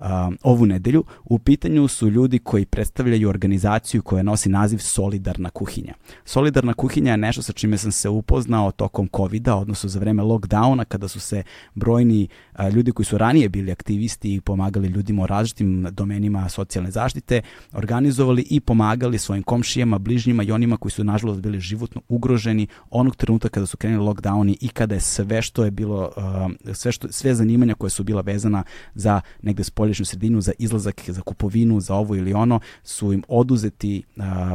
[0.00, 1.04] um, ovu nedelju.
[1.24, 5.94] U pitanju su ljudi koji predstavljaju organizaciju koja nosi naziv Solidarna kuhinja.
[6.24, 10.84] Solidarna kuhinja je nešto sa čime sam se upoznao tokom covid odnosno za vreme lockdowna,
[10.84, 11.42] kada su se
[11.74, 12.28] brojni
[12.58, 17.42] uh, ljudi koji su ranije bili aktivisti i pomagali ljudima u različitim domenima socijalne zaštite,
[17.72, 23.16] organizovali i pomagali svojim komšijama, bližnjima i onima koji su nažalost bili životno ugroženi onog
[23.16, 27.12] trenutka kada su krenuli lockdowni i kada je sve što je bilo, uh, sve, što,
[27.12, 31.94] sve zanimanja koje su bila vezana za negde spolješnju sredinu, za izlazak, za kupovinu, za
[31.94, 34.02] ovo ili ono, su im oduzeti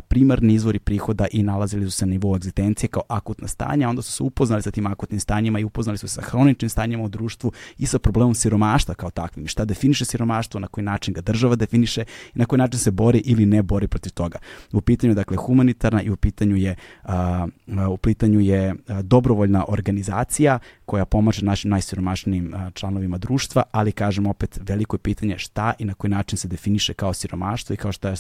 [0.08, 4.12] primarni izvori prihoda i nalazili su se na nivou egzistencije kao akutna stanja, onda su
[4.12, 7.52] se upoznali sa tim akutnim stanjima i upoznali su se sa hroničnim stanjima u društvu
[7.78, 9.48] i sa problemom siromaštva kao takvim.
[9.48, 12.04] Šta definiše siromaštvo, na koji način ga država definiše
[12.36, 14.40] i na koji način se bori ili ne bori protiv toga.
[14.73, 17.48] U pitanju dakle humanitarna i u pitanju je a,
[17.90, 24.95] u pitanju je dobrovoljna organizacija koja pomaže našim najsiromašnijim članovima društva, ali kažem opet veliko
[24.95, 28.16] je pitanje šta i na koji način se definiše kao siromaštvo i kao šta je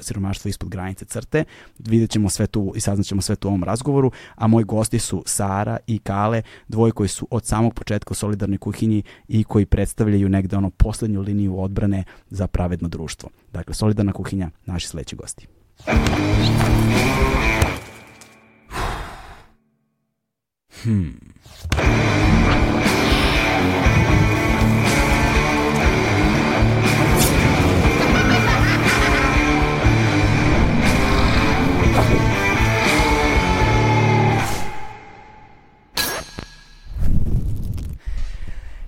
[0.00, 1.44] siromaštvo ispod granice crte.
[1.78, 5.22] Vidjet ćemo sve tu i saznaćemo sve tu u ovom razgovoru, a moji gosti su
[5.26, 10.28] Sara i Kale, dvoje koji su od samog početka u solidarnoj kuhinji i koji predstavljaju
[10.28, 13.30] negde ono poslednju liniju odbrane za pravedno društvo.
[13.52, 15.46] Dakle, solidarna kuhinja, naši sledeći gosti.
[20.82, 21.20] Hmm.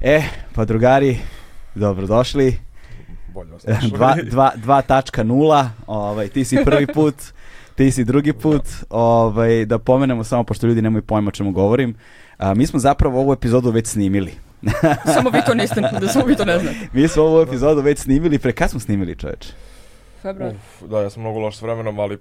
[0.04, 0.22] E,
[0.54, 1.18] pa drugari,
[1.74, 2.58] dobrodošli.
[3.28, 7.14] Bolje vas 2.0, ovaj, ti si prvi put,
[7.74, 8.62] ti si drugi put.
[8.90, 11.94] Ovaj, da pomenemo samo, pošto ljudi nemaju pojma o čemu govorim,
[12.36, 14.32] a, mi smo zapravo ovu epizodu već snimili.
[15.14, 16.76] samo vi to niste, da samo vi to ne znate.
[16.92, 19.46] mi smo ovu epizodu već snimili, pre kad smo snimili čoveč?
[20.22, 20.54] Februar.
[20.54, 22.18] Uf, da, ja sam mnogo loš s vremenom, ali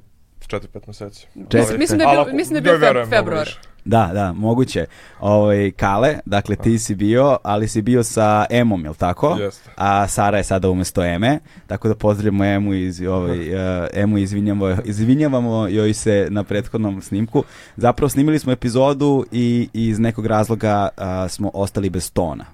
[0.48, 1.28] 4-5 meseci.
[1.50, 1.78] Čet...
[1.78, 3.50] Mislim da je bio, mislim da je bio februar.
[3.86, 4.86] Da, da, moguće.
[5.20, 9.38] Ovaj Kale, dakle ti si bio, ali si bio sa Emom, jel tako?
[9.40, 9.70] Jeste.
[9.76, 14.78] A Sara je sada umesto Eme, tako da pozdravimo Emu iz ovaj uh, Emu izvinjavamo,
[14.86, 17.44] izvinjavamo joj se na prethodnom snimku.
[17.78, 22.46] Zapravo snimili smo epizodu i, i iz nekog razloga uh, smo ostali bez tona.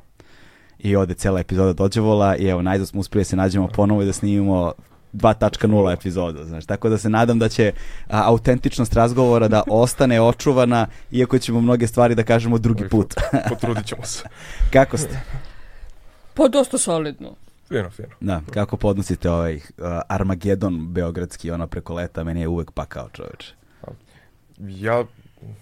[0.79, 4.05] I ode cela epizoda dođevola i evo najzad smo uspeli da se nađemo ponovo i
[4.05, 4.73] da snimimo
[5.13, 6.65] 2.0 epizodu, znaš.
[6.65, 7.71] Tako da se nadam da će
[8.07, 13.13] a, autentičnost razgovora da ostane očuvana, iako ćemo mnoge stvari da kažemo drugi put.
[13.49, 14.23] Potrudit ćemo se.
[14.73, 15.19] kako ste?
[16.33, 17.35] Pa dosta solidno.
[17.67, 18.07] Fino, fino.
[18.19, 19.61] Da, kako podnosite ovaj uh,
[20.07, 23.53] Armagedon beogradski, ono preko leta, meni je uvek pakao čoveče.
[24.59, 25.03] Ja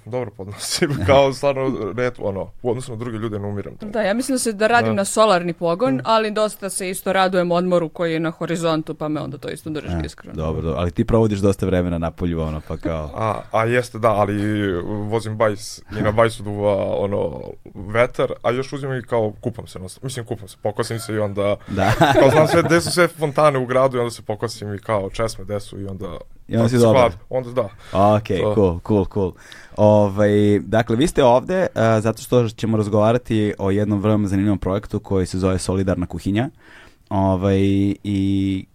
[0.06, 3.73] dobro podnosim, kao stvarno red, ono, u odnosu na druge ljude ne umiram.
[3.81, 4.96] Da, ja mislim da se da radim da.
[4.96, 6.01] na solarni pogon, mm.
[6.03, 9.69] ali dosta se isto radujem odmoru koji je na horizontu, pa me onda to isto
[9.69, 10.35] drži e, iskreno.
[10.35, 13.12] Dobro, dobro, ali ti provodiš dosta vremena na polju, ono, pa kao...
[13.16, 17.41] A, a jeste, da, ali vozim bajs i na bajsu duva, ono,
[17.75, 21.56] vetar, a još uzimam i kao kupam se, mislim kupam se, pokosim se i onda,
[21.67, 21.91] da.
[22.19, 25.09] kao znam sve, gde su sve fontane u gradu i onda se pokosim i kao
[25.09, 26.17] česme gde su i onda...
[26.48, 27.14] I onda si dobar.
[27.30, 27.64] Onda da.
[28.16, 28.54] Ok, so.
[28.56, 29.32] cool, cool, cool.
[29.78, 35.00] Ovaj, dakle, vi ste ovde uh, zato što ćemo razgovarati o jednom vrlo zanimljivom projektu
[35.00, 36.50] koji se zove Solidarna kuhinja
[37.10, 37.60] ovaj,
[38.04, 38.66] i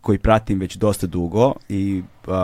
[0.00, 2.34] koji pratim već dosta dugo i uh,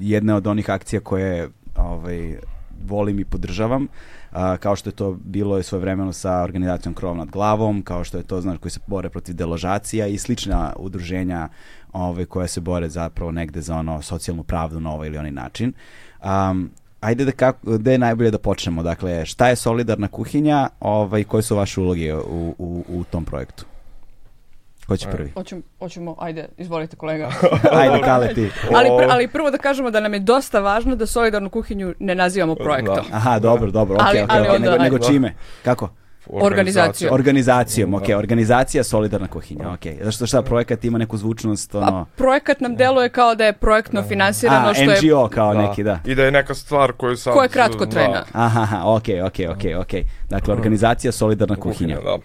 [0.00, 2.38] jedna od onih akcija koje ovaj,
[2.86, 3.88] volim i podržavam
[4.30, 8.04] a, kao što je to bilo je svoje vremeno sa organizacijom Krov nad glavom, kao
[8.04, 11.48] što je to, znaš, koji se bore protiv deložacija i slična udruženja
[11.92, 15.72] ovaj, koja se bore zapravo negde za ono socijalnu pravdu na ovaj ili onaj način.
[16.24, 16.70] Um,
[17.00, 18.82] ajde da kako, da je najbolje da počnemo.
[18.82, 23.64] Dakle, šta je solidarna kuhinja ovaj, koje su vaše uloge u, u, u tom projektu?
[24.88, 25.30] Ko će prvi?
[25.34, 27.30] Hoćemo, hoćemo, ajde, izvolite kolega.
[27.80, 28.50] ajde, kale ti.
[28.74, 32.14] ali, pr ali prvo da kažemo da nam je dosta važno da solidarnu kuhinju ne
[32.14, 33.04] nazivamo projektom.
[33.12, 34.60] Aha, dobro, dobro, okej, okay, okej, okay, okay.
[34.60, 35.34] nego, nego čime?
[35.64, 35.88] Kako?
[36.30, 37.14] Organizacijom.
[37.14, 38.18] Organizacijom, ok, Da.
[38.18, 40.04] organizacija solidarna kuhinja, ok.
[40.04, 42.06] Zašto šta, projekat ima neku zvučnost, A ono...
[42.16, 46.00] projekat nam deluje kao da je projektno finansirano, A, što je NGO kao neki, da.
[46.06, 47.32] I da je neka stvar koju sad...
[47.32, 48.12] Koja je kratkotrajna.
[48.12, 49.92] Da, Aha, aha, ok, ok, ok, ok.
[50.30, 52.00] Dakle, organizacija solidarna kuhinja.
[52.04, 52.18] da.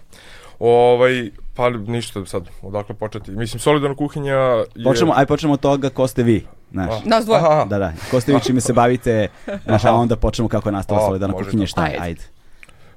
[0.58, 3.30] Ovaj, pa ništa sad, odakle početi.
[3.30, 4.84] Mislim, solidarna kuhinja je...
[4.84, 6.90] Počnemo, aj počnemo od toga ko ste vi, znaš.
[6.90, 7.00] A.
[7.04, 7.40] Nas dvoje.
[7.40, 7.64] Aha.
[7.64, 7.92] Da, da.
[8.10, 9.28] Ko ste vi čime se bavite,
[9.64, 12.04] znaš, a onda počnemo kako je nastala A, solidarna kuhinja, šta je, Ajde.
[12.04, 12.22] ajde.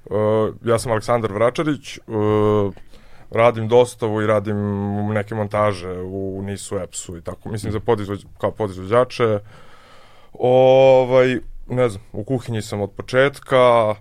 [0.05, 2.73] Uh, ja sam Aleksandar Vračarić, uh,
[3.31, 4.57] radim dostavu i radim
[5.13, 7.49] neke montaže u NIS-u, EPS-u i tako.
[7.49, 9.39] Mislim, za podizvođ, kao podizvođače.
[10.39, 11.39] Ovaj,
[11.69, 13.95] ne znam, u kuhinji sam od početka,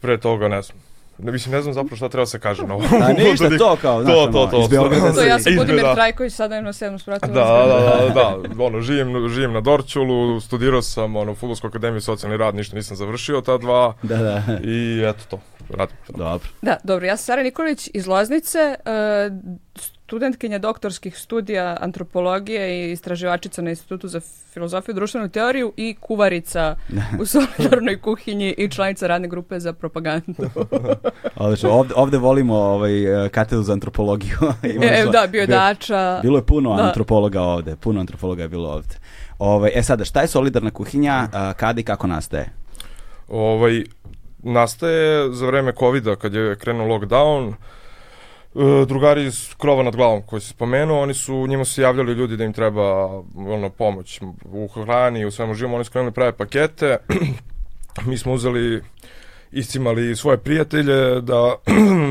[0.00, 0.87] pre toga ne znam.
[1.18, 2.84] Ne, mislim, ne znam zapravo šta treba se kaže na ovo.
[3.02, 4.60] A ništa, to kao, znaš, To, to, to.
[4.60, 5.94] iz Beograda To ja sam Budimir Da.
[5.94, 7.26] Trajković, sada je na sedmom spratu.
[7.26, 8.14] Da, da, da,
[8.54, 12.96] da, ono, živim, živim na Dorćolu, studirao sam, ono, Futbolsku akademiju socijalni rad, ništa nisam
[12.96, 15.40] završio ta dva Da, da, i eto to,
[15.76, 15.96] radim.
[16.08, 16.48] dobro.
[16.62, 19.30] Da, dobro, ja sam Sara Nikolić iz Loznice, e,
[20.08, 24.20] studentkinja doktorskih studija antropologije i istraživačica na Institutu za
[24.52, 26.76] filozofiju i društvenu teoriju i kuvarica
[27.20, 30.34] u solidarnoj kuhinji i članica radne grupe za propagandu.
[31.36, 32.92] Odlično, ovde, ovde volimo ovaj,
[33.30, 34.38] katedru za antropologiju.
[34.82, 36.20] E, da, bio Dača.
[36.22, 36.82] Bilo je puno Da.
[36.82, 38.94] antropologa ovde, puno antropologa je bilo ovde.
[39.38, 42.50] Ovaj, e sada, šta je solidarna kuhinja, a, kada i kako nastaje?
[43.28, 43.84] Ovaj,
[44.38, 47.78] nastaje za vreme covida kad je krenuo lockdown, e,
[48.86, 52.36] drugari iz krova nad glavom koji se spomenuo, oni su, njima su se javljali ljudi
[52.36, 53.06] da im treba
[53.36, 56.98] ono, pomoć u hrani, u svemu živom, oni su krenuli prave pakete,
[58.08, 58.82] mi smo uzeli,
[59.52, 61.56] iscimali svoje prijatelje da,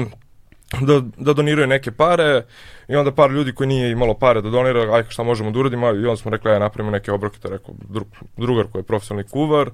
[0.88, 2.46] da, da doniraju neke pare
[2.88, 5.88] i onda par ljudi koji nije imalo pare da donira, aj šta možemo da uradimo,
[5.88, 8.06] i onda smo rekli, aj napravimo neke obroke, to rekao dru,
[8.38, 9.70] drugar koji je profesionalni kuvar,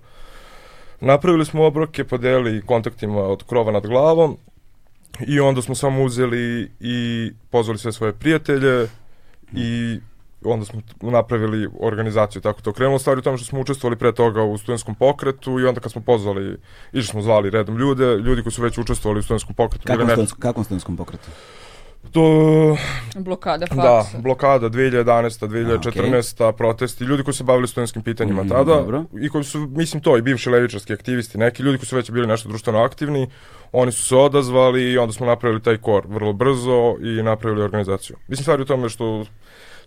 [1.06, 4.38] Napravili smo obroke, podelili kontaktima od krova nad glavom
[5.20, 8.88] i onda smo samo uzeli i pozvali sve svoje prijatelje
[9.56, 10.00] i
[10.46, 14.44] onda smo napravili organizaciju, tako to krenulo stvari u tome što smo učestvovali pre toga
[14.44, 16.58] u studentskom pokretu i onda kad smo pozvali,
[16.94, 19.88] išli smo zvali redom ljude, ljudi koji su već učestvovali u studentskom pokretu.
[19.88, 21.30] Kakvom, kakvom studentskom pokretu?
[22.12, 22.78] To,
[23.16, 24.18] Blokada da, faksa.
[24.18, 25.48] blokada 2011.
[25.48, 26.52] 2014.
[26.52, 29.04] protesti, ljudi koji se bavili studentskim pitanjima Mm, tada dobro.
[29.22, 32.28] i koji su, mislim to, i bivši levičarski aktivisti, neki ljudi koji su već bili
[32.28, 33.30] nešto društveno aktivni,
[33.72, 38.16] oni su se odazvali i onda smo napravili taj kor vrlo brzo i napravili organizaciju.
[38.28, 39.26] Mislim, stvari u tome što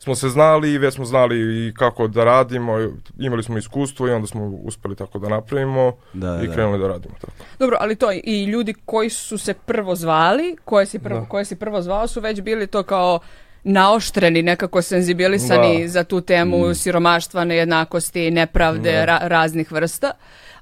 [0.06, 2.72] smo se znali i već smo znali i kako da radimo,
[3.18, 6.52] imali smo iskustvo i onda smo uspeli tako da napravimo Da, i da.
[6.54, 7.32] krenuli da radimo tako.
[7.58, 11.26] Dobro, ali to i ljudi koji su se prvo zvali, koje si prvo, Da.
[11.26, 13.18] koje si prvo zvao su već bili to kao
[13.64, 15.88] naoštreni, nekako senzibilisani Da.
[15.88, 16.74] za tu temu Mm.
[16.74, 19.04] siromaštva, nejednakosti, nepravde, Da.
[19.04, 20.10] ra- raznih vrsta.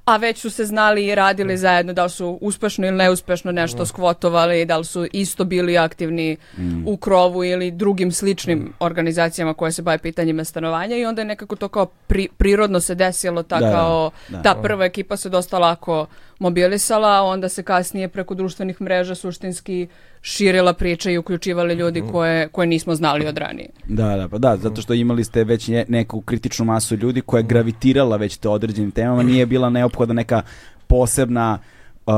[0.05, 3.85] A već su se znali i radili zajedno, da li su uspešno ili neuspešno nešto
[3.85, 6.37] skvotovali, da li su isto bili aktivni
[6.85, 11.55] u krovu ili drugim sličnim organizacijama koje se bave pitanjima stanovanja i onda je nekako
[11.55, 14.41] to kao pri- prirodno se desilo ta Da, da, kao da.
[14.41, 16.05] ta prva ekipa se dosta lako
[16.39, 19.87] mobilisala, onda se kasnije preko društvenih mreža suštinski
[20.21, 23.69] širila priča i uključivali ljudi koje, koje nismo znali od ranije.
[23.87, 27.47] Da, da, pa da, zato što imali ste već neku kritičnu masu ljudi koja je
[27.47, 30.41] gravitirala već te određenim temama, nije bila neophodna neka
[30.87, 31.74] posebna uh,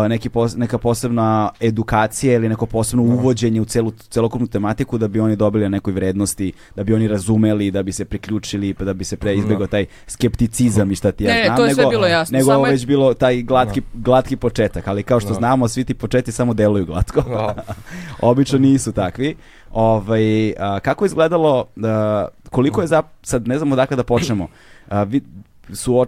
[0.08, 1.28] neki pos- neka posebna
[1.62, 5.94] edukacija ili neko posebno uvođenje u celu, celokupnu tematiku da bi oni dobili na nekoj
[5.94, 9.68] vrednosti, da bi oni razumeli, da bi se priključili, pa da bi se pre izbjegao
[9.68, 11.58] taj skepticizam i šta ti ja Ne, ne, znam.
[11.58, 14.36] to je sve nego, bilo jasno, Nego samo ovo je- već bilo taj glatki, glatki
[14.38, 15.36] početak, ali kao što Da.
[15.36, 17.22] znamo, svi ti početi samo deluju glatko.
[17.22, 17.56] Da.
[18.22, 19.36] Obično nisu takvi.
[19.72, 24.48] Ovaj, a, kako je izgledalo, a, koliko je za, sad ne znamo odakle da počnemo,
[24.90, 25.22] a, vi,
[25.70, 26.06] su o-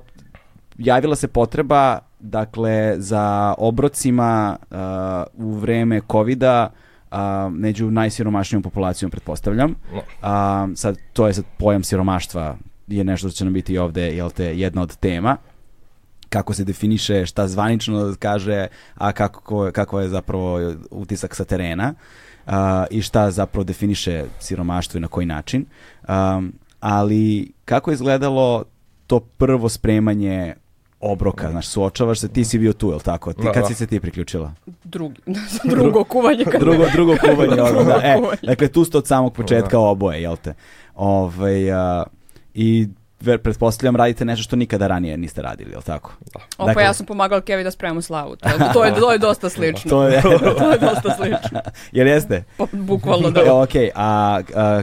[0.77, 6.69] javila se potreba dakle za obrocima a, u vreme covida
[7.11, 9.75] a, među najsiromašnijom populacijom pretpostavljam.
[10.21, 12.57] A, sad to je sad pojam siromaštva
[12.87, 15.37] je nešto što će nam biti ovde jel te, jedna od tema
[16.29, 21.93] kako se definiše, šta zvanično kaže, a kako, kako je zapravo utisak sa terena
[22.45, 25.65] a, i šta zapravo definiše siromaštvo i na koji način.
[26.07, 28.63] Um, ali kako je izgledalo
[29.07, 30.55] to prvo spremanje
[31.01, 33.33] obroka, znaš, suočavaš se, ti si bio tu, jel tako?
[33.33, 33.67] Ti, Da, kad da.
[33.67, 34.53] si se ti priključila?
[34.83, 35.15] Drugi,
[35.71, 36.45] drugo kuvanje.
[36.45, 37.61] Kad drugo, drugo kuvanje.
[37.71, 38.37] ono, da, e, kuvanje.
[38.43, 40.53] dakle, tu ste od samog početka oboje, jel te?
[40.95, 42.03] Ovaj, a,
[42.53, 42.87] I
[43.21, 46.11] ver, pretpostavljam radite nešto što nikada ranije niste radili, jel tako?
[46.27, 48.35] O, pa Dakle- ja sam pomagala Kevi da spremamo slavu.
[48.35, 49.89] To, je- to, je, to je dosta slično.
[49.89, 50.31] To je, to
[50.71, 51.59] je dosta slično.
[51.91, 52.43] jel jeste?
[52.57, 53.41] Pa, bukvalno da.
[53.41, 54.81] E, ok, a, a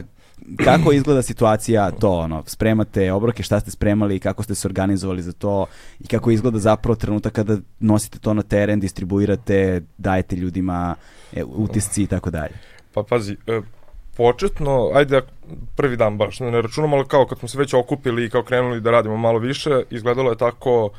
[0.55, 5.31] kako izgleda situacija to, ono, spremate obroke, šta ste spremali, kako ste se organizovali za
[5.31, 5.65] to
[5.99, 10.95] i kako izgleda zapravo trenutak kada nosite to na teren, distribuirate, dajete ljudima
[11.33, 12.53] e, utisci i tako dalje.
[12.93, 13.61] Pa pazi, e,
[14.17, 15.21] početno, ajde
[15.75, 18.81] prvi dan baš, ne računamo, ali kao kad smo se već okupili i kao krenuli
[18.81, 20.89] da radimo malo više, izgledalo je tako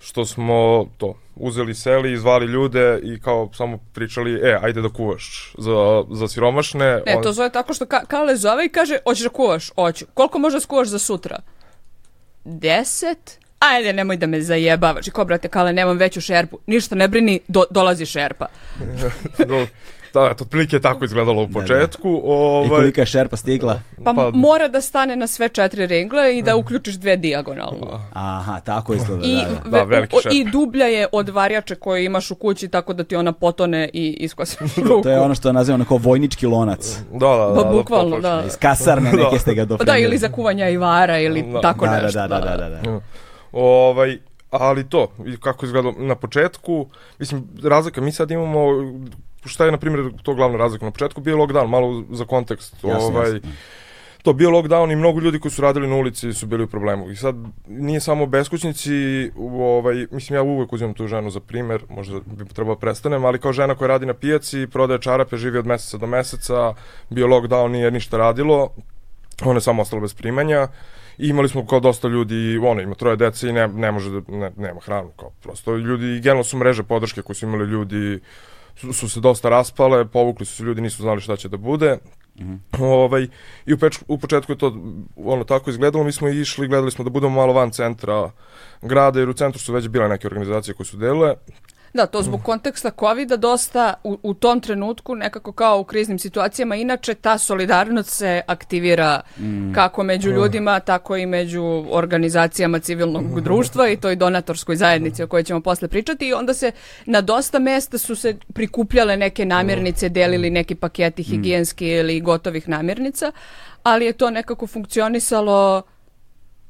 [0.00, 5.54] što smo to uzeli seli, zvali ljude i kao samo pričali, e, ajde da kuvaš
[5.58, 7.02] za, za siromašne.
[7.06, 9.70] Ne, to zove tako što ka Kale zove i kaže, hoćeš da kuvaš?
[9.74, 10.06] Hoću.
[10.14, 11.38] Koliko možeš da skuvaš za sutra?
[12.44, 13.38] Deset?
[13.58, 15.06] Ajde, nemoj da me zajebavaš.
[15.06, 16.58] I ko, brate, Kale, nemam veću šerpu.
[16.66, 18.46] Ništa ne brini, do, dolazi šerpa.
[20.14, 22.08] Da, to otprilike je tako izgledalo u početku.
[22.10, 22.34] Da, da.
[22.34, 22.66] Ovaj...
[22.66, 23.80] I kolika je šerpa stigla?
[24.04, 28.00] Pa, pa, mora da stane na sve četiri ringle i da uključiš dve dijagonalno.
[28.12, 29.22] Aha, tako izgleda.
[29.24, 30.00] I, da, da.
[30.00, 33.90] da I dublja je od varjače koje imaš u kući tako da ti ona potone
[33.92, 35.02] i iskosi ruku.
[35.02, 36.98] to je ono što nazivamo neko vojnički lonac.
[37.12, 37.54] Da, da, da.
[37.54, 38.42] Pa da, bukvalno, da.
[38.46, 40.00] Iz kasarne neke ste ga dofrenili.
[40.00, 41.60] Da, ili za kuvanja i vara ili da.
[41.60, 42.18] tako da, nešto.
[42.18, 42.68] Da, da, da, da.
[42.68, 42.80] da.
[42.80, 43.00] da.
[43.52, 44.18] Ovaj,
[44.50, 46.86] ali to, kako izgleda na početku,
[47.18, 48.66] mislim, razlika, mi sad imamo
[49.44, 50.84] šta je, na primjer, to glavna razlika?
[50.84, 52.74] Na početku bio lockdown, malo za kontekst.
[52.84, 53.50] Jasne, ovaj, jasne.
[54.22, 57.10] To bio lockdown i mnogo ljudi koji su radili na ulici su bili u problemu.
[57.10, 62.20] I sad nije samo beskućnici, ovaj, mislim ja uvek uzimam tu ženu za primer, možda
[62.26, 65.66] bi trebao da prestanem, ali kao žena koja radi na pijaci, prodaje čarape, živi od
[65.66, 66.74] meseca do meseca,
[67.10, 68.68] bio lockdown, nije ništa radilo,
[69.44, 70.68] ona je samo ostala bez primanja
[71.18, 74.20] i imali smo kao dosta ljudi, ono, ima troje dece i ne, ne može da,
[74.28, 78.20] ne, nema hranu, kao prosto ljudi, generalno su mreže podrške koje su imali ljudi,
[78.80, 81.98] su, su se dosta raspale, povukli su se ljudi, nisu znali šta će da bude.
[82.38, 82.58] Mm -hmm.
[82.80, 83.28] ovaj,
[83.66, 84.76] I u, peč, u početku je to
[85.16, 88.30] ono tako izgledalo, mi smo išli, gledali smo da budemo malo van centra
[88.82, 91.34] grada, jer u centru su već bile neke organizacije koje su delile.
[91.94, 96.76] Da, to zbog konteksta COVID-a dosta u, u tom trenutku nekako kao u kriznim situacijama.
[96.76, 99.72] Inače, ta solidarnost se aktivira mm.
[99.74, 105.44] kako među ljudima, tako i među organizacijama civilnog društva i toj donatorskoj zajednici o kojoj
[105.44, 106.28] ćemo posle pričati.
[106.28, 106.72] I onda se
[107.06, 113.32] na dosta mesta su se prikupljale neke namirnice, delili neki paketi higijenski ili gotovih namirnica,
[113.82, 115.82] ali je to nekako funkcionisalo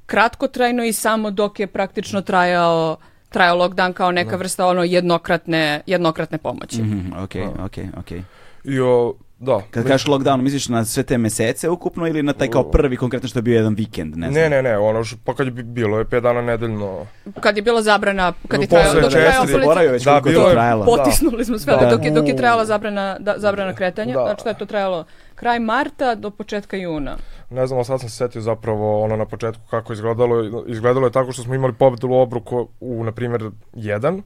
[0.06, 2.96] kratkotrajno i samo dok je praktično trajao
[3.30, 6.82] trajao lockdown kao neka vrsta ono jednokratne, jednokratne pomoći.
[6.82, 8.10] Mm -hmm, ok, ok, ok.
[8.64, 9.60] I o, da.
[9.70, 13.28] Kad kažeš lockdown, misliš na sve te mesece ukupno ili na taj kao prvi konkretno
[13.28, 14.16] što je bio jedan vikend?
[14.16, 14.34] Ne, znam.
[14.34, 17.06] Ne, ne, ne, ono što, pa kad je bilo je 5 dana nedeljno.
[17.40, 20.48] Kad je bila zabrana, kad je trajalo, dok je trajalo policija, već Da, bilo to
[20.48, 20.84] je- trajalo.
[20.86, 21.86] potisnuli smo sve, Da.
[21.86, 24.22] dok, je, dok je trajala zabrana, da, zabrana kretanja, Da.
[24.22, 25.04] znači da je to trajalo
[25.40, 27.16] kraj marta do početka juna.
[27.50, 30.64] Ne znam, ali sad sam se setio zapravo ono na početku kako izgledalo.
[30.66, 34.22] Izgledalo je tako što smo imali pobedu obruku u, na primjer, jedan,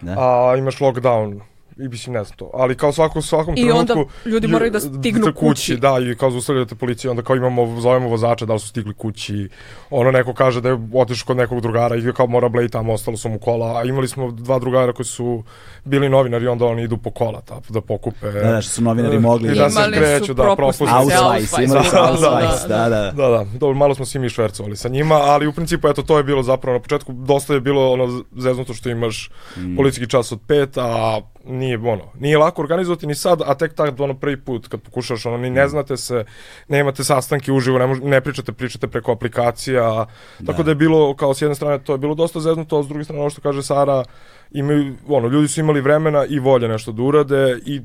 [0.00, 0.14] Da.
[0.18, 1.40] a imaš lockdown
[1.78, 3.98] i mislim ne znam to, ali kao svako, svakom I trenutku...
[3.98, 5.76] onda ljudi lju- moraju da stignu kući.
[5.76, 9.48] Da, i kao zaustavljate policiju, onda kao imamo, zovemo vozača da li su stigli kući,
[9.90, 13.16] ono neko kaže da je otišao kod nekog drugara i kao mora blej tamo, ostalo
[13.16, 15.42] su mu kola, a imali smo dva drugara koji su
[15.88, 18.30] bili novinari, onda oni idu po kola ta, da pokupe.
[18.32, 19.52] Da, da, što su novinari mogli.
[19.52, 20.42] I da se Imali kreću, da.
[20.42, 23.12] Ausweis, imali su Da, da, Ausweis, da, da.
[23.16, 26.16] Da, da, dobro, malo smo svi mi švercovali sa njima, ali u principu, eto, to
[26.18, 29.76] je bilo zapravo na početku, dosta je bilo ono zeznuto što imaš Mm.
[29.76, 34.00] policijski čas od pet, a nije, ono, nije lako organizovati ni sad, a tek tak,
[34.00, 35.54] ono, prvi put kad pokušaš, ono, ni Mm.
[35.54, 36.24] ne znate se,
[36.68, 40.06] nemate sastanke uživo, ne, mož, ne pričate, pričate preko aplikacija,
[40.46, 42.88] tako da je bilo, kao s jedne strane, to je bilo dosta zeznuto, a s
[42.88, 44.04] druge strane, ono što kaže Sara,
[44.50, 47.80] imaju, ono, ljudi su imali vremena i volje nešto da urade i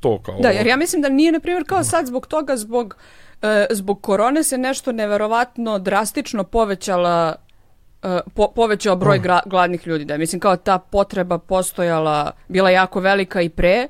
[0.00, 0.38] to kao...
[0.40, 2.96] Da, jer ja mislim da nije, na primjer, kao sad zbog toga, zbog,
[3.42, 7.34] e, zbog korone se nešto neverovatno drastično povećala
[8.02, 10.04] e, po, povećao broj gra, gladnih ljudi.
[10.04, 13.88] Da mislim, kao ta potreba postojala, bila jako velika i pre,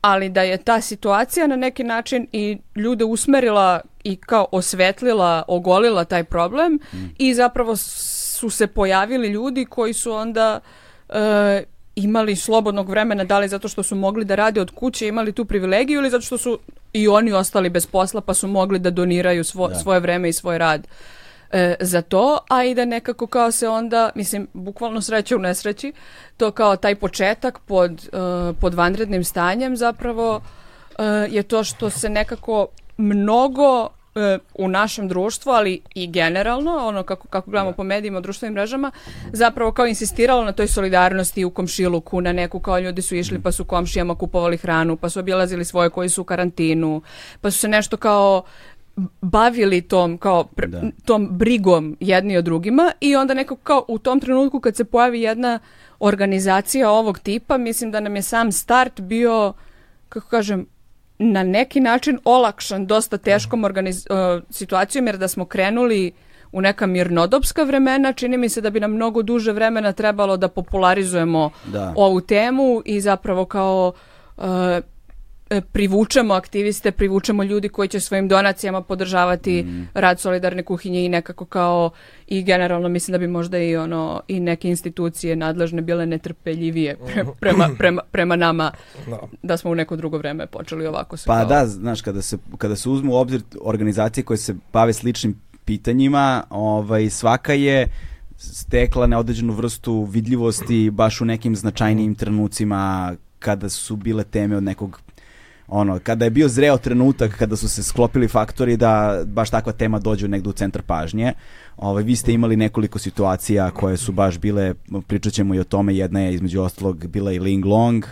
[0.00, 6.04] ali da je ta situacija na neki način i ljude usmerila i kao osvetlila, ogolila
[6.04, 6.78] taj problem
[7.18, 10.60] i zapravo su se pojavili ljudi koji su onda
[11.08, 11.62] e,
[11.98, 15.44] imali slobodnog vremena, da li zato što su mogli da rade od kuće, imali tu
[15.44, 16.58] privilegiju ili zato što su
[16.92, 20.58] i oni ostali bez posla pa su mogli da doniraju svo, svoje vreme i svoj
[20.58, 20.86] rad
[21.50, 25.92] e, za to, a i da nekako kao se onda, mislim, bukvalno sreće u nesreći,
[26.36, 30.40] to kao taj početak pod, e, pod vanrednim stanjem zapravo
[30.98, 33.88] e, je to što se nekako mnogo
[34.54, 38.90] u našem društvu, ali i generalno, ono kako, kako gledamo po medijima, društvenim mrežama,
[39.32, 43.52] zapravo kao insistiralo na toj solidarnosti u komšiluku, na neku kao ljudi su išli pa
[43.52, 47.02] su komšijama kupovali hranu, pa su obilazili svoje koji su u karantinu,
[47.40, 48.42] pa su se nešto kao
[49.20, 50.82] bavili tom kao pre, Da.
[51.04, 55.20] tom brigom jedni o drugima i onda neko kao u tom trenutku kad se pojavi
[55.20, 55.58] jedna
[56.00, 59.52] organizacija ovog tipa, mislim da nam je sam start bio
[60.08, 60.66] kako kažem
[61.18, 66.12] na neki način olakšan dosta teškom organiz, uh, situacijom, jer da smo krenuli
[66.52, 70.48] u neka mirnodopska vremena, čini mi se da bi nam mnogo duže vremena trebalo da
[70.48, 71.92] popularizujemo Da.
[71.96, 73.92] ovu temu i zapravo kao
[74.36, 74.44] uh,
[75.62, 81.90] privučemo aktiviste, privučemo ljudi koji će svojim donacijama podržavati rad solidarne kuhinje i nekako kao
[82.26, 87.34] i generalno mislim da bi možda i ono i neke institucije nadležne bile netrpeljivije pre-
[87.40, 88.72] prema, prema, prema nama
[89.06, 89.18] Da.
[89.42, 92.38] da smo u neko drugo vreme počeli ovako se Pa kao- da, znaš, kada se,
[92.58, 97.86] kada se uzmu u obzir organizacije koje se bave sličnim pitanjima, ovaj, svaka je
[98.36, 105.00] stekla neodređenu vrstu vidljivosti baš u nekim značajnijim trenucima kada su bile teme od nekog
[105.68, 109.98] ono, kada je bio zreo trenutak kada su se sklopili faktori da baš takva tema
[109.98, 111.32] dođe negde u centar pažnje.
[111.76, 114.74] Ovaj, vi ste imali nekoliko situacija koje su baš bile,
[115.06, 118.04] pričat ćemo i o tome, jedna je između ostalog bila i Ling Long,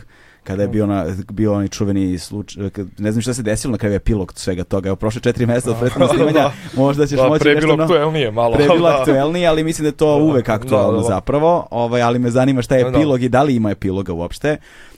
[0.44, 3.94] kada je bio, na, bio onaj čuveni slučaj, ne znam šta se desilo na kraju
[3.94, 7.76] epilog svega toga, evo prošle četiri mjeseca od prethodnog snimanja, možda ćeš Da, moći nešto...
[7.76, 8.54] no- aktuelnije malo.
[8.54, 8.98] Pre je bilo da.
[8.98, 11.08] aktuelnije, ali mislim da je to uvek aktualno Da, da, da.
[11.08, 12.98] zapravo, ovaj, ali me zanima šta je Da, da.
[12.98, 14.56] epilog i da li ima epiloga uopšte.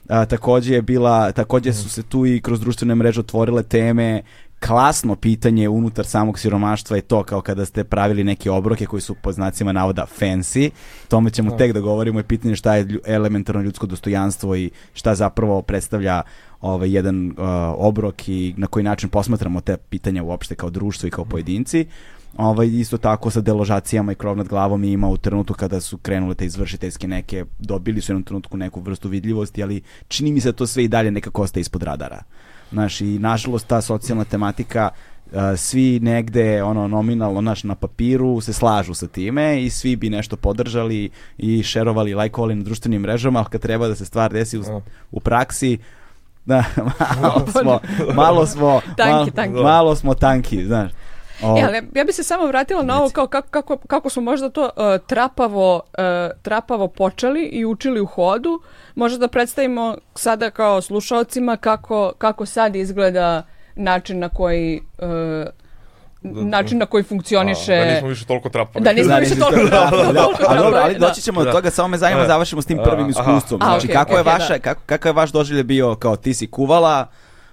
[0.08, 4.22] A, takođe je bila, takođe su se tu i kroz društvene mreže otvorile teme.
[4.66, 9.14] Klasno pitanje unutar samog siromaštva je to kao kada ste pravili neke obroke koji su
[9.14, 10.70] po znacima navoda fancy,
[11.08, 15.62] tome ćemo tek da govorimo i pitanje šta je elementarno ljudsko dostojanstvo i šta zapravo
[15.62, 16.22] predstavlja
[16.60, 17.34] ovaj jedan uh,
[17.76, 21.86] obrok i na koji način posmatramo te pitanja uopšte kao društvo i kao pojedinci.
[22.36, 26.34] Ovaj, isto tako sa deložacijama i krov nad glavom ima u trenutku kada su krenule
[26.34, 30.48] te izvršiteljske neke, dobili su u jednom trenutku neku vrstu vidljivosti, ali čini mi se
[30.52, 32.22] da to sve i dalje nekako ostaje ispod radara.
[32.72, 34.88] Znaš, i nažalost ta socijalna tematika
[35.26, 40.10] uh, svi negde ono nominalno naš na papiru se slažu sa time i svi bi
[40.10, 44.58] nešto podržali i šerovali, lajkovali na društvenim mrežama, ali kad treba da se stvar desi
[44.58, 44.80] u, Da.
[45.10, 45.78] u praksi
[46.48, 46.64] da,
[47.22, 47.78] malo smo,
[48.14, 49.60] malo smo, Tanki, malo, tanki.
[49.62, 50.90] malo smo tanki, znaš.
[51.42, 54.22] O, E, ali ja bi se samo vratila na ovo kao kako, kako, kako smo
[54.22, 54.70] možda to uh,
[55.06, 55.82] trapavo, uh,
[56.42, 58.60] trapavo počeli i učili u hodu.
[58.94, 63.42] Možda da predstavimo sada kao slušalcima kako, kako sad izgleda
[63.76, 65.08] način na koji uh,
[66.22, 68.84] način na koji funkcioniše Da nismo više toliko trapavi.
[68.84, 70.98] Da nismo Da, više toliko to- da, da, Ali trapali, dobro, ali da.
[70.98, 73.62] doći ćemo do toga, samo me zanima, završimo s tim prvim iskustvom.
[73.62, 74.58] A, Znači, kako je vaša, da.
[74.58, 77.06] kako, kakav je vaš doživlje bio kao ti si kuvala,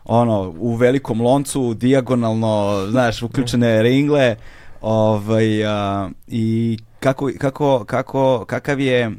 [0.06, 4.36] ono, u velikom loncu, dijagonalno, znaš, uključene ringle,
[4.82, 9.12] ovaj, a, i kako, kako, kako, kakav je,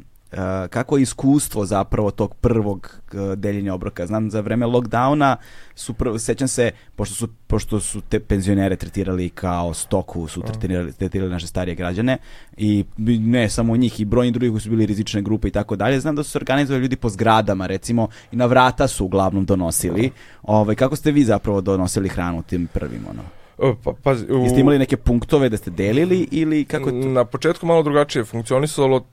[0.69, 2.99] kako je iskustvo zapravo tog prvog
[3.35, 4.07] deljenja obroka.
[4.07, 5.35] Znam, za vreme lockdowna
[5.75, 10.93] su, prvo, sećam se, pošto su, pošto su te penzionere tretirali kao stoku, su tretirali,
[10.93, 12.17] tretirali naše starije građane
[12.57, 15.99] i ne samo njih i brojni drugi koji su bili rizične grupe i tako dalje.
[15.99, 20.11] Znam da su se organizovali ljudi po zgradama, recimo, i na vrata su uglavnom donosili.
[20.43, 23.36] Ovaj, kako ste vi zapravo donosili hranu tim prvim, ono?
[23.83, 26.95] Pa, pazi, u- Jeste imali neke punktove da ste delili ili kako to?
[26.97, 29.05] Na početku malo drugačije funkcionisalo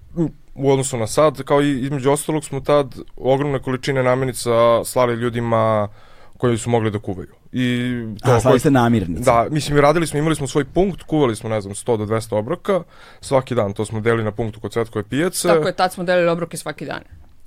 [0.55, 4.51] u odnosu na sad, kao i između ostalog smo tad ogromne količine namirnica
[4.85, 5.89] slali ljudima
[6.37, 7.29] koji su mogli da kuvaju.
[7.53, 7.91] I
[8.25, 9.23] to A, slali ste namirnice.
[9.23, 12.35] Da, mislim, radili smo, imali smo svoj punkt, kuvali smo, ne znam, 100 do 200
[12.35, 12.83] obroka,
[13.21, 15.49] svaki dan, to smo delili na punktu kod Cvetkove pijace.
[15.49, 17.01] Tako je, tad smo delili obroke svaki dan.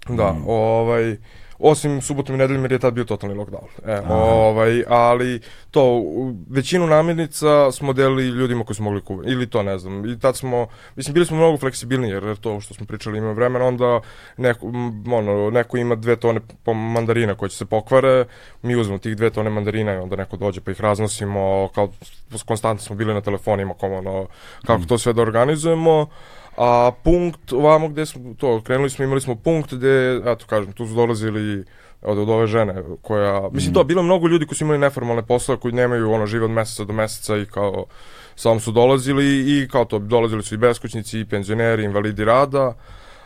[0.10, 0.44] Da, Mm.
[0.48, 1.18] ovaj,
[1.60, 3.68] osim subotom i nedeljom jer je tad bio totalni lockdown.
[3.86, 5.42] E, ovaj, ali
[5.72, 6.04] to,
[6.50, 9.30] većinu namirnica smo delili ljudima koji su mogli kuvati.
[9.30, 10.06] Ili to, ne znam.
[10.06, 13.66] I tad smo, mislim, bili smo mnogo fleksibilniji jer to što smo pričali ima vremena,
[13.66, 14.02] onda
[14.38, 14.68] neko,
[15.12, 18.26] ono, neko ima dve tone mandarina koje će se pokvare,
[18.62, 21.90] mi uzmemo tih dve tone mandarina i onda neko dođe pa ih raznosimo, kao
[22.46, 24.28] konstantno smo bili na telefonima, kao ono,
[24.66, 26.08] kako to sve da organizujemo.
[26.58, 30.88] A punkt ovamo gde smo to krenuli smo imali smo punkt gde eto kažem tu
[30.88, 31.66] su dolazili
[32.02, 35.26] od, od ove žene koja mislim to bilo je mnogo ljudi koji su imali neformalne
[35.26, 37.86] poslove koji nemaju ono žive od meseca do meseca i kao
[38.36, 42.74] samo su dolazili i kao to dolazili su i beskućnici i penzioneri invalidi rada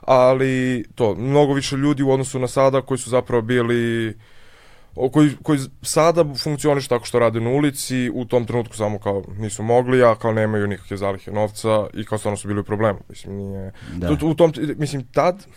[0.02, 4.14] ali to mnogo više ljudi u odnosu na sada koji su zapravo bili
[4.96, 9.64] koji, koji sada funkcioniš tako što rade na ulici, u tom trenutku samo kao nisu
[9.64, 13.00] mogli, a kao nemaju nikakve zalihe novca i kao stvarno su bili u problemu.
[13.10, 13.72] Mislim, nije...
[13.94, 14.18] Da.
[14.18, 15.48] Tu- u tom, mislim, tad,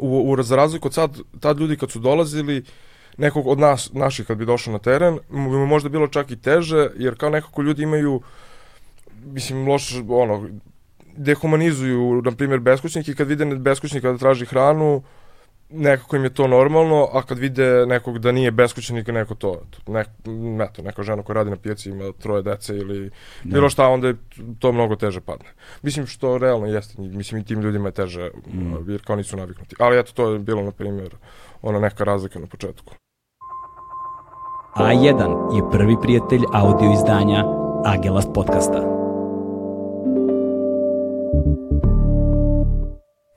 [0.00, 2.64] u, u, za razliku od sad, tad ljudi kad su dolazili,
[3.18, 6.36] nekog od nas, naših kad bi došao na teren, mu bi možda bilo čak i
[6.36, 8.22] teže, jer kao nekako ljudi imaju,
[9.24, 10.48] mislim, loš, ono,
[11.16, 15.02] dehumanizuju, na primjer, beskućnike i kad vide beskućnika da traži hranu,
[15.70, 20.08] nekako im je to normalno, a kad vide nekog da nije beskućnik, neko to, nek,
[20.70, 23.10] eto, neka žena koja radi na pijaci ima troje dece ili
[23.44, 23.52] Da.
[23.52, 24.16] bilo šta, onda je
[24.58, 25.46] to mnogo teže padne.
[25.82, 28.90] Mislim što realno jeste, mislim i tim ljudima je teže, Mm.
[28.90, 29.76] jer kao nisu naviknuti.
[29.78, 31.16] Ali eto, to je bilo, na primjer,
[31.62, 32.92] ona neka razlika na početku.
[34.76, 37.44] A1 je prvi prijatelj audio izdanja
[37.84, 39.03] Agelast podcasta.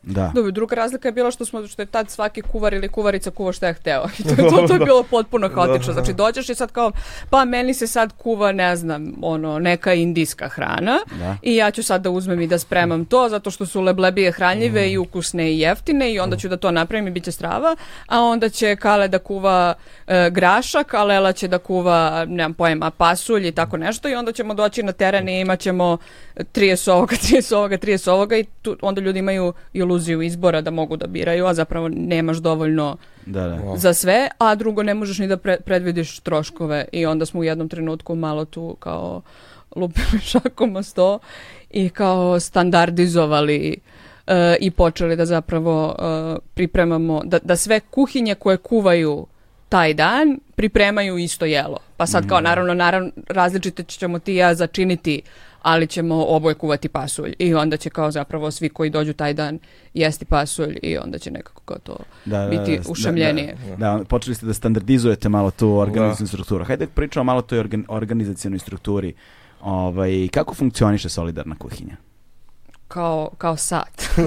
[0.08, 0.32] Da.
[0.36, 3.54] Dobro, druga razlika je bila što smo što je tad svaki kuvar ili kuvarica kuva
[3.54, 4.06] šta je hteo.
[4.20, 5.94] I to, to, to je bilo potpuno haotično.
[5.94, 6.92] Znači dođeš i sad kao
[7.30, 11.38] pa meni se sad kuva, ne znam, ono neka indijska hrana da.
[11.42, 14.82] i ja ću sad da uzmem i da spremam to zato što su leblebije hranljive
[14.82, 14.90] mm.
[14.90, 17.76] i ukusne i jeftine i onda ću da to napravim i biće strava,
[18.08, 19.74] a onda će Kale da kuva
[20.08, 24.32] e, grašak, a Lela će da kuva, nemam pojma, pasulj i tako nešto i onda
[24.32, 25.98] ćemo doći na teren i imaćemo
[26.38, 30.98] 30 ovoga, 30 ovoga, 30 ovoga i tu, onda ljudi imaju iluziju izbora da mogu
[30.98, 33.78] da biraju, a zapravo nemaš dovoljno da, da.
[33.78, 37.44] za sve, a drugo ne možeš ni da pre, predvidiš troškove i onda smo u
[37.44, 39.22] jednom trenutku malo tu kao
[39.76, 41.20] lupili šakom o sto
[41.70, 43.78] i kao standardizovali
[44.28, 49.28] uh, i počeli da zapravo uh, pripremamo, da, da sve kuhinje koje kuvaju
[49.70, 51.78] taj dan pripremaju isto jelo.
[51.98, 52.44] Pa sad kao mm.
[52.44, 55.22] naravno, naravno različite ćemo ti ja začiniti
[55.68, 59.60] ali ćemo oboje kuvati pasulj i onda će kao zapravo svi koji dođu taj dan
[59.94, 63.58] jesti pasulj i onda će nekako kao to da, da biti da, ušamljenije.
[63.70, 66.30] Da, da, da, počeli ste da standardizujete malo tu organizacijnu da.
[66.30, 66.66] strukturu.
[66.66, 69.14] Hajde da pričamo malo o toj organ, organizacijonoj strukturi.
[69.62, 71.96] Ovaj, kako funkcioniše solidarna kuhinja?
[72.88, 74.10] Kao, kao sat.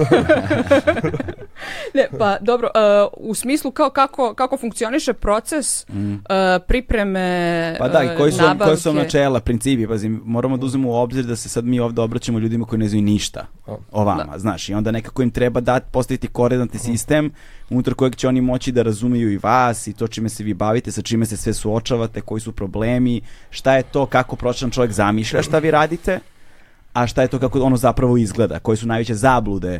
[1.95, 6.13] ne, pa dobro, uh, u smislu kao kako, kako funkcioniše proces mm.
[6.13, 6.19] uh,
[6.67, 8.63] pripreme Pa da, koji su, nabavke.
[8.65, 12.01] koji su načela, principi, pazi, moramo da uzmemo u obzir da se sad mi ovde
[12.01, 13.45] obraćamo ljudima koji ne znaju ništa
[13.91, 14.39] o vama, da.
[14.39, 17.31] znaš, i onda nekako im treba dati, postaviti koordinatni sistem
[17.69, 20.91] unutar kojeg će oni moći da razumeju i vas i to čime se vi bavite,
[20.91, 25.41] sa čime se sve suočavate, koji su problemi, šta je to, kako pročan čovjek zamišlja
[25.41, 26.19] šta vi radite
[26.93, 29.79] a šta je to kako ono zapravo izgleda, koje su najveće zablude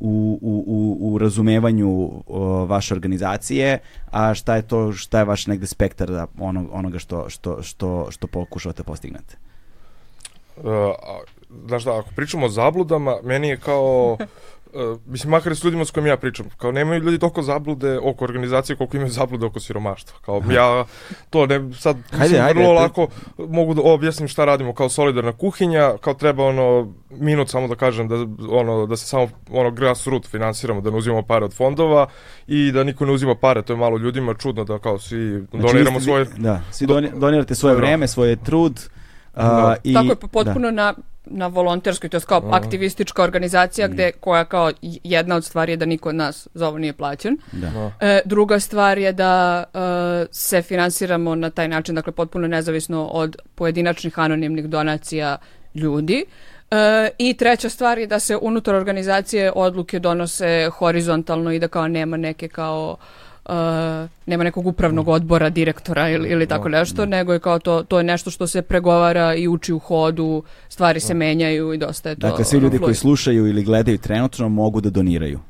[0.00, 3.78] u, u, u, u razumevanju o, vaše organizacije,
[4.10, 8.06] a šta je to, šta je vaš negde spektar da onog, onoga što, što, što,
[8.10, 9.36] što pokušavate postignete?
[10.56, 10.64] Uh,
[11.66, 14.16] znaš da, ako pričamo o zabludama, meni je kao
[14.74, 18.24] uh, mislim, makar s ljudima s kojim ja pričam, kao nemaju ljudi toliko zablude oko
[18.24, 20.18] organizacije koliko imaju zablude oko siromaštva.
[20.24, 20.84] Kao ja
[21.30, 23.08] to ne, sad hajde, mislim, hajde, vrlo lako
[23.38, 28.08] mogu da objasnim šta radimo kao solidarna kuhinja, kao treba ono minut samo da kažem
[28.08, 28.16] da
[28.48, 32.06] ono da se samo ono grassroot finansiramo, da ne uzimamo pare od fondova
[32.46, 35.66] i da niko ne uzima pare, to je malo ljudima čudno da kao svi znači,
[35.66, 38.80] doniramo svoje da, svi donirate svoje vreme, svoje trud.
[39.34, 39.76] Uh, da.
[39.84, 40.70] i, Tako je potpuno da.
[40.70, 42.56] na na volonterskoj, to je kao Aha.
[42.56, 43.92] aktivistička organizacija mm.
[43.92, 47.38] gde koja kao jedna od stvari je da niko od nas za ovo nije plaćen.
[47.52, 47.92] Da.
[48.00, 53.36] E, druga stvar je da e, se finansiramo na taj način, dakle potpuno nezavisno od
[53.54, 55.38] pojedinačnih anonimnih donacija
[55.74, 56.24] ljudi.
[56.70, 61.88] E, I treća stvar je da se unutar organizacije odluke donose horizontalno i da kao
[61.88, 62.96] nema neke kao
[63.48, 63.54] uh,
[64.26, 68.04] nema nekog upravnog odbora, direktora ili, ili tako nešto, nego je kao to, to je
[68.04, 72.28] nešto što se pregovara i uči u hodu, stvari se menjaju i dosta je to.
[72.28, 75.40] Dakle, svi ljudi koji slušaju ili gledaju trenutno mogu da doniraju.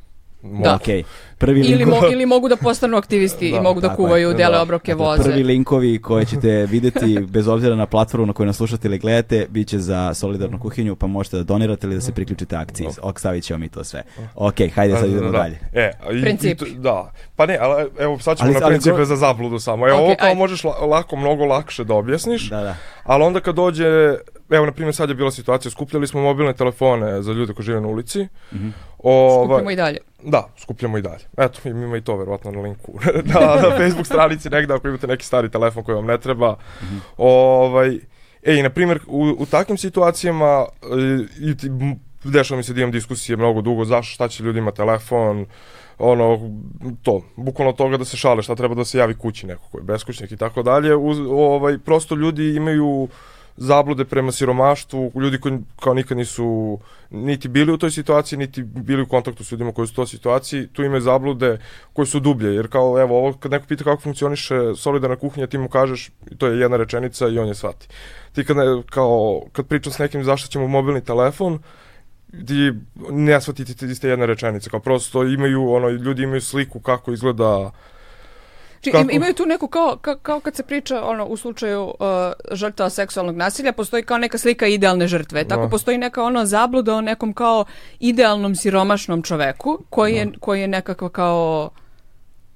[0.42, 0.78] Da.
[0.83, 1.02] Okay.
[1.38, 4.57] Prvi ili, mo, ili mogu da postanu aktivisti da, i mogu da kuvaju je, dele
[4.57, 4.62] da.
[4.62, 5.22] obroke dakle, voze.
[5.22, 9.46] Prvi linkovi koje ćete videti bez obzira na platformu na kojoj nas slušate ili gledate,
[9.50, 12.87] bit će za solidarnu kuhinju, pa možete da donirate ili da se priključite akciji.
[13.02, 14.02] Ok, stavit ćemo mi to sve.
[14.35, 15.59] Ok, hajde sad idemo da, dalje.
[15.72, 16.62] E, i, Princip.
[16.62, 17.12] I, da.
[17.37, 19.05] Pa ne, ali evo sad ćemo ali, na principe go...
[19.05, 19.88] za zabludu samo.
[19.88, 20.38] Evo, okay, ovo kao ajde.
[20.38, 22.76] možeš lako, mnogo lakše da objasniš, da, da.
[23.05, 24.16] ali onda kad dođe
[24.52, 27.80] evo, na primjer, sad je bila situacija, skupljali smo mobilne telefone za ljude koji žive
[27.80, 28.22] na ulici.
[28.22, 28.72] Mm -hmm.
[28.98, 29.98] Ova, skupljamo i dalje.
[30.22, 31.24] Da, skupljamo i dalje.
[31.36, 32.92] Eto, ima i to verovatno na linku
[33.34, 36.52] na, na Facebook stranici negde ako imate neki stari telefon koji vam ne treba.
[36.52, 37.00] Mm -hmm.
[37.16, 37.98] Ovaj,
[38.42, 40.86] ej, na primjer, u, u takvim situacijama e,
[41.40, 41.54] i,
[42.24, 45.46] dešava mi se da imam diskusije mnogo dugo, zašto, šta će ljudima telefon,
[45.98, 46.38] ono,
[47.02, 49.84] to, bukvalno toga da se šale, šta treba da se javi kući neko koji je
[49.84, 50.94] beskućnik i tako dalje,
[51.30, 53.10] ovaj, prosto ljudi imaju uh,
[53.62, 56.79] zablude prema siromaštvu, ljudi koji kao nikad nisu
[57.11, 60.07] niti bili u toj situaciji, niti bili u kontaktu s ljudima koji su u toj
[60.07, 61.59] situaciji, tu imaju zablude
[61.92, 65.59] koje su dublje, jer kao, evo, ovo, kad neko pita kako funkcioniše solidarna kuhinja, ti
[65.59, 67.88] mu kažeš, to je jedna rečenica i on je shvati.
[68.33, 71.59] Ti kad, ne, kao, kad pričam s nekim zašto ćemo mobilni telefon,
[72.46, 72.72] ti
[73.11, 77.70] ne shvatiti te iste jedna rečenica, kao prosto imaju, ono, ljudi imaju sliku kako izgleda
[78.82, 79.08] Či, Kako?
[79.12, 81.94] imaju tu neku kao, kao, kao kad se priča ono, u slučaju uh,
[82.52, 85.44] žrtava seksualnog nasilja, postoji kao neka slika idealne žrtve.
[85.44, 85.66] Tako no.
[85.66, 85.70] Da.
[85.70, 87.64] postoji neka ono zabluda o nekom kao
[88.00, 90.30] idealnom siromašnom čoveku koji je, no.
[90.30, 90.38] Da.
[90.40, 91.70] koji je nekako kao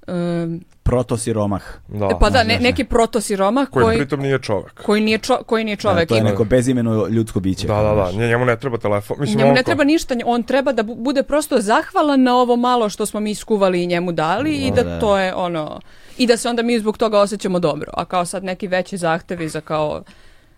[0.07, 1.61] um, Protosiromah.
[1.89, 2.09] Da.
[2.19, 4.73] pa da, ne, neki protosiromah koji, koji, pritom nije čovek.
[4.75, 6.09] koji, nije, čo, koji nije Da, čovek.
[6.09, 7.67] to je neko bezimeno ljudsko biće.
[7.67, 9.17] Da, da, da, nje- njemu ne treba telefon.
[9.19, 12.89] Mislim, Njemu ne treba ništa, on treba da bu- bude prosto zahvalan na ovo malo
[12.89, 14.99] što smo mi iskuvali i njemu dali i da Da.
[14.99, 15.79] to je ono
[16.17, 17.91] i da se onda mi zbog toga osjećamo dobro.
[17.93, 20.03] A kao sad neki veći zahtevi za kao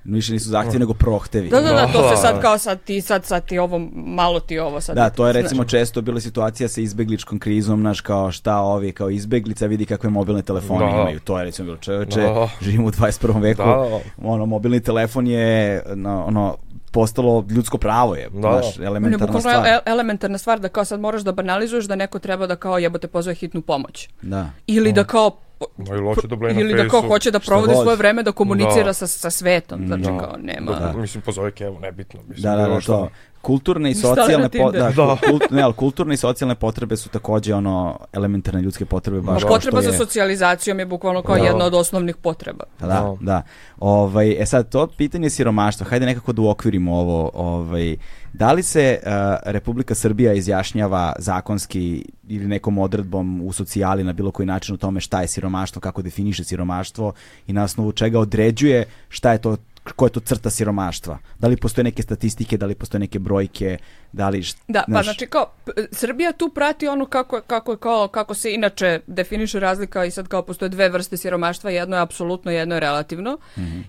[0.05, 1.49] Više nisu zahtjevi, nego prohtevi.
[1.49, 2.09] da da da to Da.
[2.09, 4.95] se sad kao sad ti sad sad ti ovo malo ti ovo sad.
[4.95, 5.43] Da, to je znaš.
[5.43, 10.09] recimo često bila situacija sa izbegličkom krizom, naš kao šta ovi kao izbeglica vidi kakve
[10.09, 10.91] mobilne telefone Da.
[10.91, 11.19] imaju.
[11.19, 12.49] To je recimo bilo čoveče, Da.
[12.61, 13.09] živimo u 21.
[13.39, 13.61] veku.
[13.61, 13.99] Da, da.
[14.23, 16.57] Ono mobilni telefon je no, ono
[16.91, 18.39] postalo ljudsko pravo je, Da.
[18.61, 19.67] znaš, je elementarna bukvalno stvar.
[19.67, 23.07] ele- elementarna stvar da kao sad moraš da banalizuješ da neko treba da kao jebote
[23.07, 24.09] pozove hitnu pomoć.
[24.21, 24.49] Da.
[24.67, 25.37] Ili da kao
[25.77, 28.31] No, ili hoće da bleje na ili da kao hoće da provodi svoje vreme da
[28.31, 28.93] komunicira Da.
[28.93, 29.87] sa, sa svetom.
[29.87, 30.17] Znači Da.
[30.17, 30.71] kao nema...
[30.71, 32.19] Da, Mislim, pozove Kevu, nebitno.
[32.21, 33.09] Mislim, Da, da, da, to.
[33.41, 34.79] Kulturne i socijalne po, da.
[34.89, 35.17] Da.
[35.23, 39.49] kult- ne, ali kulturne i socijalne potrebe su takođe ono elementarne ljudske potrebe baš kao
[39.49, 39.97] potreba za je.
[39.97, 41.43] socijalizacijom je bukvalno kao Da.
[41.43, 42.63] jedna od osnovnih potreba.
[42.79, 43.41] Pa Da, da.
[43.79, 47.31] Ovaj, e sad, to pitanje siromaštva, hajde nekako da uokvirimo ovo.
[47.33, 47.95] Ovaj,
[48.33, 49.11] da li se uh,
[49.45, 54.99] Republika Srbija izjašnjava zakonski ili nekom odredbom u socijali na bilo koji način o tome
[54.99, 57.13] šta je siromaštvo, kako definiše siromaštvo
[57.47, 59.57] i na osnovu čega određuje šta je to
[59.95, 61.17] koja je to crta siromaštva?
[61.39, 63.77] Da li postoje neke statistike, da li postoje neke brojke,
[64.11, 64.41] da li...
[64.41, 65.51] št- Da, pa znači kao
[65.91, 70.41] Srbija tu prati ono kako kako kao kako se inače definiše razlika i sad kao
[70.41, 73.37] postoje dve vrste siromaštva, jedno je apsolutno, jedno je relativno.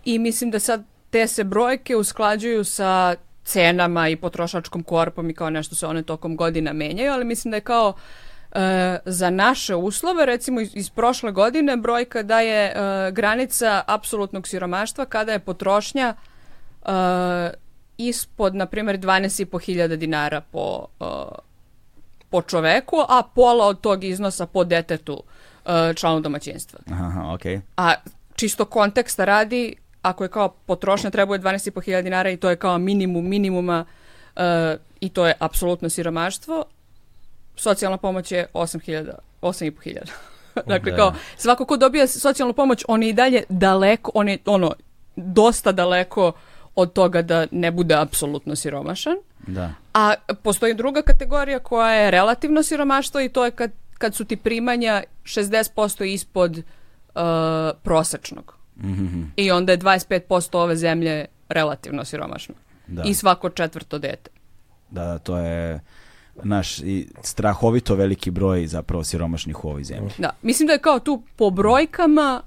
[0.05, 5.51] I mislim da sad te se brojke usklađuju sa cenama i potrošačkom korpom i kao
[5.51, 7.95] nešto se one tokom godina menjaju, ali mislim da je kao
[8.53, 14.49] e, za naše uslove, recimo iz, iz prošle godine, brojka da je e, granica apsolutnog
[14.49, 16.91] siromaštva kada je potrošnja e,
[17.99, 21.05] ispod, na primjer, 12.500 dinara po, e,
[22.31, 25.23] po čoveku, a pola od tog iznosa po detetu
[25.67, 26.79] e, članu domaćinstva.
[26.91, 27.61] Aha, okej.
[27.77, 27.95] A
[28.35, 33.29] čisto konteksta radi, ako je kao potrošnja trebuje 12.500 dinara i to je kao minimum
[33.29, 33.85] minimuma
[34.37, 36.65] e, i to je apsolutno siromaštvo,
[37.57, 39.99] socijalna pomoć je 8.000, 8.500.
[40.73, 40.97] dakle, Da.
[40.97, 44.73] kao, svako ko dobija socijalnu pomoć, on je i dalje daleko, on je ono,
[45.17, 46.33] dosta daleko
[46.75, 49.17] od toga da ne bude apsolutno siromašan.
[49.47, 49.71] Da.
[49.95, 54.37] A postoji druga kategorija koja je relativno siromaštvo i to je kad, kad su ti
[54.37, 56.63] primanja 60% ispod uh,
[57.83, 58.60] prosečnog.
[58.83, 62.55] Mhm, I onda je 25% ove zemlje relativno siromašno.
[62.87, 63.03] Da.
[63.03, 64.31] I svako četvrto dete.
[64.91, 65.81] Da, da, to je
[66.43, 70.11] naš i strahovito veliki broj zapravo siromašnih u ovoj zemlji.
[70.19, 72.43] Da, mislim da je kao tu po brojkama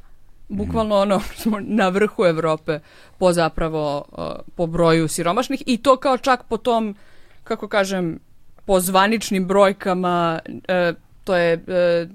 [0.49, 2.79] bukvalno ono smo na vrhu Evrope
[3.17, 4.23] po zapravo uh,
[4.55, 6.95] po broju siromašnih i to kao čak po tom
[7.43, 8.19] kako kažem
[8.65, 12.09] po zvaničnim brojkama uh, to je uh,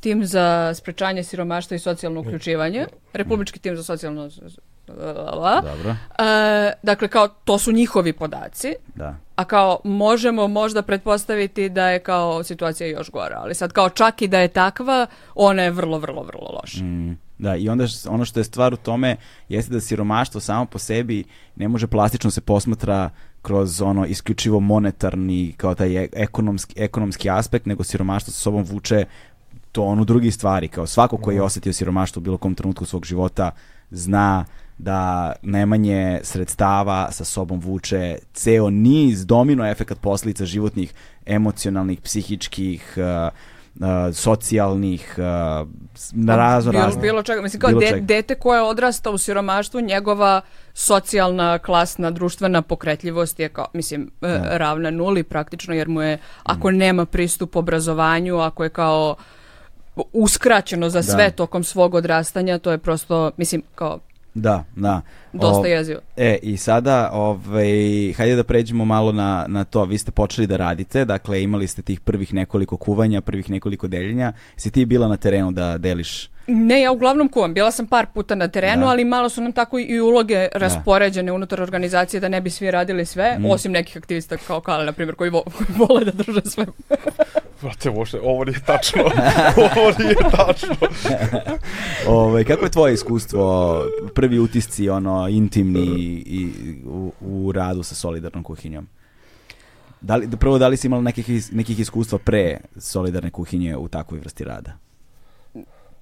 [0.00, 4.28] tim za sprečanje siromaštva i socijalno uključivanje republički tim za socijalno
[5.62, 6.16] Dobro, Uh,
[6.82, 9.16] dakle kao to su njihovi podaci da.
[9.36, 14.22] a kao možemo možda pretpostaviti da je kao situacija još gora, ali sad kao čak
[14.22, 16.84] i da je takva, ona je vrlo, vrlo, vrlo loša.
[16.84, 19.16] Mm, da, i onda ono što je stvar u tome
[19.48, 21.24] jeste da siromaštvo samo po sebi
[21.56, 23.10] ne može plastično se posmatra
[23.42, 29.04] kroz ono isključivo monetarni kao taj e- ekonomski, ekonomski aspekt, nego siromaštvo sa sobom vuče
[29.72, 33.04] to ono drugi stvari, kao svako koji je osetio siromaštvo u bilo kom trenutku svog
[33.04, 33.50] života
[33.90, 34.44] zna
[34.78, 40.94] da nemanje sredstava sa sobom vuče ceo niz domino efekat posljedica životnih,
[41.26, 43.32] emocionalnih, psihičkih, uh,
[43.74, 45.68] uh, socijalnih, uh,
[46.12, 47.02] na razno bilo, razne.
[47.02, 47.42] bilo čega.
[47.42, 48.06] Mislim, kao de- čega.
[48.06, 50.40] dete koje odrasta u siromaštvu, njegova
[50.74, 56.70] socijalna, klasna, društvena pokretljivost je kao, mislim, e, ravna nuli praktično, jer mu je, ako
[56.70, 59.16] nema pristup obrazovanju, ako je kao
[60.12, 63.98] uskraćeno za sve tokom svog odrastanja, to je prosto, mislim, kao
[64.34, 65.00] Da, da.
[65.32, 66.00] dosta jezivo.
[66.16, 67.68] E, i sada, ovaj,
[68.12, 69.84] hajde da pređemo malo na, na to.
[69.84, 74.32] Vi ste počeli da radite, dakle imali ste tih prvih nekoliko kuvanja, prvih nekoliko deljenja.
[74.56, 76.30] Si ti bila na terenu da deliš?
[76.46, 77.54] Ne, ja uglavnom kuvam.
[77.54, 78.88] Bila sam par puta na terenu, Da.
[78.88, 83.06] ali malo su nam tako i uloge raspoređene unutar organizacije da ne bi svi radili
[83.06, 83.46] sve, Mhm.
[83.46, 86.66] osim nekih aktivista kao Kale, na primjer, koji, vo- koji vole da drže sve.
[87.62, 89.02] Brate, uopšte, ovo nije tačno.
[89.76, 90.74] ovo nije tačno.
[92.08, 93.82] Ovaj, kako je tvoje iskustvo,
[94.14, 95.86] prvi utisci, ono, intimni
[96.26, 96.52] i,
[96.86, 98.88] u, u radu sa solidarnom kuhinjom?
[100.00, 103.88] Da li, prvo, da li si imala nekih, is- nekih iskustva pre solidarne kuhinje u
[103.88, 104.72] takvoj vrsti rada?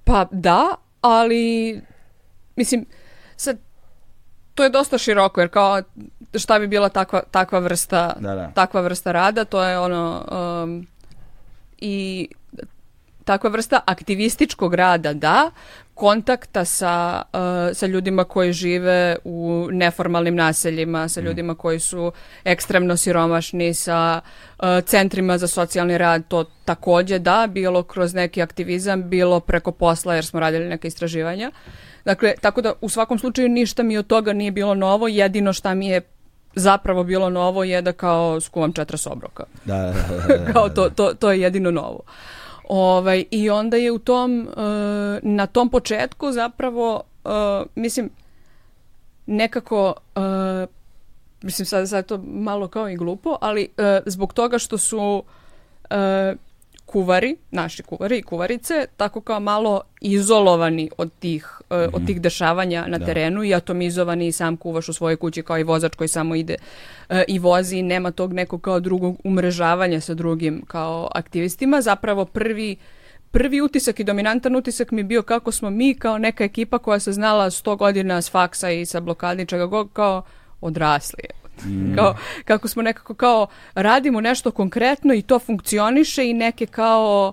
[0.04, 0.66] Pa da,
[1.00, 1.80] ali
[2.56, 2.86] mislim,
[3.36, 3.58] sad
[4.54, 5.82] to je dosta široko, jer kao
[6.34, 8.50] šta bi bila takva, takva vrsta Da, da.
[8.50, 10.24] takva vrsta rada, to je ono
[10.64, 10.86] um,
[11.78, 12.28] i
[13.24, 15.50] takva vrsta aktivističkog rada da,
[15.94, 22.12] kontakta sa, uh, sa ljudima koji žive u neformalnim naseljima, sa ljudima koji su
[22.44, 29.08] ekstremno siromašni, sa uh, centrima za socijalni rad, to takođe da, bilo kroz neki aktivizam,
[29.10, 31.50] bilo preko posla jer smo radili neke istraživanja.
[32.04, 35.74] Dakle, tako da u svakom slučaju ništa mi od toga nije bilo novo, jedino šta
[35.74, 36.00] mi je
[36.58, 39.44] zapravo bilo novo je da kao skuvam četiri sobroka.
[39.64, 40.52] Da, da, da, da, da.
[40.52, 42.00] kao to, to, to je jedino novo.
[42.68, 44.54] Ovaj, I onda je u tom, uh,
[45.22, 47.30] na tom početku zapravo, uh,
[47.74, 48.10] mislim,
[49.26, 50.68] nekako, uh,
[51.42, 55.24] mislim sad, sad to malo kao i glupo, ali uh, zbog toga što su
[55.90, 55.96] uh,
[56.88, 61.90] kuvari, naši kuvari i kuvarice, tako kao malo izolovani od tih, mm -hmm.
[61.92, 63.06] od tih dešavanja na da.
[63.06, 66.56] terenu i atomizovani i sam kuvaš u svojoj kući kao i vozač koji samo ide
[67.08, 71.80] uh, i vozi i nema tog nekog kao drugog umrežavanja sa drugim kao aktivistima.
[71.80, 72.76] Zapravo prvi
[73.30, 77.12] prvi utisak i dominantan utisak mi bio kako smo mi kao neka ekipa koja se
[77.12, 80.22] znala 100 godina s faksa i sa blokadničega kao
[80.60, 81.24] odrasli.
[81.64, 81.94] Mm.
[81.94, 87.32] Kao, kako smo nekako kao radimo nešto konkretno i to funkcioniše i neke kao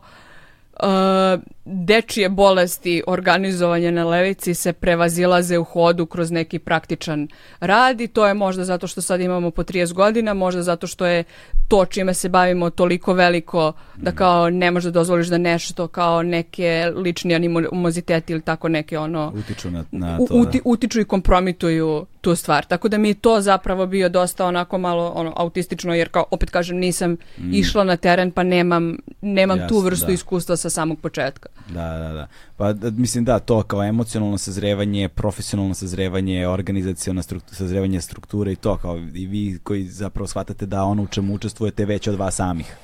[0.73, 7.27] uh, dečije bolesti organizovanja na levici se prevazilaze u hodu kroz neki praktičan
[7.59, 11.05] rad i to je možda zato što sad imamo po 30 godina, možda zato što
[11.05, 11.23] je
[11.67, 14.15] to čime se bavimo toliko veliko da mm.
[14.15, 19.33] kao ne možeš da dozvoliš da nešto kao neke lični animoziteti ili tako neke ono
[19.35, 20.61] utiču na, na to, uti, da.
[20.65, 22.65] utiču i kompromituju tu stvar.
[22.65, 26.49] Tako da mi je to zapravo bio dosta onako malo ono autistično jer kao opet
[26.49, 27.53] kažem nisam mm.
[27.53, 30.13] išla na teren pa nemam nemam Jasne, tu vrstu da.
[30.13, 31.49] iskustva sa samog početka.
[31.69, 32.27] Da, da, da.
[32.57, 38.55] Pa da, mislim da, to kao emocionalno sazrevanje, profesionalno sazrevanje, organizacijalno struktura, sazrevanje strukture i
[38.55, 42.35] to kao i vi koji zapravo shvatate da ono u čemu učestvujete već od vas
[42.35, 42.75] samih.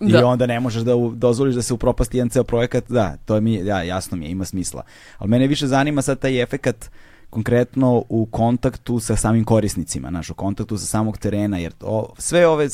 [0.00, 0.20] Da.
[0.20, 3.34] I onda ne možeš da u, dozvoliš da se upropasti jedan ceo projekat, da, to
[3.34, 4.82] je mi, ja, jasno mi je, ima smisla.
[5.18, 6.90] Ali mene više zanima sad taj efekat
[7.30, 12.46] konkretno u kontaktu sa samim korisnicima, naš, u kontaktu sa samog terena, jer to, sve
[12.46, 12.68] ove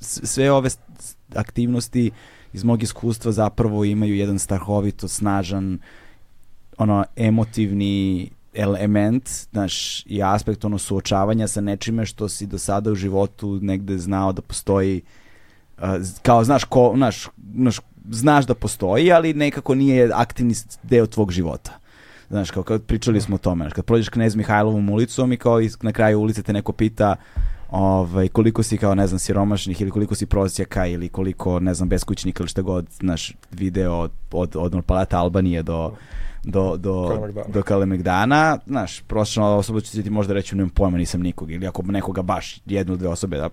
[0.00, 0.70] sve ove
[1.34, 2.10] aktivnosti
[2.52, 5.78] iz mog iskustva zapravo imaju jedan strahovito snažan
[6.78, 12.94] ono emotivni element, znaš, i aspekt ono suočavanja sa nečime što si do sada u
[12.94, 15.02] životu negde znao da postoji
[15.78, 15.84] uh,
[16.22, 21.78] kao, znaš, ko, znaš, znaš, znaš da postoji, ali nekako nije aktivni deo tvog života.
[22.30, 25.60] Znaš, kao kad pričali smo o tome, znaš, kad prođeš Knez Mihajlovom ulicom i kao
[25.82, 27.16] na kraju ulice te neko pita
[27.70, 31.88] ovaj, koliko si kao, ne znam, siromašnih ili koliko si prosjaka ili koliko, ne znam,
[31.88, 35.92] beskućnika ili šta god, znaš, video od, od, od Palata Albanije do,
[36.44, 41.50] do, do, do Kalemegdana, znaš, prosječna osoba će ti možda reći, nemam pojma, nisam nikog,
[41.50, 43.48] ili ako nekoga baš jednu, dve osobe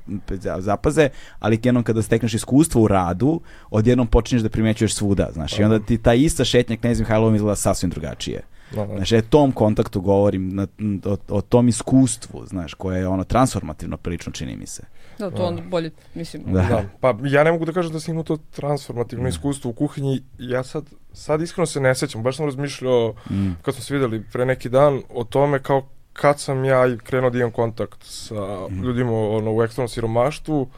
[0.60, 5.64] zapaze, ali jednom kada stekneš iskustvo u radu, odjednom počinješ da primećuješ svuda, znaš, i
[5.64, 8.42] onda ti ta ista šetnja Knez Mihajlovom izgleda sasvim drugačije.
[8.72, 8.96] Da, da.
[8.96, 10.68] Znaš, je tom kontaktu govorim, na,
[11.06, 14.84] o, o tom iskustvu, znaš, koje je ono transformativno prilično čini mi se.
[15.20, 16.44] Da, to onda bolje, mislim.
[16.46, 16.62] Da.
[16.62, 16.84] da.
[17.00, 19.28] Pa ja ne mogu da kažem da sam imao to transformativno mm.
[19.28, 20.24] iskustvo u kuhinji.
[20.40, 22.24] Ja sad, sad iskreno se ne sećam.
[22.24, 23.52] Baš sam razmišljao, mm.
[23.62, 27.38] kad smo se videli pre neki dan, o tome kao kad sam ja krenuo da
[27.38, 28.84] imam kontakt sa mm.
[28.84, 30.70] ljudima ono, u ekstremnom siromaštvu.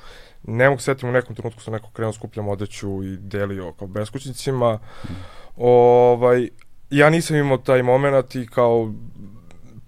[0.43, 4.79] Ne mogu setim u nekom trenutku sam neko krenuo skupljam odeću i delio kao beskućnicima.
[5.03, 5.13] Mm.
[5.57, 6.49] Ovaj,
[6.89, 8.93] ja nisam imao taj moment i kao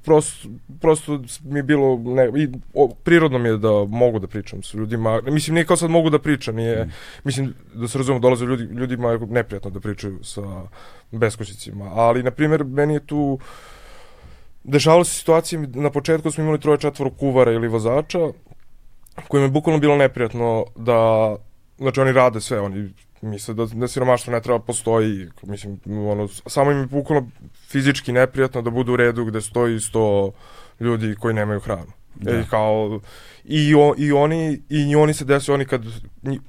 [0.04, 0.50] prosto,
[0.82, 4.78] prosto mi je bilo ne, i o, prirodno mi je da mogu da pričam sa
[4.78, 6.92] ljudima mislim nije kao sad mogu da pričam nije, mm.
[7.24, 10.42] mislim da se razumemo dolaze ljudi, ljudima je neprijatno da pričaju sa
[11.12, 13.40] beskućnicima ali na primjer meni je tu
[14.64, 18.20] dešavalo se situacije na početku smo imali troje četvoro kuvara ili vozača
[19.28, 21.36] kojima je bukvalno bilo neprijatno da
[21.78, 26.72] znači oni rade sve oni misle da, da siromaštvo ne treba postoji, mislim, ono, samo
[26.72, 27.30] im je bukvalno
[27.68, 30.32] fizički neprijatno da budu u redu gde stoji 100
[30.80, 31.92] ljudi koji nemaju hranu.
[32.16, 32.32] Da.
[32.32, 33.00] E, kao,
[33.44, 35.82] i, o, i, oni, I oni se desi, oni kad,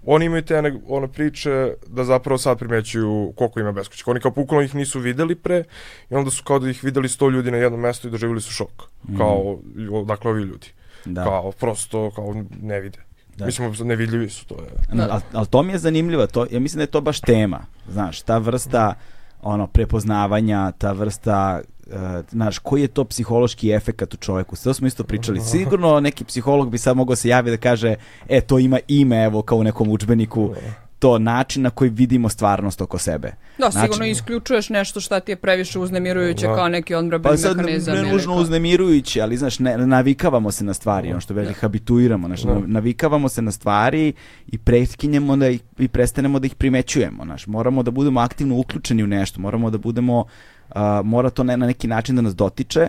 [0.06, 4.10] oni imaju te one priče da zapravo sad primećuju koliko ima beskućnika.
[4.10, 5.64] Oni kao bukvalno ih nisu videli pre
[6.10, 8.52] i onda su kao da ih videli 100 ljudi na jednom mestu i doživjeli su
[8.52, 8.82] šok.
[9.08, 9.18] Mm.
[9.18, 9.58] Kao,
[10.06, 10.66] dakle, ovi ljudi.
[11.04, 11.24] Da.
[11.24, 12.98] Kao, prosto, kao ne vide.
[13.42, 13.46] Da.
[13.46, 14.54] Mislim, nevidljivi su to.
[14.54, 14.96] Je.
[14.96, 15.08] Da.
[15.10, 18.22] Ali al to mi je zanimljivo, to, ja mislim da je to baš tema, znaš,
[18.22, 18.94] ta vrsta
[19.42, 21.92] ono, prepoznavanja, ta vrsta uh,
[22.30, 24.56] znaš, koji je to psihološki efekat u čoveku?
[24.56, 25.40] Sve smo isto pričali.
[25.40, 27.94] Sigurno neki psiholog bi sad mogao se javi da kaže,
[28.28, 30.54] e, to ima ime, evo, kao u nekom učbeniku,
[31.02, 33.32] to način na koji vidimo stvarnost oko sebe.
[33.58, 36.54] Da, sigurno Način- isključuješ nešto šta ti je previše uznemirujuće Da.
[36.54, 37.94] kao neki odmraben Pa sad ne, mehanizam.
[37.94, 41.54] ne ili nužno kao- uznemirujući, ali znaš, ne, navikavamo se na stvari, ono što veli
[41.54, 42.60] habituiramo, znaš, Da.
[42.66, 44.12] navikavamo se na stvari
[44.46, 49.02] i prekinjemo da ih, i prestanemo da ih primećujemo, znaš, moramo da budemo aktivno uključeni
[49.02, 50.24] u nešto, moramo da budemo,
[50.70, 52.88] a, mora to ne, na neki način da nas dotiče,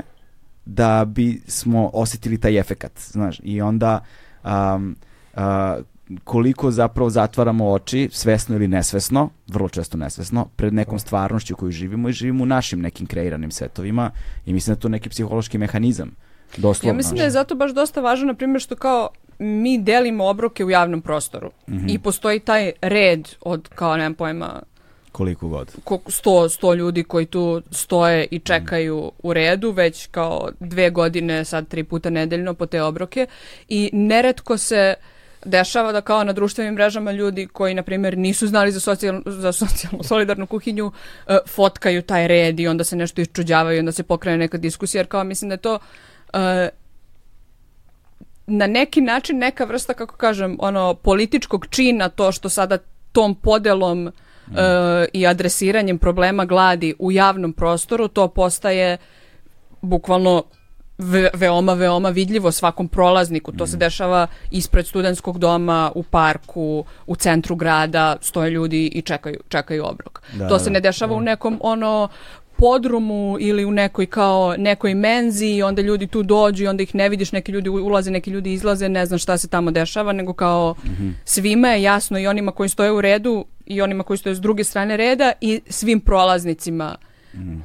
[0.66, 4.00] da bi smo osetili taj efekat, znaš, i onda
[4.44, 4.96] um,
[5.36, 5.78] a,
[6.24, 12.10] koliko zapravo zatvaramo oči, svesno ili nesvesno, vrlo često nesvesno, pred nekom stvarnošću koju živimo
[12.10, 14.12] i živimo u našim nekim kreiranim svetovima
[14.46, 16.16] i mislim da je to neki psihološki mehanizam.
[16.58, 16.90] Doslovno.
[16.90, 20.66] Ja mislim da je zato baš dosta važno, na primjer, što kao mi delimo obroke
[20.66, 21.90] u javnom prostoru Mhm.
[21.90, 24.62] i postoji taj red od, kao, nemam pojma,
[25.12, 25.76] Koliko god.
[26.08, 31.68] sto, sto ljudi koji tu stoje i čekaju u redu već kao dve godine, sad
[31.68, 33.28] tri puta nedeljno po te obroke
[33.70, 34.94] i neretko se
[35.46, 39.52] dešava da kao na društvenim mrežama ljudi koji, na primjer, nisu znali za, socijal, za
[39.52, 40.92] socijalnu solidarnu kuhinju,
[41.28, 45.00] e, fotkaju taj red i onda se nešto iščuđavaju i onda se pokrene neka diskusija,
[45.00, 45.80] jer kao mislim da to
[46.34, 46.70] e,
[48.48, 52.78] na neki način neka vrsta, kako kažem, ono, političkog čina to što sada
[53.12, 54.12] tom podelom e,
[55.14, 58.98] i adresiranjem problema gladi u javnom prostoru, to postaje
[59.82, 60.44] bukvalno
[60.98, 63.52] ve- veoma, veoma vidljivo svakom prolazniku.
[63.52, 69.40] To se dešava ispred studentskog doma, u parku, u centru grada, stoje ljudi i čekaju,
[69.50, 70.22] čekaju obrok.
[70.34, 72.10] Da, to da, se ne dešava u nekom ono
[72.58, 76.96] podrumu ili u nekoj kao nekoj menzi i onda ljudi tu dođu i onda ih
[76.96, 80.34] ne vidiš, neki ljudi ulaze, neki ljudi izlaze, ne znam šta se tamo dešava, nego
[80.34, 80.76] kao
[81.26, 84.64] svima je jasno i onima koji stoje u redu i onima koji stoje s druge
[84.64, 86.96] strane reda i svim prolaznicima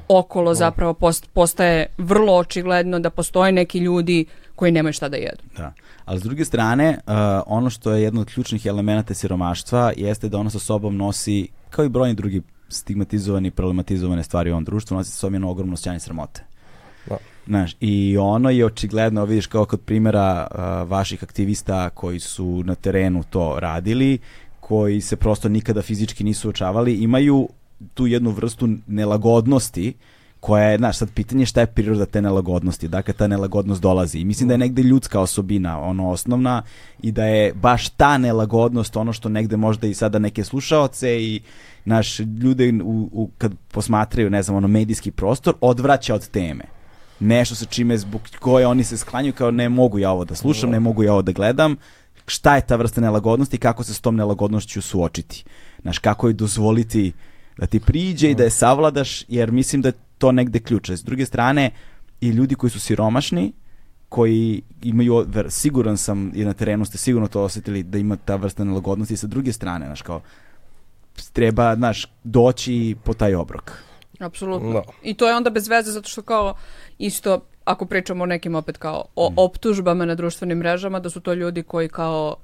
[0.07, 5.43] okolo zapravo post- postaje vrlo očigledno da postoje neki ljudi koji nemaju šta da jedu.
[5.57, 5.73] Da.
[6.05, 7.13] Ali s druge strane, uh,
[7.45, 11.85] ono što je jedno od ključnih elemenata siromaštva jeste da ono sa sobom nosi, kao
[11.85, 15.73] i brojni drugi stigmatizovani i problematizovane stvari u ovom društvu, nosi sa sobom jedno ogromno
[15.73, 16.43] osjećanje sramote.
[17.09, 17.17] Da.
[17.47, 22.75] Znaš, i ono je očigledno, vidiš kao kod primjera uh, vaših aktivista koji su na
[22.75, 24.19] terenu to radili,
[24.59, 27.49] koji se prosto nikada fizički nisu očavali, imaju
[27.93, 29.93] tu jednu vrstu nelagodnosti
[30.39, 34.19] koja je, znaš, sad pitanje je šta je priroda te nelagodnosti, dakle ta nelagodnost dolazi.
[34.19, 36.61] I mislim da je negde ljudska osobina ono osnovna
[37.01, 41.41] i da je baš ta nelagodnost ono što negde možda i sada neke slušaoce i
[41.85, 46.63] naš ljude u, u, kad posmatraju, ne znam, ono medijski prostor, odvraća od teme.
[47.19, 50.69] Nešto sa čime zbog koje oni se sklanjaju kao ne mogu ja ovo da slušam,
[50.69, 51.75] ne mogu ja ovo da gledam,
[52.25, 55.43] šta je ta vrsta nelagodnosti i kako se s tom nelagodnošću suočiti.
[55.81, 57.11] Znaš, kako je dozvoliti
[57.59, 60.89] da ti priđe i da je savladaš, jer mislim da je to negde ključ.
[60.89, 61.71] S druge strane,
[62.21, 63.53] i ljudi koji su siromašni,
[64.09, 68.35] koji imaju, ver- siguran sam i na terenu ste sigurno to osjetili da ima ta
[68.35, 70.21] vrsta nelagodnosti i sa druge strane, znaš, kao
[71.33, 73.71] treba, znaš, doći po taj obrok.
[74.19, 74.73] Apsolutno.
[74.73, 74.81] Da.
[75.03, 76.55] I to je onda bez veze zato što kao
[76.97, 81.33] isto ako pričamo o nekim opet kao o optužbama na društvenim mrežama da su to
[81.33, 82.35] ljudi koji kao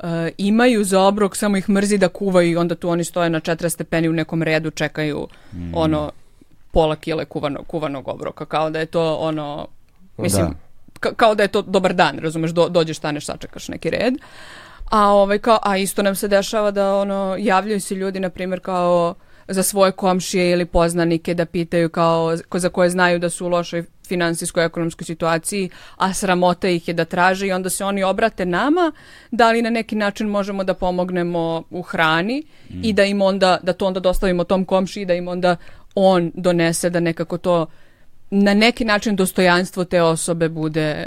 [0.00, 0.04] e,
[0.38, 3.68] imaju za obrok, samo ih mrzi da kuvaju i onda tu oni stoje na 40
[3.68, 5.28] stepeni u nekom redu, čekaju
[5.74, 6.10] ono
[6.72, 9.66] pola kile kuvanog, kuvanog obroka, kao da je to ono
[10.18, 10.52] mislim, Da.
[11.00, 14.14] ka- kao da je to dobar dan, razumeš, do, dođeš, staneš, sačekaš neki red.
[14.84, 18.60] A ovaj kao a isto nam se dešava da ono javljaju se ljudi na primjer
[18.60, 19.14] kao
[19.48, 23.50] za svoje komšije ili poznanike da pitaju kao ko- za koje znaju da su u
[23.50, 28.46] lošoj finansijskoj ekonomskoj situaciji, a sramota ih je da traže i onda se oni obrate
[28.46, 28.92] nama
[29.30, 32.42] da li na neki način možemo da pomognemo u hrani
[32.82, 35.56] i da im onda da to onda dostavimo tom komšiji da im onda
[35.94, 37.66] on donese da nekako to
[38.30, 41.06] na neki način dostojanstvo te osobe bude,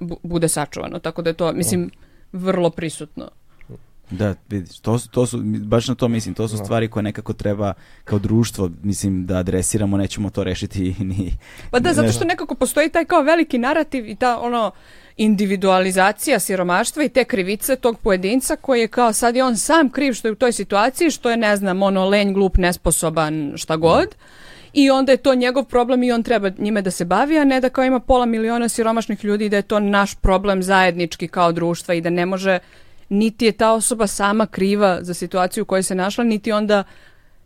[0.00, 0.98] bu- bude sačuvano.
[0.98, 1.90] Tako da je to, mislim,
[2.32, 3.28] vrlo prisutno.
[4.10, 7.32] Da, vidiš, to su, to su, baš na to mislim, to su stvari koje nekako
[7.32, 7.72] treba
[8.04, 11.32] kao društvo, mislim, da adresiramo, nećemo to rešiti ni...
[11.70, 14.70] Pa da, zato što nekako postoji taj kao veliki narativ i ta ono
[15.16, 20.12] individualizacija siromaštva i te krivice tog pojedinca koji je kao sad je on sam kriv
[20.12, 24.06] što je u toj situaciji, što je ne znam, ono lenj, glup, nesposoban, šta god.
[24.72, 27.60] I onda je to njegov problem i on treba njime da se bavi, a ne
[27.60, 31.52] da kao ima pola miliona siromašnih ljudi i da je to naš problem zajednički kao
[31.52, 32.58] društva i da ne može,
[33.10, 36.84] niti je ta osoba sama kriva za situaciju u kojoj se našla, niti onda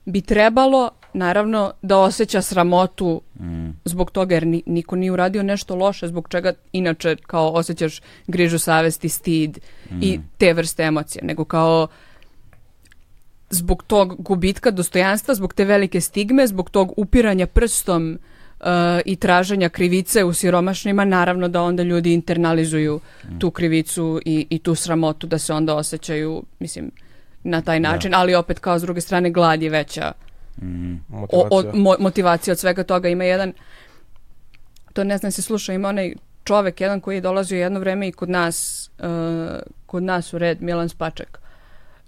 [0.05, 3.23] bi trebalo, naravno, da osjeća sramotu
[3.85, 8.59] zbog toga, jer ni- niko nije uradio nešto loše, zbog čega inače kao osjećaš grižu
[8.59, 9.59] savesti, stid
[10.01, 11.89] i te vrste emocije, nego kao
[13.51, 18.19] zbog tog gubitka dostojanstva, zbog te velike stigme, zbog tog upiranja prstom
[19.05, 23.01] i traženja krivice u siromašnima, naravno da onda ljudi internalizuju
[23.39, 26.91] tu krivicu i, i tu sramotu da se onda osjećaju, mislim,
[27.45, 30.12] na taj način, ali opet kao s druge strane glad je veća
[30.62, 30.65] o,
[31.09, 31.49] Motivacija.
[31.51, 33.09] od, mo, motivacija od svega toga.
[33.09, 33.53] Ima jedan,
[34.93, 38.12] to ne znam se sluša, ima onaj čovek jedan koji je dolazio jedno vreme i
[38.12, 39.07] kod nas, uh,
[39.87, 41.39] kod nas u red, Milan Spaček.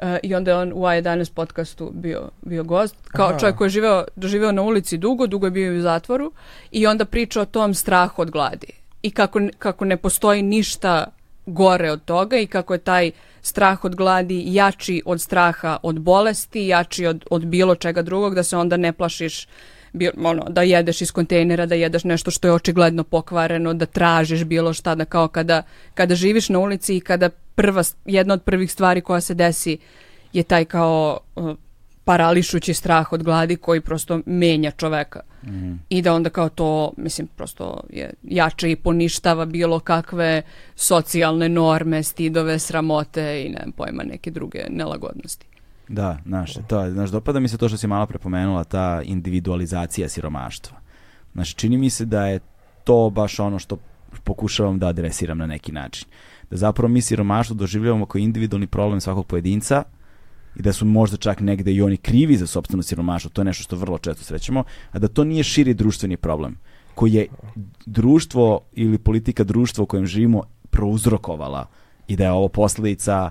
[0.03, 3.39] Uh, I onda je on u A11 podcastu bio, bio gost, kao Aha.
[3.39, 6.33] čovjek koji je živeo, doživeo na ulici dugo, dugo je bio i u zatvoru
[6.71, 8.73] i onda priča o tom strahu od gladi
[9.03, 11.07] i kako, kako ne postoji ništa
[11.47, 13.11] gore od toga i kako je taj
[13.43, 18.43] strah od gladi jači od straha od bolesti, jači od, od bilo čega drugog, da
[18.43, 19.47] se onda ne plašiš
[19.93, 24.45] bio, ono, da jedeš iz kontejnera, da jedeš nešto što je očigledno pokvareno, da tražiš
[24.45, 25.63] bilo šta, da kao kada,
[25.95, 29.79] kada živiš na ulici i kada prva, jedna od prvih stvari koja se desi
[30.33, 31.57] je taj kao uh,
[32.05, 35.21] parališući strah od gladi koji prosto menja čoveka.
[35.89, 40.43] I da onda kao to, mislim, prosto je jače i poništava bilo kakve
[40.77, 45.47] socijalne norme, stidove, sramote i ne pojma neke druge nelagodnosti.
[45.89, 50.79] Da, znaš, to, znaš, dopada mi se to što si malo prepomenula, ta individualizacija siromaštva.
[51.33, 52.41] Znaš, čini mi se da je
[52.85, 53.79] to baš ono što
[54.25, 56.09] pokušavam da adresiram na neki način.
[56.51, 59.83] Da zapravo mi siromaštvo doživljavamo kao individualni problem svakog pojedinca
[60.57, 63.63] i da su možda čak negde i oni krivi za sopstveno siromaštvo, to je nešto
[63.63, 66.59] što vrlo često srećemo, a da to nije širi društveni problem
[66.95, 67.27] koji je
[67.87, 71.67] društvo ili politika društva u kojem živimo prouzrokovala
[72.09, 73.31] i da je ovo posledica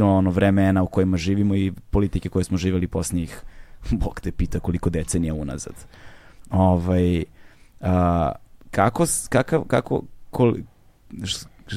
[0.00, 3.42] ono vremena u kojima živimo i politike koje smo živjeli posljednjih
[4.04, 5.74] Bog te pita koliko decenija unazad.
[6.50, 7.24] Ovaj,
[7.80, 8.32] a,
[8.70, 10.54] kako, kakav, kako, kol,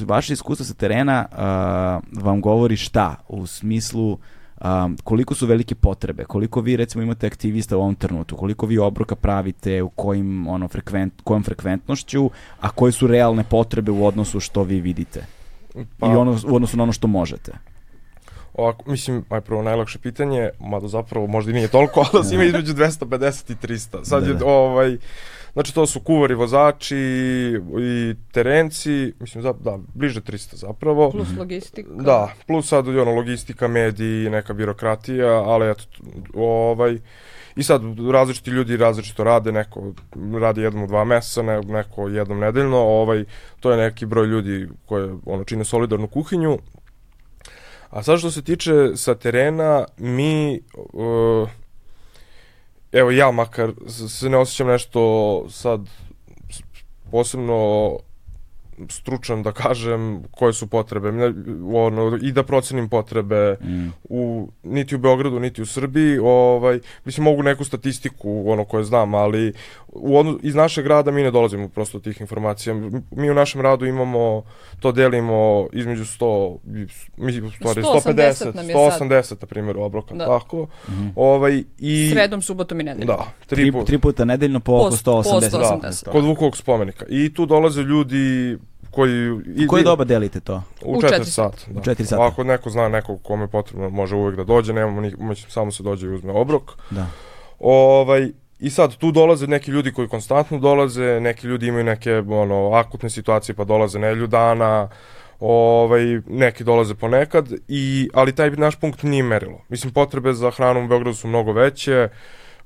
[0.06, 4.18] vaše iskustvo sa terena a, vam govori šta u smislu
[4.60, 8.78] a, koliko su velike potrebe, koliko vi recimo imate aktivista u ovom trenutku, koliko vi
[8.78, 12.30] obroka pravite, u kojim ono frekvent, kojom frekventnošću,
[12.60, 15.26] a koje su realne potrebe u odnosu što vi vidite
[15.98, 17.52] Pa, i ono, u odnosu na ono što možete.
[18.54, 22.74] Ovako, mislim, aj prvo najlakše pitanje, mada zapravo možda i nije toliko, ali ima između
[22.74, 24.04] 250 i 300.
[24.04, 24.46] Sad Da, je, da.
[24.46, 24.98] ovaj,
[25.52, 26.96] znači to su kuvari, vozači
[27.80, 31.10] i terenci, mislim, da, da bliže 300 zapravo.
[31.10, 31.90] Plus logistika.
[31.92, 35.84] Da, plus sad ono logistika, mediji, neka birokratija, ali eto,
[36.34, 36.98] ovaj,
[37.56, 37.82] i sad
[38.12, 39.92] različiti ljudi različito rade, neko
[40.40, 43.24] radi jednom u dva meseca, ne, neko jednom nedeljno, ovaj,
[43.60, 46.58] to je neki broj ljudi koje ono, čine solidarnu kuhinju.
[47.90, 50.60] A sad što se tiče sa terena, mi,
[50.92, 51.48] uh,
[52.92, 53.72] evo ja makar
[54.08, 55.80] se ne osjećam nešto sad
[57.10, 57.90] posebno
[58.88, 61.08] stručan da kažem koje su potrebe
[61.74, 63.88] ono, i da procenim potrebe Mm.
[64.04, 69.14] u, niti u Beogradu niti u Srbiji ovaj, mislim mogu neku statistiku ono koje znam
[69.14, 69.52] ali
[69.92, 72.74] u odno, iz našeg grada mi ne dolazimo prosto do tih informacija
[73.10, 74.42] mi u našem radu imamo
[74.80, 76.86] to delimo između 100 i-
[77.16, 79.00] mi u stvari 180 150 nam je sad.
[79.00, 80.26] 180 na primjer obroka Da.
[80.26, 81.06] tako Mhm.
[81.16, 83.06] ovaj i Sredom, subotom i nedeljom.
[83.08, 85.50] da tri, Tri, puta tri puta nedeljno po oko Po- 180.
[85.50, 86.04] po 180.
[86.04, 88.58] kod Vukovog spomenika i tu dolaze ljudi
[88.90, 89.12] koji
[89.56, 90.62] i, Koje doba delite to?
[90.82, 91.56] U U 4 četiri sata.
[91.66, 91.80] Da.
[91.80, 92.26] U četiri sata.
[92.26, 95.70] Ako neko zna nekog kome je potrebno, može uvek da dođe, nemamo ni, mislim, samo
[95.70, 96.62] se dođe i uzme obrok.
[96.90, 97.06] Da.
[97.60, 98.30] Ovaj,
[98.62, 103.10] I sad tu dolaze neki ljudi koji konstantno dolaze, neki ljudi imaju neke ono, akutne
[103.10, 104.88] situacije pa dolaze nedelju dana,
[105.40, 109.60] ovaj, neki dolaze ponekad, i, ali taj naš punkt nije merilo.
[109.68, 112.08] Mislim, potrebe za hranom u Beogradu su mnogo veće,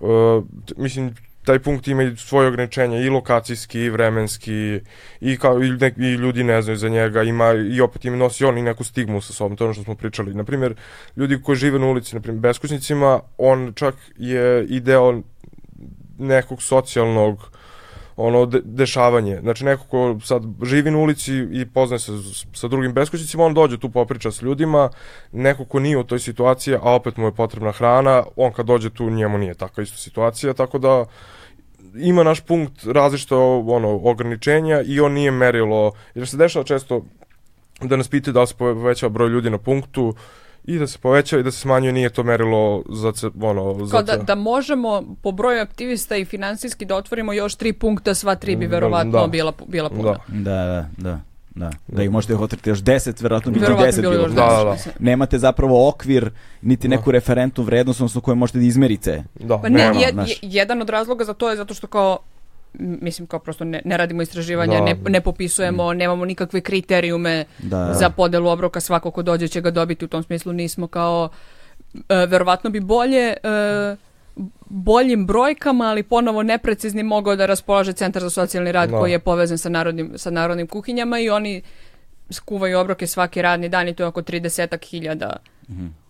[0.01, 0.45] uh,
[0.77, 1.15] mislim,
[1.47, 4.81] taj punkt ima i svoje ograničenja i lokacijski i vremenski
[5.21, 8.45] i kao i, nek, i ljudi ne znaju za njega ima i opet ima nosi
[8.45, 10.75] on i neku stigmu sa sobom to je ono što smo pričali na primjer
[11.17, 15.23] ljudi koji žive na ulici na primjer beskućnicima on čak je i deo
[16.19, 17.51] nekog socijalnog
[18.17, 19.41] ono de, dešavanje.
[19.41, 22.13] Znači neko ko sad živi na ulici i poznaje se
[22.53, 24.91] sa drugim beskućnicima, on dođe tu popriča s ljudima,
[25.33, 28.91] neko ko nije u toj situaciji, a opet mu je potrebna hrana, on kad dođe
[28.91, 31.05] tu njemu nije takva isto situacija, tako da
[31.99, 37.05] ima naš punkt različito ono ograničenja i on nije merilo jer se dešava često
[37.81, 40.15] da nas pitaju da li se povećava broj ljudi na punktu
[40.67, 43.91] i da se povećava i da se smanjuje nije to merilo za ce, ono za
[43.93, 48.35] Kao da, da možemo po broju aktivista i finansijski da otvorimo još tri punkta, sva
[48.35, 49.27] tri bi Mm, verovatno da.
[49.27, 50.03] bila, bila puna.
[50.03, 50.19] da.
[50.29, 51.21] Da, da, da.
[51.51, 54.65] Da, da ih možete otvoriti još 10, verovatno bi Verovatno 10 bilo Da, deset, da,
[54.65, 54.77] da.
[55.01, 56.31] Nemate zapravo okvir,
[56.63, 59.25] niti neku referentnu vrednost, odnosno koju možete da izmerite.
[59.35, 59.95] Da, Pa ne, nema.
[59.97, 62.19] jed- je- jedan od razloga za to je zato što kao
[62.79, 64.85] mislim kao prosto ne, ne radimo istraživanja, Da.
[64.85, 67.95] ne, ne popisujemo, nemamo nikakve kriterijume Da.
[67.95, 71.29] za podelu obroka, svako ko dođe će ga dobiti, u tom smislu nismo kao,
[72.09, 73.97] e, verovatno bi bolje e,
[74.67, 78.99] boljim brojkama, ali ponovo nepreciznim mogao da raspolaže Centar za socijalni rad Da.
[78.99, 81.63] koji je povezan sa narodnim, sa narodnim kuhinjama i oni
[82.31, 85.37] skuvaju obroke svaki radni dan i to je oko 30 hiljada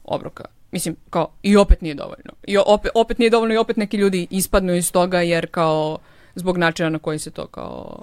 [0.04, 0.44] obroka.
[0.72, 2.32] mislim, kao, i opet nije dovoljno.
[2.46, 5.98] I opet, opet nije dovoljno i opet neki ljudi ispadnu iz toga jer kao,
[6.36, 8.02] zbog načina na koji se to kao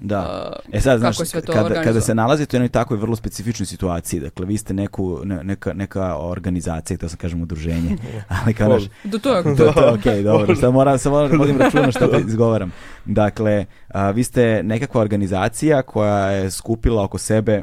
[0.00, 0.52] Da.
[0.72, 1.16] E sad, znaš,
[1.46, 5.44] kada, kada se nalazite u jednoj takvoj vrlo specifičnoj situaciji, dakle, vi ste neku, ne-
[5.44, 7.96] neka, neka organizacija, to sam kažem udruženje,
[8.44, 9.42] ali kao, znaš, Do toga.
[9.56, 12.72] to, to je okej, dobro, sad moram, sad moram da vodim računa što to izgovaram.
[13.04, 17.62] Dakle, a, vi ste nekakva organizacija koja je skupila oko sebe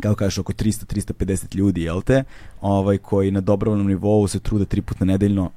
[0.00, 2.24] kako kažeš, oko 300-350 ljudi, jel te,
[2.60, 5.50] ovaj, koji na dobrovoljnom nivou se trude tri puta nedeljno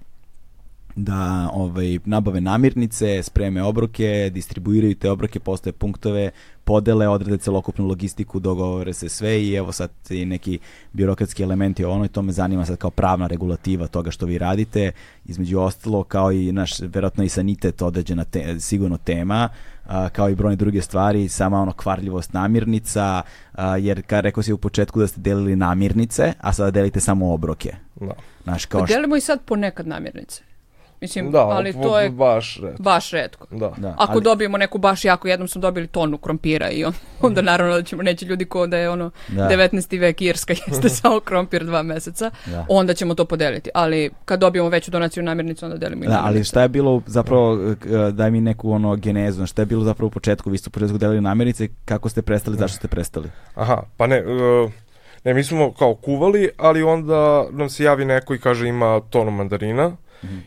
[0.96, 6.32] da ovaj, nabave namirnice, spreme obroke, distribuiraju te obroke, postoje punktove,
[6.64, 10.60] podele, odrede celokupnu logistiku, dogovore se sve i evo sad i neki
[10.94, 14.38] birokratski elementi o ono i to me zanima sad kao pravna regulativa toga što vi
[14.38, 14.92] radite,
[15.26, 19.50] između ostalo kao i naš, verovatno i sanitet određena te, sigurno tema,
[19.86, 23.22] a, kao i brojne druge stvari, sama ono kvarljivost namirnica,
[23.54, 27.34] a, jer ka rekao si u početku da ste delili namirnice, a sada delite samo
[27.34, 27.76] obroke.
[27.96, 28.14] Da.
[28.44, 30.55] Znaš, kao Pa delimo i sad ponekad namirnice.
[31.06, 32.76] Mislim, Da, ali to je baš red.
[32.80, 33.48] baš redko.
[33.52, 33.72] Da.
[33.78, 37.42] da, Ako ali- dobijemo neku baš jako, jednom smo dobili tonu krompira i on, onda
[37.42, 39.50] naravno da ćemo, neće ljudi ko da je ono Da.
[39.50, 40.00] 19.
[40.00, 42.66] vek Irska jeste samo krompir dva meseca, Da.
[42.70, 43.70] onda ćemo to podeliti.
[43.74, 47.58] Ali kad dobijemo veću donaciju namirnicu, onda delimo i Da, ali šta je bilo zapravo,
[47.76, 50.72] k- daj mi neku ono genezu, šta je bilo zapravo u početku, vi ste u
[50.72, 53.30] početku delili namirnice, kako ste prestali, zašto ste prestali?
[53.56, 54.72] Aha, pa ne, uh,
[55.24, 57.16] ne, mi smo kao kuvali, ali onda
[57.52, 59.92] nam se javi neko i kaže ima tonu mandarina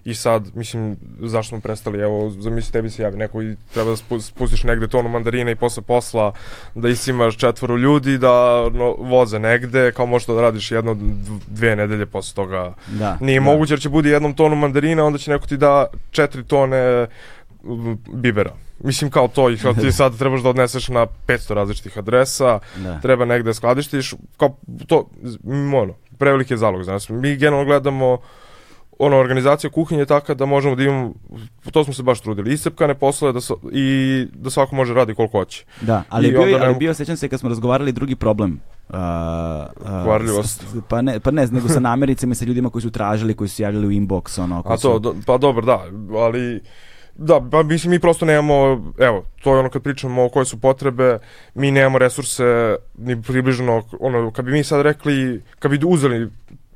[0.04, 3.96] i sad, mislim, zašto smo prestali, evo, zamisli tebi se javi neko i treba da
[3.96, 6.32] spu- spustiš negde tonu mandarina i posle posla
[6.74, 8.32] da isimaš četvoru ljudi, da
[8.70, 12.74] no, voze negde, kao možeš to da radiš jedno, dv- dve nedelje posle toga.
[12.88, 13.18] Da.
[13.20, 13.44] Nije da.
[13.44, 17.06] moguće jer će budi jednom tonu mandarina, onda će neko ti da četiri tone
[17.64, 18.52] m, bibera.
[18.80, 23.00] Mislim kao to kao ti sad trebaš da odneseš na 500 različitih adresa, Da.
[23.00, 24.56] treba negde skladištiš, kao
[24.86, 25.08] to,
[25.74, 27.08] ono, preveliki je zalog, znaš.
[27.08, 28.18] Mi generalno gledamo
[28.98, 31.14] ono, organizacija kuhinje je taka da možemo da imamo,
[31.72, 35.38] to smo se baš trudili, iscepkane poslove da, so- i da svako može radi koliko
[35.38, 35.64] hoće.
[35.80, 38.60] Da, ali I bio, onda ali bio, sećam se kad smo razgovarali drugi problem.
[38.88, 40.64] Uh, uh, Kvarljivost.
[40.88, 43.62] pa ne, pa ne, nego sa namericama i sa ljudima koji su tražili, koji su
[43.62, 45.84] javljali u inbox, ono, koji A to, su, do, pa dobro, da,
[46.18, 46.60] ali
[47.14, 50.60] da, pa mislim mi prosto nemamo, evo, to je ono kad pričamo o koje su
[50.60, 51.18] potrebe,
[51.54, 56.30] mi nemamo resurse ni približno, ono, kad bi mi sad rekli, kad bi uzeli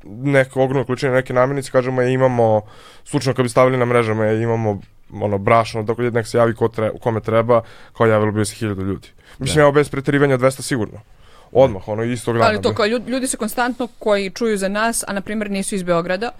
[0.05, 2.61] neke ogromne količine neke namirnice, kažemo je imamo,
[3.03, 4.81] slučajno kad bi stavili na mrežama je imamo
[5.13, 7.61] ono brašno, dok nek se javi ko tre, kome treba,
[7.93, 9.07] kao javilo bi se hiljadu ljudi.
[9.39, 9.61] Mislim, Da.
[9.61, 10.99] evo bez preterivanja 200 sigurno.
[11.51, 12.45] Odmah, ono, istog dana.
[12.45, 15.75] Ali to kao ljudi, ljudi se konstantno koji čuju za nas, a na primjer nisu
[15.75, 16.31] iz Beograda,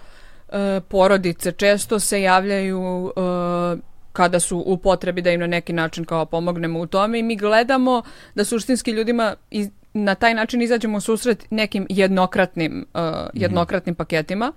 [0.48, 6.04] e, porodice često se javljaju e, kada su u potrebi da im na neki način
[6.04, 8.02] kao pomognemo u tome i mi gledamo
[8.34, 12.98] da suštinski ljudima iz, na taj način izađemo u susret nekim jednokratnim, e,
[13.34, 14.52] jednokratnim paketima.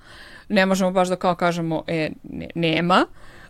[0.49, 3.05] Ne možemo baš da kao kažemo e, ne- nema,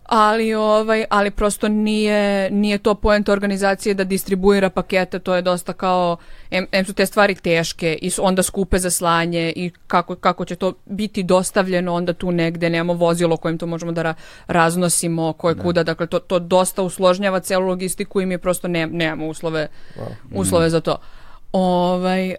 [0.08, 5.74] ali ovaj ali prosto nije nije to poenta organizacije da distribuira pakete to je dosta
[5.74, 6.18] kao
[6.52, 10.46] em, em su te stvari teške i su onda skupe za slanje i kako kako
[10.46, 14.14] će to biti dostavljeno onda tu negde nemamo vozilo kojim to možemo da ra-
[14.48, 15.84] raznosimo koje kuda.
[15.84, 19.68] Dakle to to dosta usložnjava celu logistiku i mi prosto ne, nemamo uslove
[20.34, 20.98] uslove za to
[21.60, 22.36] Ovaj, e,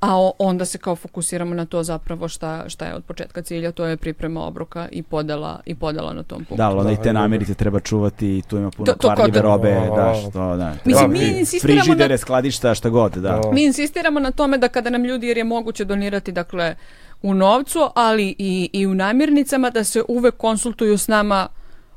[0.00, 3.84] a onda se kao fokusiramo na to zapravo šta, šta je od početka cilja, to
[3.84, 6.54] je priprema obroka i podela, i podela na tom punktu.
[6.54, 7.20] Da, ali onda i Da, te i da.
[7.20, 10.56] namirnice treba čuvati i tu ima puno To- to kvarljive da- robe, O, da, što,
[10.56, 10.74] da.
[10.84, 13.20] Mislim, mi insistiramo Frižidere, na- skladišta, šta god, da.
[13.20, 13.50] Da.
[13.52, 16.74] Mi insistiramo na tome da kada nam ljudi, jer je moguće donirati dakle
[17.22, 21.48] u novcu, ali i, i u namirnicama, da se uvek konsultuju s nama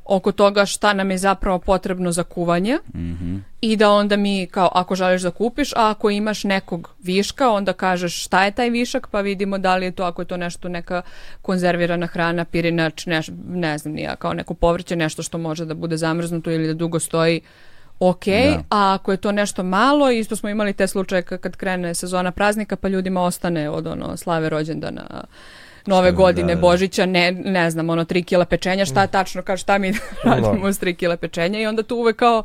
[0.08, 3.36] oko toga šta nam je zapravo potrebno za kuvanje Mhm.
[3.62, 7.74] i da onda mi kao ako želiš da kupiš, a ako imaš nekog viška, onda
[7.74, 10.70] kažeš šta je taj višak, pa vidimo da li je to, ako je to nešto
[10.70, 11.02] neka
[11.42, 15.98] konzervirana hrana, pirinač, neš, ne znam nija, kao neko povrće, nešto što može da bude
[15.98, 17.42] zamrznuto ili da dugo stoji,
[18.00, 18.64] ok, Da.
[18.70, 22.32] a ako je to nešto malo, isto smo imali te slučaje ka- kad krene sezona
[22.32, 25.24] praznika, pa ljudima ostane od ono slave rođendana,
[25.88, 26.62] nove godine, da, da.
[26.62, 30.80] Božića, ne, ne znam, ono, tri kila pečenja, šta tačno, kao šta mi radimo s
[30.80, 32.44] tri kila pečenja i onda tu uvek kao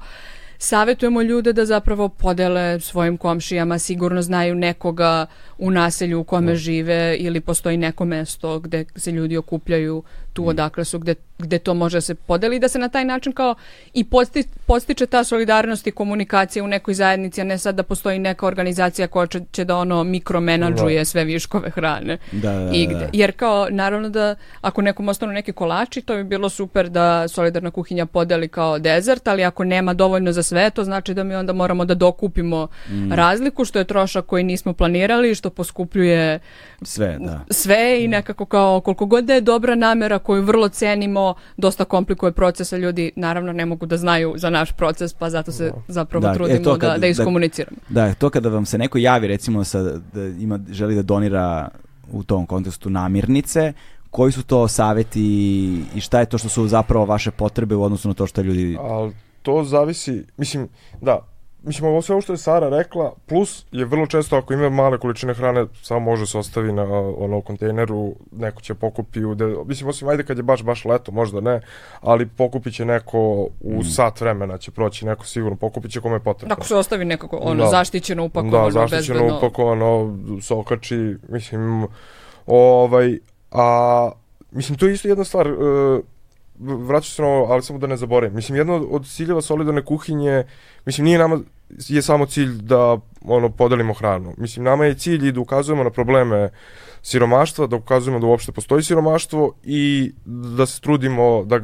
[0.62, 5.26] savjetujemo ljude da zapravo podele svojim komšijama, sigurno znaju nekoga
[5.58, 10.84] u naselju u kome žive ili postoji neko mesto gde se ljudi okupljaju tu odakle
[10.84, 13.54] su, gde, gde to može da se podeli i da se na taj način kao
[13.94, 18.18] i posti, postiče ta solidarnost i komunikacija u nekoj zajednici, a ne sad da postoji
[18.18, 22.94] neka organizacija koja će, će da ono mikromenadžuje sve viškove hrane Da, da, da, igde.
[22.94, 23.08] da.
[23.12, 27.70] Jer kao, naravno da ako nekom ostanu neki kolači, to bi bilo super da solidarna
[27.70, 31.52] kuhinja podeli kao dezert, ali ako nema dovoljno za sve, to znači da mi onda
[31.52, 33.12] moramo da dokupimo Mm.
[33.12, 36.38] razliku, što je trošak koji nismo planirali, što poskupljuje
[36.82, 37.40] Sve, da.
[37.50, 42.32] sve i nekako kao koliko god da je dobra namera koju vrlo cenimo, dosta komplikuje
[42.32, 46.22] proces, a ljudi naravno ne mogu da znaju za naš proces, pa zato se zapravo
[46.22, 47.76] Da, e, trudimo to da, kad- da iskomuniciramo.
[47.88, 51.68] Da, to kada vam se neko javi recimo sa, da ima, želi da donira
[52.12, 53.72] u tom kontekstu namirnice,
[54.10, 55.22] koji su to saveti
[55.94, 58.76] i šta je to što su zapravo vaše potrebe u odnosu na to što ljudi...
[58.80, 59.12] Ali
[59.42, 60.68] to zavisi, mislim,
[61.00, 61.18] da,
[61.64, 64.98] mislim, ovo sve ovo što je Sara rekla, plus je vrlo često ako ima male
[64.98, 66.82] količine hrane, samo može se ostavi na
[67.18, 71.12] ono kontejneru, neko će pokupi u, de, mislim, osim ajde kad je baš, baš leto,
[71.12, 71.60] možda ne,
[72.00, 76.20] ali pokupit će neko u sat vremena će proći neko sigurno, pokupit će kome je
[76.20, 76.52] potrebno.
[76.52, 77.70] Ako se ostavi nekako ono Da.
[77.70, 79.38] zaštićeno, upakovano, da, zaštićeno, bezbedno.
[79.38, 81.86] upakovano, sokači, mislim,
[82.46, 83.18] ovaj,
[83.50, 84.10] a,
[84.50, 86.00] mislim, to je isto jedna stvar, uh,
[86.62, 88.36] vraćam se na ovo, ali samo da ne zaboravim.
[88.36, 90.44] Mislim, jedno od ciljeva solidarne kuhinje,
[90.86, 91.40] mislim, nije nama,
[91.88, 94.34] je samo cilj da, ono, podelimo hranu.
[94.38, 96.50] Mislim, nama je cilj i da ukazujemo na probleme
[97.02, 100.12] siromaštva, da ukazujemo da uopšte postoji siromaštvo i
[100.56, 101.60] da se trudimo da,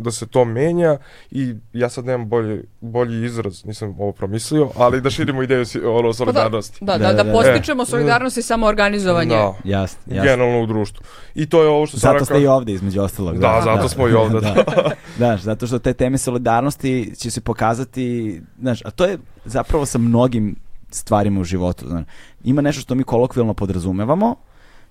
[0.00, 0.98] da se to menja
[1.30, 6.02] i ja sad nemam bolji, bolji izraz, nisam ovo promislio, ali da širimo ideju ono,
[6.02, 6.84] Pa da, solidarnosti.
[6.84, 7.32] da, Da, da, da, da, da.
[7.32, 7.86] postičemo E.
[7.86, 9.36] solidarnost i samoorganizovanje.
[9.36, 10.22] Da, Jasno, jasno.
[10.30, 11.04] generalno u društvu.
[11.34, 13.38] I to je ovo što Sara Zato ste i ovde između ostalog.
[13.38, 14.54] Da, zato smo i ovde, da.
[15.18, 19.98] da, zato što te teme solidarnosti će se pokazati, znaš, a to je zapravo sa
[19.98, 20.56] mnogim
[20.90, 21.86] stvarima u životu.
[21.88, 22.04] Znaš.
[22.44, 24.36] Ima nešto što mi kolokvijalno podrazumevamo,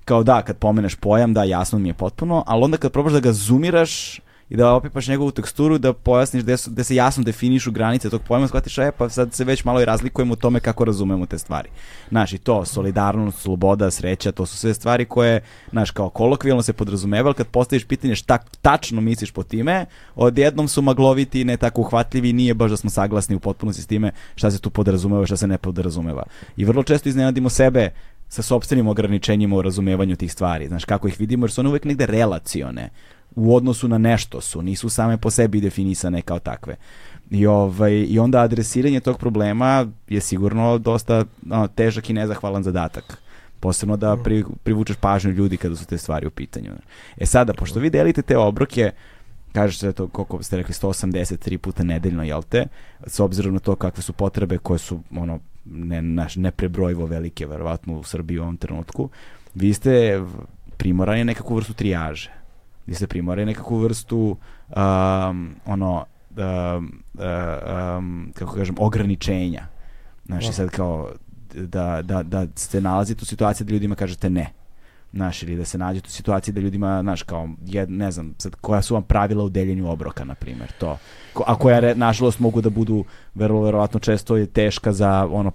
[0.05, 3.19] kao da, kad pomeneš pojam, da, jasno mi je potpuno, ali onda kad probaš da
[3.19, 4.19] ga zoomiraš
[4.49, 8.21] i da opipaš njegovu teksturu, da pojasniš gde, su, gde se jasno definišu granice tog
[8.27, 11.37] pojma, shvatiš, e, pa sad se već malo i razlikujemo u tome kako razumemo te
[11.37, 11.69] stvari.
[12.09, 15.41] Znaš, i to, solidarnost, sloboda, sreća, to su sve stvari koje,
[15.71, 19.85] znaš, kao kolokvijalno se podrazumeva, ali kad postaviš pitanje šta tačno misliš po time,
[20.15, 24.11] odjednom su magloviti, ne tako uhvatljivi, nije baš da smo saglasni u potpunosti s time
[24.35, 26.23] šta se tu podrazumeva, šta se ne podrazumeva.
[26.57, 27.89] I vrlo često iznenadimo sebe
[28.29, 30.67] sa sobstvenim ograničenjima u razumevanju tih stvari.
[30.67, 32.89] Znaš, kako ih vidimo, jer su one uvek negde relacione
[33.35, 36.75] u odnosu na nešto su, nisu same po sebi definisane kao takve.
[37.29, 43.17] I, ovaj, I onda adresiranje tog problema je sigurno dosta no, težak i nezahvalan zadatak.
[43.59, 46.71] Posebno da pri, privučeš pažnju ljudi kada su te stvari u pitanju.
[47.17, 48.91] E sada, pošto vi delite te obroke,
[49.53, 52.67] kažete da to, koliko ste rekli, 183 puta nedeljno, jel te?
[53.07, 57.99] S obzirom na to kakve su potrebe koje su ono, ne, naš, neprebrojivo velike, verovatno
[57.99, 59.09] u Srbiji u ovom trenutku,
[59.55, 60.23] vi ste
[60.77, 62.38] primorani nekakvu vrstu trijaže.
[62.95, 64.37] Ste primorani na nekakvu vrstu
[64.67, 66.05] um, ono,
[66.77, 67.03] um,
[67.97, 69.65] um, kako kažem, ograničenja.
[70.25, 70.53] Znaš, i Da.
[70.53, 71.11] sad kao
[71.53, 74.53] da, da, da se nalazite u situaciji da ljudima kažete ne.
[75.13, 78.55] Znaš, ili da se nađete u situaciji da ljudima, znaš, kao, jed, ne znam, sad,
[78.55, 80.97] koja su vam pravila u deljenju obroka, na primjer, to.
[81.33, 83.03] Ko, a koja, nažalost, mogu da budu,
[83.35, 85.51] vrlo verovatno, često je teška za, ono,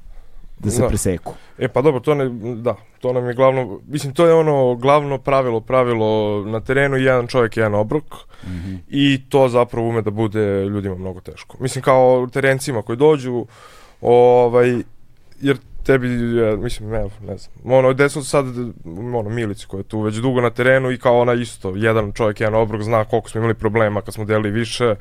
[0.59, 0.89] da se Da.
[0.89, 1.35] preseku.
[1.59, 5.19] E pa dobro, to ne, da, to nam je glavno, mislim to je ono glavno
[5.19, 8.05] pravilo, pravilo na terenu jedan čovjek, jedan obrok
[8.47, 8.75] Mhm.
[8.89, 11.57] i to zapravo ume da bude ljudima mnogo teško.
[11.61, 13.47] Mislim kao terencima koji dođu,
[14.01, 14.77] ovaj,
[15.41, 18.45] jer tebi, ja, mislim, ne, ne znam, ono, gde su sad,
[19.15, 22.41] ono, Milici koja je tu već dugo na terenu i kao ona isto, jedan čovjek,
[22.41, 24.95] jedan obrok, zna koliko smo imali problema kad smo delili više,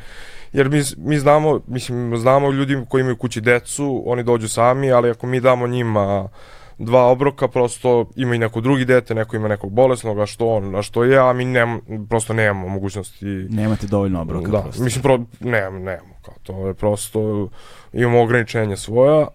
[0.54, 5.10] jer mi, mi znamo, mislim, znamo ljudi koji imaju kući decu, oni dođu sami, ali
[5.10, 6.30] ako mi damo njima
[6.78, 10.76] dva obroka, prosto ima i neko drugi dete, neko ima nekog bolesnog, a što on,
[10.76, 14.52] a što ja, a mi nem, prosto nemamo mogućnosti Nemate dovoljno obroka.
[14.52, 14.84] da, prosto.
[14.84, 17.50] mislim, pro, nemamo, nemamo, kao to je prosto,
[17.94, 19.28] imamo ograničenja svoja,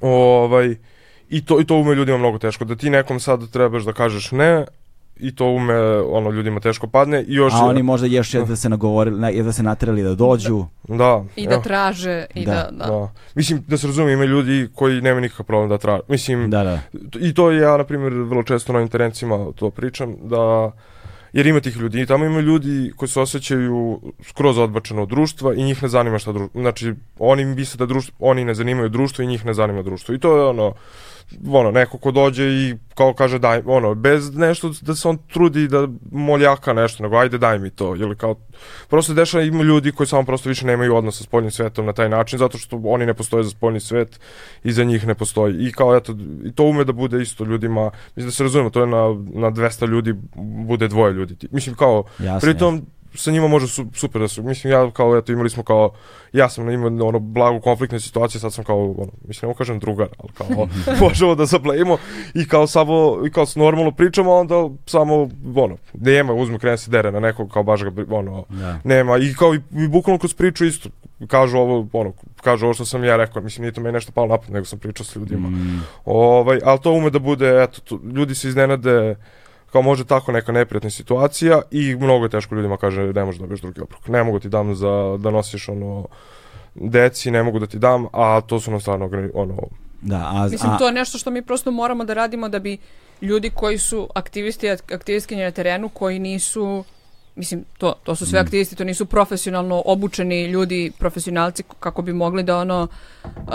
[0.00, 0.76] ovaj,
[1.28, 4.32] i to, i to ume ljudima mnogo teško, da ti nekom sad trebaš da kažeš
[4.32, 4.64] ne,
[5.22, 8.68] i to ume, ono, ljudima teško padne, i još, A oni možda još da se
[8.68, 10.64] nagovorili, da se naterali da dođu.
[10.88, 12.86] da, I da traže, i Da, da, da.
[12.86, 13.12] da.
[13.34, 16.78] Mislim, da se razumije, ima ljudi koji nemaju nikakav problem da traže, mislim, Da, da.
[17.20, 20.72] I to ja, na primjer, vrlo često na interencima to pričam, da
[21.32, 25.54] jer ima tih ljudi i tamo ima ljudi koji se osjećaju skroz odbačeno od društva
[25.54, 29.22] i njih ne zanima šta društvo, znači oni misle da društvo, oni ne zanimaju društvo
[29.22, 30.74] i njih ne zanima društvo i to je ono,
[31.52, 35.68] ono, neko ko dođe i kao kaže daj, ono, bez nešto da se on trudi
[35.68, 38.34] da moljaka nešto, nego ajde daj mi to, ili kao,
[38.88, 42.08] prosto dešava ima ljudi koji samo prosto više nemaju odnos sa spoljnim svetom na taj
[42.08, 44.20] način, zato što oni ne postoje za spoljni svet
[44.64, 45.66] i za njih ne postoji.
[45.66, 48.80] I kao, eto, i to ume da bude isto ljudima, mislim da se razumemo, to
[48.80, 50.14] je na, na 200 ljudi
[50.66, 51.36] bude dvoje ljudi.
[51.50, 55.32] Mislim, kao, Jasno, pritom, sa njima može su, super da su, mislim, ja kao, eto,
[55.32, 55.90] imali smo kao,
[56.32, 60.08] ja sam imao ono blagu konfliktne situacije, sad sam kao, ono, mislim, ne kažem drugar,
[60.18, 60.68] ali kao,
[61.06, 61.98] možemo da zaplejimo
[62.34, 66.90] i kao samo, i kao normalno pričamo, a onda samo, ono, nema, uzme, krene se
[66.90, 68.78] dere na nekog, kao baš ga, ono, Da.
[68.84, 70.88] nema, i kao, i, i bukvalno kroz priču isto,
[71.26, 74.26] kažu ovo, ono, kažu ovo što sam ja rekao, mislim nije to meni nešto palo
[74.26, 75.48] napad, nego sam pričao s ljudima.
[76.04, 79.16] Ovaj, ali to ume da bude, eto, to, ljudi se iznenade
[79.72, 83.42] kao može tako neka neprijatna situacija i mnogo je teško ljudima kaže ne možeš da
[83.42, 84.08] dobiješ drugi obrok.
[84.08, 86.06] Ne mogu ti dam za, da nosiš ono
[86.74, 89.56] deci, ne mogu da ti dam, a to su nam stvarno ono,
[90.02, 92.78] Da, a, Mislim, to je nešto što mi prosto moramo da radimo da bi
[93.20, 96.84] ljudi koji su aktivisti, ak- aktivistkinje na terenu, koji nisu
[97.36, 98.44] mislim, to, to su sve Mm.
[98.44, 102.88] aktivisti, to nisu profesionalno obučeni ljudi, profesionalci kako bi mogli da ono
[103.36, 103.52] uh,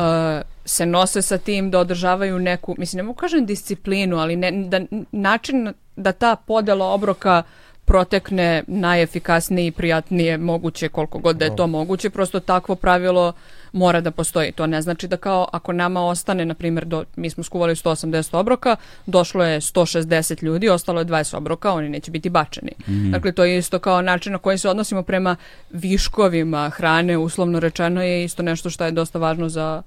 [0.65, 4.81] se nose sa tim, da održavaju neku, mislim, ne mogu kažem disciplinu, ali ne, da,
[5.11, 7.43] način da ta podela obroka
[7.87, 13.33] protekne najefikasnije i prijatnije moguće koliko god da je to moguće, prosto takvo pravilo
[13.71, 14.51] mora da postoji.
[14.51, 18.37] To ne znači da kao ako nama ostane, na primjer, do, mi smo skuvali 180
[18.37, 18.75] obroka,
[19.05, 22.71] došlo je 160 ljudi, ostalo je 20 obroka, oni neće biti bačeni.
[23.11, 25.35] Dakle, to je isto kao način na koji se odnosimo prema
[25.69, 29.81] viškovima hrane, uslovno rečeno je isto nešto što je dosta važno za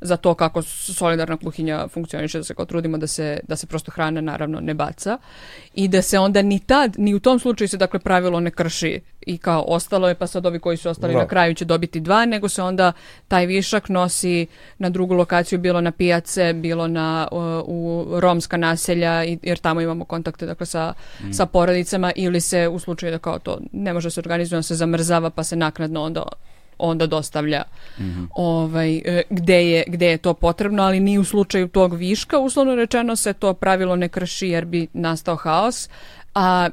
[0.00, 3.90] za to kako solidarna kuhinja funkcioniše, da se kao trudimo da se, da se prosto
[3.90, 5.18] hrana naravno ne baca
[5.74, 9.00] i da se onda ni tad, ni u tom slučaju se dakle pravilo ne krši
[9.26, 11.18] i kao ostalo je pa sad ovi koji su ostali Da.
[11.18, 12.92] na kraju će dobiti dva, nego se onda
[13.28, 14.46] taj višak nosi
[14.78, 17.28] na drugu lokaciju, bilo na pijace, bilo na,
[17.64, 20.94] u romska naselja, jer tamo imamo kontakte dakle sa,
[21.32, 25.30] sa porodicama ili se u slučaju da kao to ne može se organizovati, se zamrzava
[25.30, 26.22] pa se naknadno onda
[26.80, 27.62] onda dostavlja
[28.34, 32.74] ovaj, e, gde, je, gde je to potrebno, ali ni u slučaju tog viška, uslovno
[32.74, 35.88] rečeno se to pravilo ne krši jer bi nastao haos,
[36.34, 36.68] a,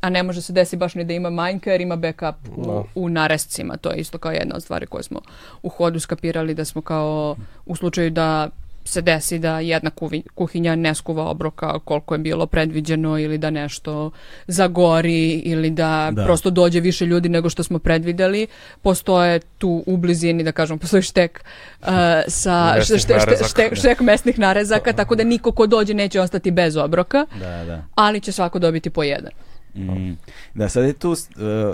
[0.00, 2.82] a ne može se desi baš ni da ima manjka jer ima backup u, Da.
[2.94, 3.76] u narescima.
[3.76, 5.20] To je isto kao jedna od stvari koje smo
[5.62, 7.36] u hodu skapirali da smo kao
[7.66, 8.48] u slučaju da
[8.88, 9.90] se desi da jedna
[10.34, 14.10] kuhinja ne skuva obroka koliko je bilo predviđeno ili da nešto
[14.48, 16.24] zagori ili da, Da.
[16.24, 18.46] prosto dođe više ljudi nego što smo predvideli.
[18.82, 21.44] Postoje tu u blizini, da kažem, postoji štek
[21.80, 21.88] uh,
[22.28, 23.48] sa Mesnih šte- šte- narezaka.
[23.48, 27.82] štek, štek mesnih narezaka, tako da niko ko dođe neće ostati bez obroka, da, da.
[27.94, 29.30] ali će svako dobiti po jedan.
[29.74, 30.12] Mm.
[30.54, 31.16] Da, sad je tu uh,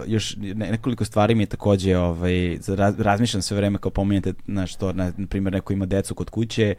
[0.07, 4.75] još ne, nekoliko stvari mi je takođe, ovaj, raz, razmišljam sve vreme kao pominjate, znaš,
[4.75, 6.75] to, na, na primjer, neko ima decu kod kuće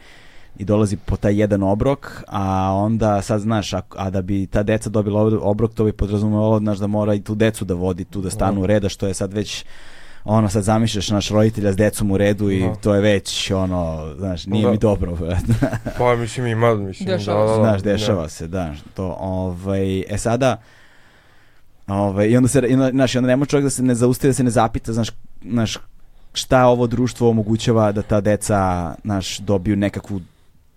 [0.57, 4.63] i dolazi po taj jedan obrok, a onda sad znaš, a, a da bi ta
[4.63, 8.05] deca dobila ob- obrok, to bi podrazumevalo, znaš, da mora i tu decu da vodi,
[8.05, 9.66] tu da stanu u reda, što je sad već
[10.26, 12.76] ono sad zamišljaš naš roditelja s decom u redu i Da.
[12.76, 14.72] to je već ono, znaš, nije Da.
[14.72, 15.18] mi dobro.
[15.97, 17.91] pa mislim ima, mislim, Dešava da, da, da, Znaš, da.
[17.91, 18.74] dešava se, da.
[18.93, 20.57] To, ovaj, e sada,
[21.88, 24.44] ovaj, i onda se, i znaš, onda nema čovjek da se ne zaustavi, da se
[24.44, 25.10] ne zapita, znaš,
[25.46, 25.78] znaš,
[26.34, 30.22] šta ovo društvo omogućava da ta deca, znaš, dobiju nekakvu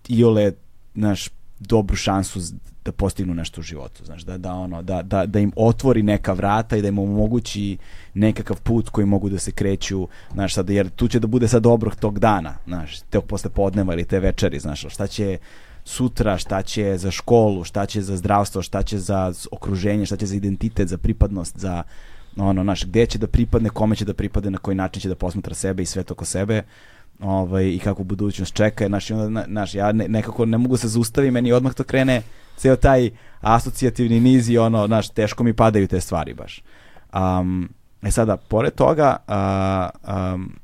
[0.07, 0.51] iole,
[0.95, 1.29] znaš,
[1.59, 2.39] dobru šansu
[2.85, 6.33] da postignu nešto u životu, znaš, da, da, ono, da, da, da im otvori neka
[6.33, 7.77] vrata i da im omogući
[8.13, 11.65] nekakav put koji mogu da se kreću, znaš, sad, jer tu će da bude sad
[11.65, 15.37] obrok tog dana, znaš, tog posle podneva ili te večeri, znaš, šta će
[15.89, 20.25] sutra, šta će za školu, šta će za zdravstvo, šta će za okruženje, šta će
[20.25, 21.83] za identitet, za pripadnost, za
[22.37, 25.15] ono, znaš, gde će da pripadne, kome će da pripadne, na koji način će da
[25.15, 26.61] posmatra sebe i sve oko sebe
[27.19, 28.87] ovaj, i kakvu budućnost čeka.
[28.87, 31.83] Znaš, i onda, na- znaš, ja ne, nekako ne mogu se zaustaviti, meni odmah to
[31.83, 32.21] krene
[32.57, 33.09] ceo taj
[33.41, 36.61] asocijativni niz i ono, znaš, teško mi padaju te stvari baš.
[37.13, 37.69] Um,
[38.01, 39.89] e sada, pored toga, a,
[40.33, 40.59] um,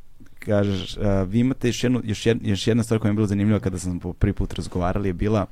[0.45, 3.27] kažeš, a, vi imate još, jednu, još, jed, još jedna stvar koja mi je bila
[3.27, 5.45] zanimljiva kada sam po prvi put razgovarali je bila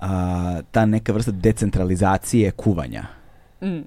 [0.00, 3.04] a, ta neka vrsta decentralizacije kuvanja.
[3.62, 3.80] Mm.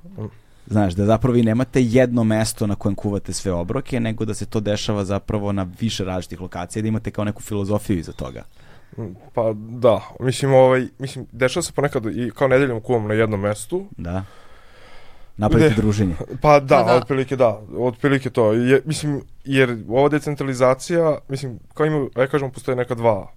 [0.67, 4.45] Znaš, da zapravo vi nemate jedno mesto na kojem kuvate sve obroke, nego da se
[4.45, 8.43] to dešava zapravo na više različitih lokacija, da imate kao neku filozofiju iza toga.
[9.33, 13.85] Pa da, mislim, ovaj, mislim, dešava se ponekad i kao nedeljom kuvam na jednom mestu,
[13.97, 14.23] Da.
[15.39, 15.81] Napravite Gde?
[15.81, 16.15] druženje.
[16.41, 16.95] Pa da, Pa da.
[16.95, 18.53] otprilike da, otprilike to.
[18.53, 23.31] Je, mislim, jer ova decentralizacija, mislim, kao ima, aj kažemo, postoje neka dva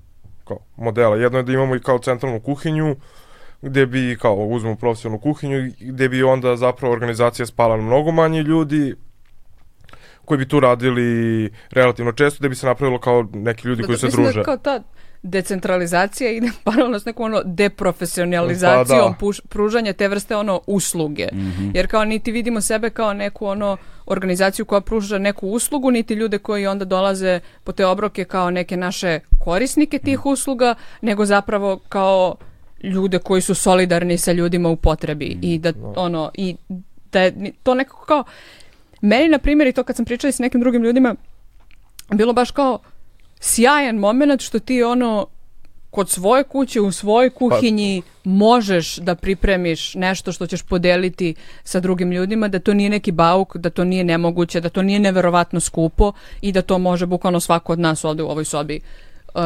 [0.45, 1.17] kao, modela.
[1.17, 2.97] Jedno je da imamo i kao centralnu kuhinju,
[3.63, 8.43] gde bi, kao, uzmemo profesionalnu kuhinju, gde bi onda zapravo organizacija spala na mnogo manje
[8.43, 8.95] ljudi,
[10.25, 14.07] koji bi tu radili relativno često, da bi se napravilo kao neki ljudi koji se
[14.07, 14.39] Mislim druže.
[14.41, 14.83] da kao ta
[15.23, 21.29] decentralizacija ide paralelno s nekom ono deprofesionalizacijom Pa puš- pružanja te vrste ono usluge.
[21.75, 26.39] Jer kao niti vidimo sebe kao neku ono organizaciju koja pruža neku uslugu, niti ljude
[26.39, 32.35] koji onda dolaze po te obroke kao neke naše korisnike tih usluga, nego zapravo kao
[32.83, 35.39] ljude koji su solidarni sa ljudima u potrebi.
[35.43, 36.57] I da ono i
[37.13, 38.25] da je to nekako kao
[39.01, 41.15] meni na primjer i to kad sam pričala s nekim drugim ljudima
[42.11, 42.79] bilo baš kao
[43.43, 45.27] sjajan moment što ti ono
[45.91, 51.35] kod svoje kuće, u svojoj kuhinji možeš da pripremiš nešto što ćeš podeliti
[51.65, 54.99] sa drugim ljudima, da to nije neki bauk, da to nije nemoguće, da to nije
[54.99, 58.81] neverovatno skupo i da to može bukvalno svako od nas ovde u ovoj sobi
[59.35, 59.43] uh,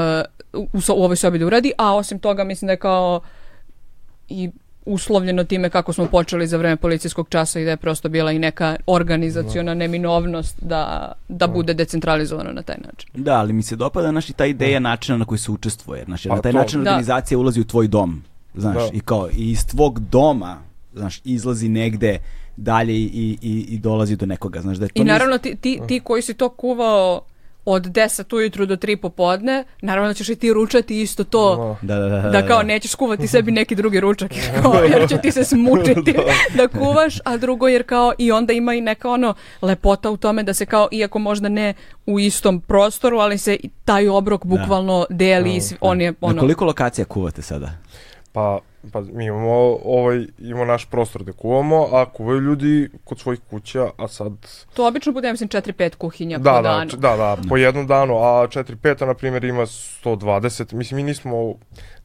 [0.52, 3.20] u, u ovoj sobi da uradi, a osim toga mislim da je kao
[4.28, 4.50] i
[4.86, 8.38] uslovljeno time kako smo počeli za vreme policijskog časa i da je prosto bila i
[8.38, 13.10] neka organizaciona neminovnost da, da bude decentralizovano na taj način.
[13.14, 16.04] Da, ali mi se dopada naš i ta ideja načina na koji se učestvuje.
[16.04, 16.90] Znači, Pa na taj to- način Da.
[16.90, 18.22] organizacija ulazi u tvoj dom.
[18.54, 18.90] Znaš, Da.
[18.92, 20.58] i kao i iz tvog doma,
[20.94, 22.18] znaš, izlazi negde
[22.56, 23.06] dalje i,
[23.42, 24.60] i, i dolazi do nekoga.
[24.60, 27.20] Znaš, da je to I naravno ti, ti, ti koji si to kuvao
[27.66, 31.76] od 10 ujutru do 3 popodne, naravno da ćeš i ti ručati isto to.
[31.82, 34.30] Da, da, da, da, Da kao nećeš kuvati sebi neki drugi ručak
[34.62, 36.14] kao, jer će ti se smučiti
[36.56, 40.42] da kuvaš, a drugo jer kao i onda ima i neka ono lepota u tome
[40.42, 41.74] da se kao iako možda ne
[42.06, 46.40] u istom prostoru, ali se i taj obrok bukvalno deli i on je Na ono
[46.40, 47.72] koliko lokacija kuvate sada?
[48.36, 48.58] Pa,
[48.92, 49.50] pa mi imamo
[49.84, 54.32] ovaj, imamo naš prostor gde kuvamo, a kuvaju ljudi kod svojih kuća, a sad...
[54.74, 56.90] to obično bude mislim 4-5 kuhinja Da, po da, danu.
[56.92, 60.74] da, da, po jednom danu, a 4-5, na primjer, ima 120.
[60.74, 61.54] Mislim, mi nismo,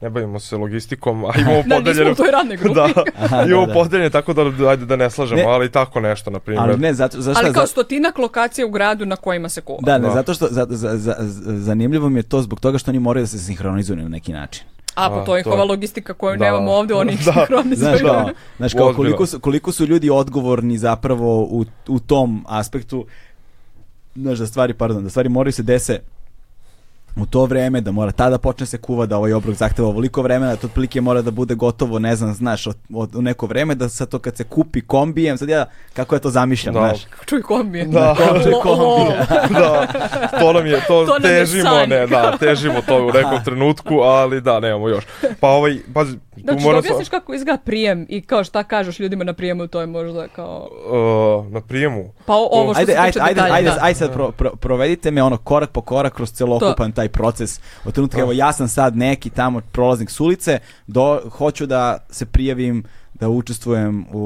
[0.00, 2.10] ne bavimo se logistikom, a imamo Da, nismo podeljeno...
[2.10, 2.74] u toj radnoj grupi.
[2.76, 3.74] da, Aha, imamo da, da.
[3.74, 5.46] podeljene, tako da, ajde da ne slažemo, Ne.
[5.46, 6.62] ali tako nešto, na primjer.
[6.62, 9.78] Ali ne, zato, zašto, Ali kao stotinak lokacija u gradu na kojima se kuva.
[9.82, 10.14] da, ne, Da.
[10.14, 11.16] zato što za, za, za-
[11.58, 14.64] zanimljivo mi je to zbog toga što oni moraju da se sinhronizuju na neki način.
[14.94, 16.44] A pa to je njihova logistika koju Da.
[16.44, 17.32] nemamo ovde, oni Da.
[17.32, 17.88] sinhronizuju.
[17.88, 23.06] Znaš, kao, znaš kao koliko su, koliko su ljudi odgovorni zapravo u, u tom aspektu
[24.14, 26.00] znaš da stvari, pardon, da stvari moraju se dese
[27.16, 30.50] u to vreme, da mora tada počne se kuva, da ovaj obrok zahteva ovoliko vremena,
[30.50, 33.74] da to otprilike mora da bude gotovo, ne znam, znaš, od, od, u neko vreme,
[33.74, 36.80] da sad to kad se kupi kombijem, sad ja, kako ja to zamišljam, Da.
[36.80, 37.00] znaš.
[37.26, 37.84] Čuj kombije.
[37.84, 38.16] Da.
[38.42, 39.26] Čuj Lo- kombije.
[39.60, 39.86] da,
[40.40, 41.88] to nam je, to, To nam je težimo, san.
[41.88, 45.04] ne, da, težimo to u nekom trenutku, ali da, nemamo još.
[45.40, 49.32] Pa ovaj, pazi, Znači, da objasniš kako izgleda prijem i kao šta kažeš ljudima na
[49.32, 50.68] prijemu, to je možda kao...
[51.46, 52.12] Uh, na prijemu.
[52.26, 53.78] Pa ovo što Ajde, se ajde, ajde, detalja, ajde, da.
[53.80, 57.60] ajde sad pro, pro, provedite me ono korak po korak kroz celokupan taj proces.
[57.84, 62.26] Od trenutka, evo ja sam sad neki tamo prolaznik s ulice, do, hoću da se
[62.26, 62.84] prijavim
[63.22, 64.18] da učestvujem u,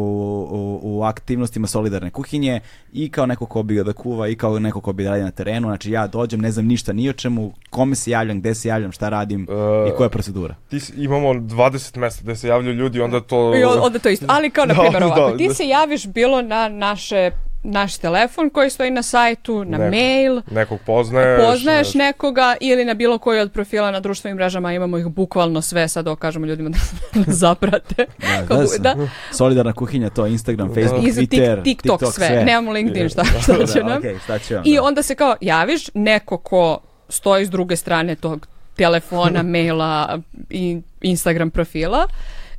[0.50, 2.60] u, u aktivnostima solidarne kuhinje
[2.92, 5.30] i kao neko ko bi da kuva i kao neko ko bi da radi na
[5.30, 5.68] terenu.
[5.68, 8.92] Znači ja dođem, ne znam ništa ni o čemu, kome se javljam, gde se javljam,
[8.92, 10.54] šta radim E, i koja je procedura.
[10.68, 13.52] Ti, si- imamo 20 mesta gde se javljaju ljudi, onda to...
[13.56, 14.26] I onda to isto.
[14.28, 15.54] Ali kao, na Da, primjer, ovako, da, ti da.
[15.54, 17.30] se javiš bilo na naše
[17.66, 19.90] naš telefon koji stoji na sajtu, na Neko.
[19.90, 21.40] mail, Nekog poznaješ.
[21.42, 22.04] poznaješ ne...
[22.04, 26.08] nekoga ili na bilo koji od profila na društvenim mrežama, imamo ih bukvalno sve, sad
[26.08, 26.78] okažemo ljudima da
[27.34, 28.06] zaprate.
[28.18, 28.94] Da, da, bu- da.
[29.32, 32.44] Solidarna kuhinja, to Instagram, Facebook, tik- Twitter, TikTok, sve.
[32.44, 33.98] Nemamo LinkedIn, šta, šta će Da, nam.
[33.98, 34.82] okej, šta će vam, I da.
[34.82, 38.46] onda se kao javiš, neko ko stoji s druge strane tog
[38.76, 40.18] telefona, maila
[40.50, 42.06] i Instagram profila,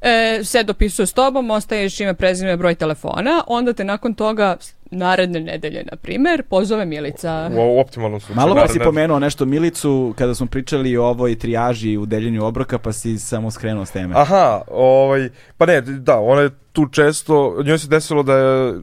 [0.07, 4.57] e, se dopisuje s tobom, ostaješ ime, prezime, broj telefona, onda te nakon toga
[4.91, 7.51] naredne nedelje, na primer, pozove Milica.
[7.53, 8.35] U, u optimalnom slučaju.
[8.35, 12.79] Malo pa si pomenuo nešto Milicu kada smo pričali o ovoj trijaži u deljenju obroka
[12.79, 14.15] pa si samo skrenuo s teme.
[14.17, 18.73] Aha, ovaj, pa ne, da, ona je tu često, njoj se desilo da je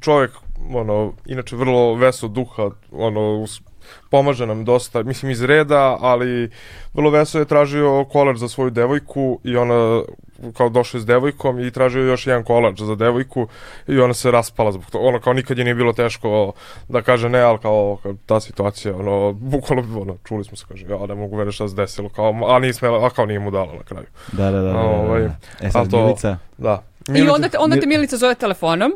[0.00, 0.30] čovjek,
[0.74, 3.62] ono, inače vrlo veso duha, ono, us-
[4.10, 6.50] pomaže nam dosta, mislim iz reda, ali
[6.94, 10.02] vrlo veso je tražio kolač za svoju devojku i ona
[10.50, 13.46] kao došao je s devojkom i tražio još jedan kolač za devojku
[13.86, 15.04] i ona se raspala zbog toga.
[15.04, 16.52] Ono kao nikad je nije bilo teško
[16.88, 20.86] da kaže ne, ali kao, kao ta situacija, ono, bukvalno, ono, čuli smo se, kaže,
[20.86, 23.50] ja ne mogu veriti šta se desilo, kao, a nije smela, a kao nije mu
[23.50, 24.06] dala na kraju.
[24.32, 24.60] Da, da, da.
[24.62, 24.78] da, da, da.
[24.80, 25.24] Ovaj,
[25.60, 26.82] E sad to- Milica, Da.
[27.08, 28.92] I onda te, onda te Mil- Milica zove telefonom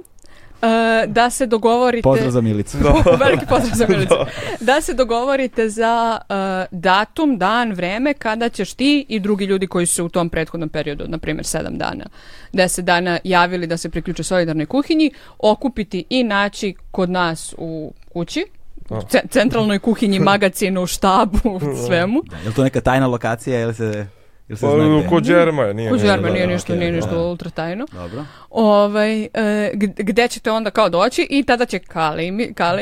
[1.07, 2.03] da se dogovorite...
[2.03, 2.79] pozdrav za Milicu.
[3.25, 4.15] Veliki pozdrav za Milicu.
[4.61, 6.35] Da se dogovorite za e,
[6.71, 11.05] datum, dan, vreme kada ćeš ti i drugi ljudi koji su u tom prethodnom periodu,
[11.09, 12.05] na primjer 7 dana,
[12.53, 18.47] 10 dana javili da se priključe solidarnoj kuhinji, okupiti i naći kod nas u kući,
[18.91, 22.23] u ce- centralnoj kuhinji, magacinu, štabu, svemu.
[22.31, 24.07] Da, je li to neka tajna lokacija ili se,
[24.49, 25.09] ili se Pa, zna gde?
[25.09, 25.99] kod Đerma je, nije.
[25.99, 26.97] Žerma da, nije ništa, okej, nije da.
[26.97, 27.87] ništa ultra tajno.
[27.93, 28.25] Dobro.
[28.51, 29.29] Ovaj, e,
[29.75, 32.29] gd- gde ćete onda kao doći i tada će Kale i,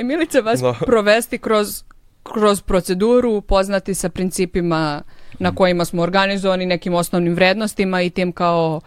[0.00, 0.74] i Milica vas Da.
[0.80, 1.82] provesti kroz,
[2.22, 5.02] kroz proceduru, poznati sa principima
[5.38, 8.80] na kojima smo organizovani, nekim osnovnim vrednostima i tim kao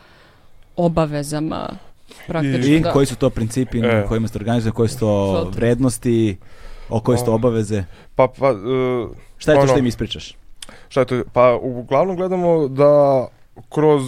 [0.75, 1.69] obavezama
[2.27, 2.65] praktično.
[2.67, 2.91] I da.
[2.91, 4.05] koji su to principi na E.
[4.07, 5.55] kojima ste organizovani, koje su to Sad.
[5.55, 6.37] vrednosti,
[6.89, 7.83] o koje su to obaveze?
[8.15, 10.35] Pa, pa, uh, Šta je to ono, što im ispričaš?
[10.87, 11.21] Šta je to?
[11.33, 13.27] Pa, uglavnom gledamo da
[13.69, 14.03] kroz,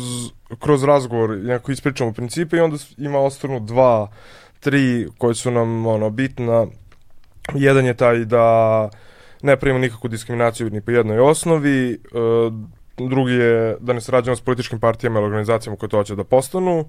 [0.59, 4.07] kroz razgovor nekako ispričamo principe i onda ima ostanu dva,
[4.59, 6.67] tri koje su nam ono, bitna.
[7.53, 8.89] Jedan je taj da
[9.41, 11.97] ne pravimo nikakvu diskriminaciju ni po jednoj osnovi, e,
[12.97, 16.85] drugi je da ne sarađujemo s političkim partijama ili organizacijama koje to hoće da postanu.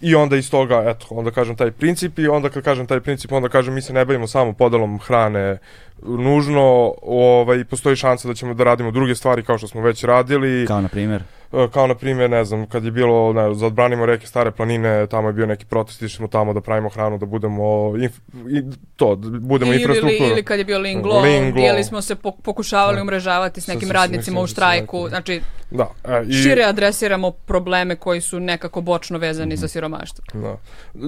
[0.00, 3.32] I onda iz toga, eto, onda kažem taj princip i onda kad kažem taj princip,
[3.32, 5.58] onda kažem mi se ne bavimo samo podelom hrane
[6.02, 10.66] nužno, ovaj, postoji šansa da ćemo da radimo druge stvari kao što smo već radili.
[10.66, 11.22] Kao na primjer?
[11.22, 11.24] E,
[11.72, 15.28] kao na primjer, ne znam, kad je bilo, ne, za odbranimo reke Stare planine, tamo
[15.28, 18.16] je bio neki protest, išli smo tamo da pravimo hranu, da budemo, inf,
[18.50, 18.62] i,
[18.96, 20.30] to, da budemo ili, infrastruktura.
[20.30, 21.50] Ili kad je bio Linglo, Linglo.
[21.50, 25.40] gdje smo se pokušavali umrežavati s nekim sa- radnicima u štrajku, znači
[25.70, 30.24] Da, e, i, šire adresiramo probleme koji su nekako bočno vezani za siromaštvo.
[30.34, 30.56] Da.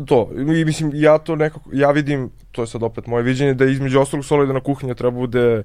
[0.06, 3.64] To, i mislim, ja to nekako, ja vidim, to je sad opet moje viđenje, da
[3.64, 5.62] između ostalog solidna kuhinja treba bude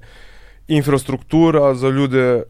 [0.68, 2.42] infrastruktura za ljude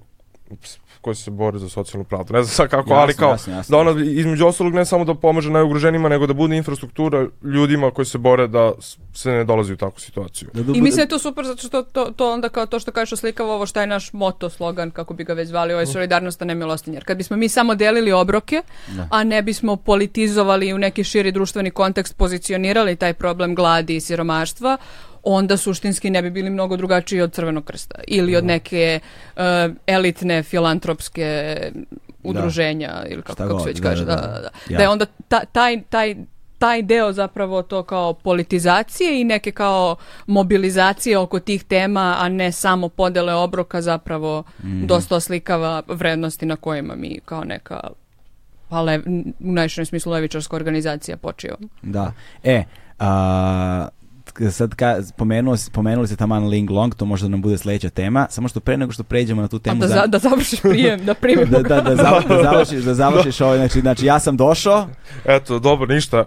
[1.03, 2.32] koji se bore za socijalnu pravdu.
[2.32, 3.76] Ne znam sad kako, Jasno, ali kao, jasno, jasno.
[3.76, 8.07] da ona između ostalog ne samo da pomaže najugroženima, nego da bude infrastruktura ljudima koji
[8.07, 8.72] se bore da
[9.14, 10.48] se ne dolazi u takvu situaciju.
[10.55, 12.78] Da, da, I mislim da je to super zato što to, to onda kao to
[12.78, 15.86] što kažeš oslikava ovo šta je naš moto, slogan, kako bi ga već zvali, ovaj
[15.86, 16.96] solidarnost a ne milostinja.
[16.96, 18.62] Jer kad bismo mi samo delili obroke,
[18.96, 19.09] Da.
[19.11, 24.76] a ne bismo politizovali u neki širi društveni kontekst pozicionirali taj problem gladi i siromaštva,
[25.25, 29.01] onda suštinski ne bi bili mnogo drugačiji od Crvenog krsta ili od neke
[29.37, 29.43] uh,
[29.87, 31.57] elitne filantropske
[32.23, 34.05] udruženja ili kako, Šta kako god, se već da, kaže.
[34.05, 34.27] da, Da, da.
[34.27, 34.51] da, da.
[34.68, 34.77] Ja.
[34.77, 36.16] Da je onda ta- taj, taj,
[36.59, 39.97] taj deo zapravo to kao politizacije i neke kao
[40.27, 44.87] mobilizacije oko tih tema, a ne samo podele obroka zapravo Mhm.
[44.87, 47.81] dosta oslikava vrednosti na kojima mi kao neka
[48.68, 49.01] pa le,
[49.41, 51.68] u najširem smislu levičarska organizacija počivamo.
[51.83, 52.12] Da.
[52.45, 52.64] E,
[52.99, 53.89] a,
[54.51, 58.49] sad ka, spomenuo, spomenuli ste taman Ling Long, to možda nam bude sledeća tema, samo
[58.49, 59.80] što pre nego što pređemo na tu A temu...
[59.80, 63.41] da, za- da završiš prijem, da primimo da, da, da, zav- da završiš, da završiš
[63.41, 64.87] ovaj, znači, znači ja sam došao,
[65.26, 66.20] Eto, dobro, ništa.
[66.20, 66.26] Uh,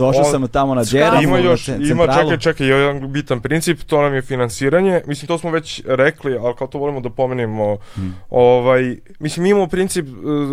[0.00, 0.84] došao on- sam tamo na.
[0.84, 5.00] Džeramu, Ima na još, ce- ima, čekaj, čekaj, jedan bitan princip, to nam je finansiranje.
[5.06, 8.14] Mislim, to smo već rekli, ali kao to volimo da pomenemo, Hmm.
[8.30, 8.82] ovaj,
[9.18, 10.10] mislim, mi imamo princip eh,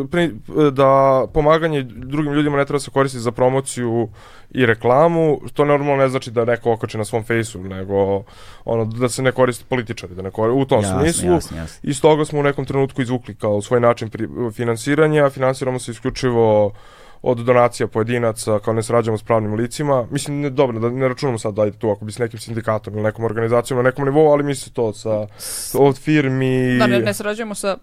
[0.08, 0.32] pri, eh,
[0.72, 0.90] da
[1.34, 4.10] pomaganje drugim ljudima ne treba se koristiti za promociju
[4.54, 8.24] i reklamu, to normalno ne znači da neko okače na svom fejsu, nego
[8.66, 11.32] ono, da se ne koriste političari, da ne koriste, u tom Jasno, smislu.
[11.34, 11.80] jasno, jasno.
[11.90, 16.74] I stoga smo u nekom trenutku izvukli kao svoj način pri, finansiranja, finansiramo se isključivo
[17.22, 20.08] od donacija pojedinaca, kao ne sarađujemo s pravnim licima.
[20.12, 22.94] Mislim, ne, dobro, da ne računamo sad da je tu ako bi s nekim sindikatom
[22.94, 25.28] ili nekom organizacijom na nekom nivou, ali mi se to sa,
[25.74, 26.78] od firmi...
[26.80, 27.78] da ne, ne sarađujemo sa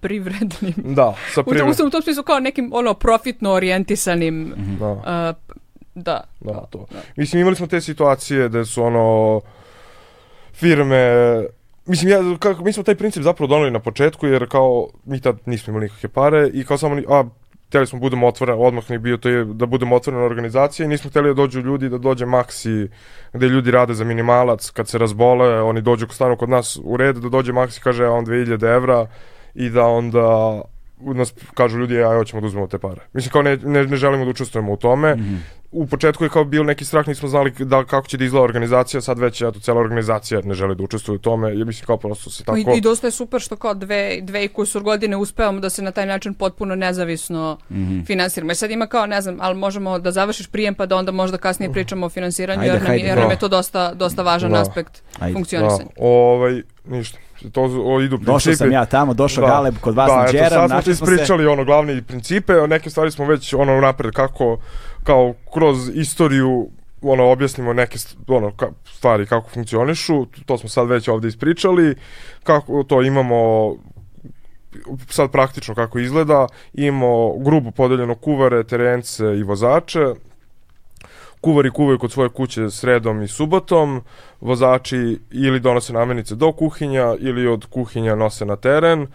[0.00, 1.86] privrednim Da, sa u tom, privrednim...
[1.86, 5.54] u tom smislu kao nekim ono profitno orijentisanim Da, uh,
[5.94, 6.86] da, da, to.
[7.16, 9.40] Mislim, imali smo te situacije da su ono
[10.52, 11.04] firme
[11.86, 15.36] Mislim, ja, kako, mi smo taj princip zapravo doneli na početku, jer kao mi tad
[15.46, 17.24] nismo imali nikakve pare i kao samo, ni- a,
[17.68, 21.10] htjeli smo budemo otvoreni, odmah je bio to je da budemo otvorena organizacija i nismo
[21.10, 22.88] htjeli da dođu ljudi, da dođe Maxi,
[23.32, 27.16] gde ljudi rade za minimalac, kad se razbole, oni dođu stanu kod nas u red,
[27.16, 29.06] da dođe Maxi, kaže, ja on 2000 evra
[29.54, 30.60] i da onda
[30.98, 33.00] nas kažu ljudi, ja hoćemo da uzmemo te pare.
[33.12, 35.14] Mislim, kao ne, ne, ne želimo da učestvujemo u tome.
[35.14, 35.34] Mhm.
[35.72, 39.00] U početku je kao bio neki strah, nismo znali da, kako će da izgleda organizacija,
[39.00, 42.30] sad već eto, cela organizacija ne želi da učestvuje u tome, ja mislim kao prosto
[42.30, 42.58] se tako...
[42.58, 45.82] I, I dosta je super što kao dve, dve i kusur godine uspevamo da se
[45.82, 48.00] na taj način potpuno nezavisno Mhm.
[48.00, 48.52] finansiramo.
[48.52, 51.38] I sad ima kao, ne znam, ali možemo da završiš prijem pa da onda možda
[51.38, 53.06] kasnije pričamo o finansiranju Ajde, jer, nam, hajde.
[53.06, 53.40] jer nam je Da.
[53.40, 54.60] to dosta, dosta važan Da.
[54.60, 55.32] aspekt Ajde.
[55.34, 55.84] funkcionisanja.
[55.84, 57.18] Da, ovaj, ništa.
[57.52, 58.32] To o, idu principi.
[58.32, 59.50] Došao sam ja tamo, došao Da.
[59.50, 61.14] Galeb kod vas da, na eto, Džeram, sad smo smo se...
[61.14, 64.58] ispričali ono glavne principe, neke stvari smo već ono napred kako
[65.04, 66.68] kao kroz istoriju
[67.02, 71.94] ono objasnimo neke ono ka, stvari kako funkcionišu, to smo sad već ovde ispričali,
[72.42, 73.70] kako to imamo
[75.08, 80.14] sad praktično kako izgleda, imamo grubo podeljeno kuvare, terence i vozače,
[81.44, 84.02] kuvari kuvaju kod svoje kuće sredom i subotom,
[84.40, 89.06] vozači ili donose namirnice do kuhinja ili od kuhinja nose na teren.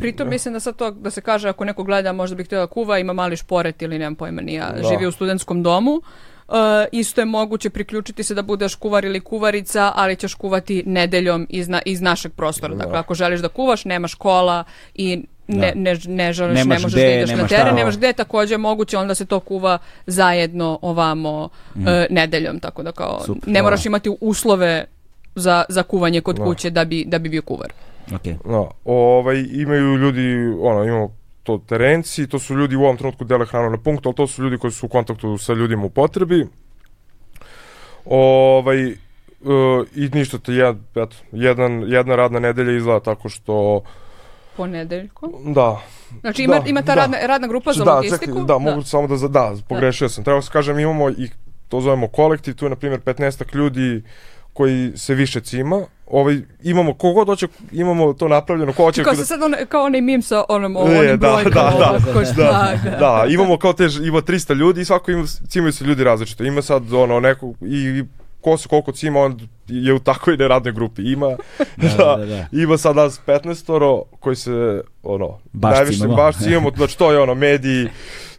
[0.00, 2.66] Pritom mislim da sad to da se kaže ako neko gleda možda bi htio da
[2.66, 4.88] kuva, ima mali šporet ili nemam pojma ni ja, Da.
[4.88, 5.92] živi u studentskom domu.
[6.48, 6.54] Uh,
[6.92, 11.68] isto je moguće priključiti se da budeš kuvar ili kuvarica, ali ćeš kuvati nedeljom iz,
[11.68, 12.74] na, iz našeg prostora.
[12.74, 12.84] Da.
[12.84, 14.64] Dakle, ako želiš da kuvaš, nemaš kola
[14.94, 15.80] i ne, Da.
[15.80, 18.58] ne, ne želiš, Nemaš ne možeš gde, da ideš na teren, nemaš gde, takođe je
[18.58, 21.48] moguće, onda se to kuva zajedno ovamo
[21.86, 23.52] e, nedeljom, tako da kao Super.
[23.52, 24.84] ne moraš imati uslove
[25.34, 26.44] za, za kuvanje kod Da.
[26.44, 27.72] kuće da bi, da bi bio kuvar.
[28.10, 28.36] Okay.
[28.44, 33.46] No, ovaj, imaju ljudi, ono, imamo to terenci, to su ljudi u ovom trenutku dele
[33.46, 36.46] hranu na punktu, ali to su ljudi koji su u kontaktu sa ljudima u potrebi.
[38.04, 38.94] Ovaj, e,
[39.94, 43.82] I ništa, te jed, eto, jedan, jedna radna nedelja izgleda tako što,
[44.58, 45.32] Ponedeljkom.
[45.46, 45.80] da,
[46.20, 46.94] Znači ima, Da, ima ta da.
[46.94, 48.24] radna, radna grupa za da, logistiku?
[48.24, 50.24] čekaj, da, mogu samo da, da, pogrešio sam.
[50.24, 51.30] Treba se kažem, imamo i
[51.68, 54.02] to zovemo kolektiv, tu je na primjer 15 ljudi
[54.52, 59.04] koji se više cima, ovaj, imamo, kogod hoće, imamo to napravljeno, ko hoće...
[59.04, 61.78] Kao da- se sad on, kao onaj mim sa onom, E, onim da, brojkama da,
[61.78, 62.90] da, ovako, šta, da.
[62.90, 66.44] Da, imamo kao te, ima 300 ljudi i svako ima, cimaju se ljudi različito.
[66.44, 68.04] Ima sad ono neko, i, i
[68.50, 71.02] ko se koliko cima, on je u takvoj neradnoj grupi.
[71.12, 71.26] Ima,
[71.76, 72.46] da, Da, da, da.
[72.52, 76.16] ima sad nas 15 koji se, ono, Baš najviše, cimamo.
[76.16, 77.88] baš cimamo, znači to je ono, mediji,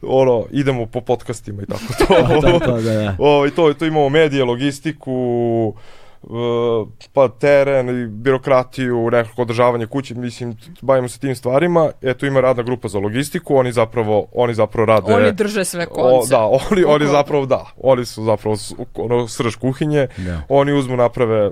[0.02, 2.06] ono, idemo po podcastima i tako to.
[2.42, 3.16] to, to, da, da.
[3.20, 5.14] O, i to, to imamo medije, logistiku,
[5.76, 5.82] uh,
[7.14, 11.92] pa teren i birokratiju, nekako održavanje kuće, mislim, bavimo se tim stvarima.
[12.02, 15.14] Eto ima radna grupa za logistiku, oni zapravo, oni zapravo rade...
[15.14, 16.30] Oni drže sve O, konce.
[16.30, 16.40] da,
[16.72, 18.56] oni, oni zapravo, da, oni su zapravo
[18.96, 20.42] ono, srž kuhinje, Da.
[20.50, 21.52] oni uzmu, naprave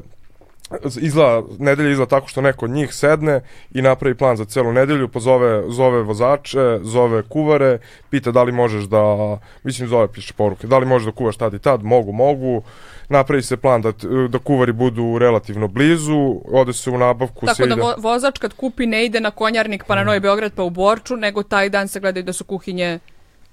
[1.01, 3.41] izgleda, nedelja izgleda tako što neko od njih sedne
[3.73, 7.79] i napravi plan za celu nedelju, pozove zove vozače, zove kuvare,
[8.09, 11.53] pita da li možeš da, mislim zove, piše poruke, da li možeš da kuvaš tad
[11.53, 12.63] i tad, mogu, mogu,
[13.09, 13.91] napravi se plan da,
[14.29, 17.81] da kuvari budu relativno blizu, ode se u nabavku, Tako se da ide...
[17.81, 21.15] vo, vozač kad kupi ne ide na konjarnik pa na Novi Beograd pa u Borču,
[21.17, 22.99] nego taj dan se gledaju da su kuhinje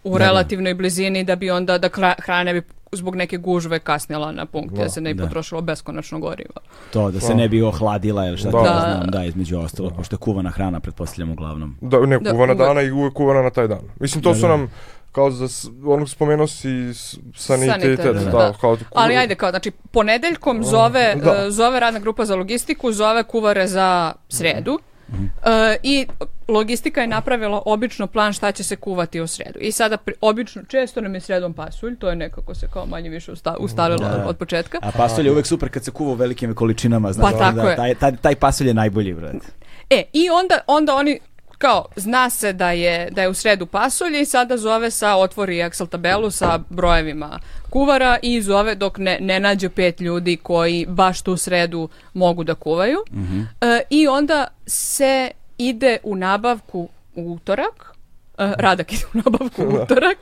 [0.05, 0.24] u Da, da.
[0.24, 2.62] relativnoj blizini da bi onda da hrana bi
[2.93, 5.26] zbog neke gužve kasnila na punkt, da, Da, se ne bi da.
[5.26, 6.55] potrošilo beskonačno gorivo.
[6.90, 8.59] To, da se ne bi ohladila ili šta Da.
[8.59, 8.64] da.
[8.64, 8.81] Da.
[8.90, 11.76] znam, da, između ostalog, pošto je kuvana hrana, pretpostavljam uglavnom.
[11.81, 12.59] Da, ne, Da, kuvana uvek.
[12.59, 13.81] dana i uvek kuvana na taj dan.
[14.01, 14.48] Mislim, to Da, su da.
[14.48, 14.70] nam,
[15.14, 16.68] kao za, s- ono spomenuo si
[17.34, 17.36] sanitet,
[17.72, 18.52] Sanitet, da, da.
[18.52, 21.30] kao, Ali ajde kao, znači ponedeljkom zove, da.
[21.36, 23.88] e, zove radna grupa za logistiku, zove kuvare za
[24.28, 24.78] sredu
[25.08, 25.24] Mhm.
[25.24, 25.28] e,
[25.82, 26.06] i
[26.48, 29.58] logistika je napravila obično plan šta će se kuvati u sredu.
[29.58, 33.08] I sada pri- obično, često nam je sredom pasulj, to je nekako se kao manje
[33.08, 34.24] više usta, ustalilo Da.
[34.26, 34.78] od početka.
[34.82, 37.62] A pasulj je uvek super kad se kuva u velikim količinama, znaš, Pa tako da,
[37.62, 37.76] je.
[37.76, 39.38] taj, taj, taj pasulj je najbolji, brate.
[39.90, 41.18] E, i onda, onda oni
[41.64, 45.56] kao, zna se da je, da je u sredu pasulj i sada zove sa, otvori
[45.56, 51.22] Excel tabelu sa brojevima kuvara i zove dok ne, ne nađe pet ljudi koji baš
[51.22, 52.98] tu sredu mogu da kuvaju.
[53.60, 57.93] E, I onda se ide u nabavku u utorak,
[58.39, 60.19] Radak ide u nabavku u utorak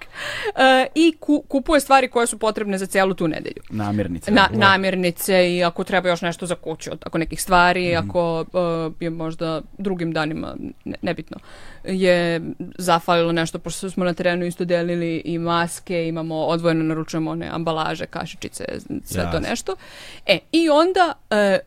[0.57, 3.63] e, i ku- kupuje stvari koje su potrebne za celu tu nedelju.
[3.71, 4.31] Namirnice.
[4.31, 9.11] Na, namirnice i ako treba još nešto za kuću, ako nekih stvari, ako uh, je
[9.11, 11.37] možda drugim danima, ne- nebitno,
[11.85, 12.41] je
[12.79, 18.07] zafalilo nešto, pošto smo na terenu isto delili i maske, imamo odvojeno naručujemo one ambalaže,
[18.07, 18.65] kašičice,
[19.05, 19.49] sve to Jasno.
[19.49, 19.77] nešto.
[20.27, 21.13] E, i onda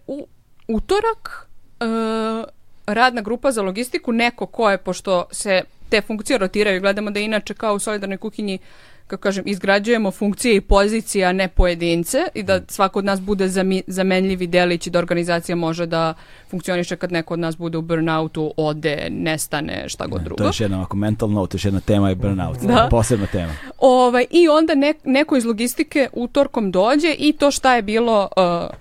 [0.08, 0.28] uh, u
[0.68, 1.50] utorak
[1.80, 2.46] uh,
[2.86, 7.54] radna grupa za logistiku, neko ko je, pošto se te funkcije rotiraju, gledamo da inače
[7.54, 8.60] kao u solidarnoj kuhinji
[9.08, 13.50] kako kažem, izgrađujemo funkcije i pozicije, a ne pojedince i da svako od nas bude
[13.88, 16.14] zamenljivi delić i da organizacija može da
[16.50, 20.38] funkcioniše kad neko od nas bude u burnoutu, ode, nestane, šta god drugo.
[20.38, 22.58] To je još jedna ovako mental note, još jedna tema je burnout.
[22.58, 22.88] Da.
[22.92, 23.54] Posebna tema.
[23.78, 28.76] Ovaj, I onda ne- neko iz logistike utorkom dođe i to šta je bilo uh,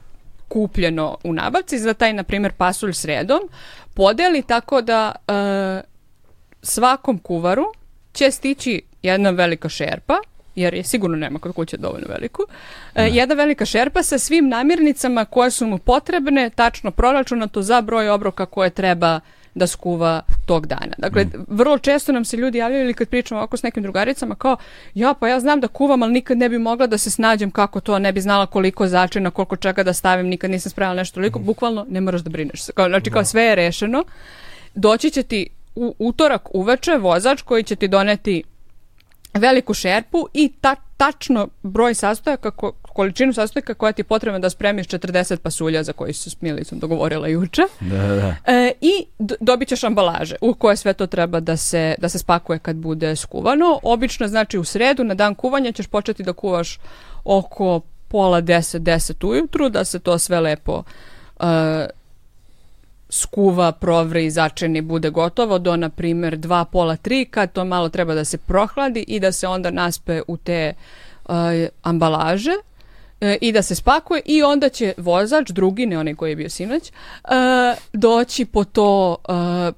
[0.49, 3.41] kupljeno u nabavci za taj, na primjer, pasulj sredom,
[3.95, 5.94] podeli tako da uh,
[6.65, 7.65] svakom kuvaru
[8.13, 10.15] će stići jedna velika šerpa,
[10.55, 12.43] jer je sigurno nema kod kuće dovoljno veliku,
[12.95, 18.09] e, jedna velika šerpa sa svim namirnicama koje su mu potrebne, tačno proračunato za broj
[18.09, 19.21] obroka koje treba
[19.55, 20.95] da skuva tog dana.
[20.99, 24.57] Dakle, vrlo često nam se ljudi javljaju ili kad pričamo ovako s nekim drugaricama kao,
[24.95, 27.81] ja pa ja znam da kuvam, ali nikad ne bi mogla da se snađem kako
[27.81, 31.39] to, ne bi znala koliko začina, koliko čega da stavim, nikad nisam spremala nešto toliko,
[31.39, 32.73] bukvalno ne moraš da brineš se.
[32.73, 34.05] Kao, znači kao sve je rešeno.
[34.75, 38.43] Doći će ti u utorak uveče vozač koji će ti doneti
[39.35, 44.51] veliku šerpu i ta, tačno broj sastojaka, ko- količinu sastojaka koja ti je potrebna da
[44.51, 47.63] spremiš 40 pasulja za koji su s Milicom dogovorila juče.
[47.81, 48.35] Da, da, da.
[48.47, 48.93] E, I
[49.41, 53.17] dobit ćeš ambalaže u koje sve to treba da se, da se spakuje kad bude
[53.17, 53.81] skuvano.
[53.83, 56.79] Obično znači u sredu na dan kuvanja ćeš početi da kuvaš
[57.25, 60.83] oko pola deset, deset ujutru, da se to sve lepo
[61.41, 61.45] e,
[63.15, 68.15] skuva, provri, začini, bude gotovo do, na primjer, dva, pola, tri, kad to malo treba
[68.15, 70.75] da se prohladi i da se onda naspe u te
[71.29, 72.53] e, ambalaže
[73.21, 76.51] e, i da se spakuje i onda će vozač, drugi, ne onaj koji je bio
[76.51, 76.93] sinoć, e,
[77.93, 79.17] doći po to,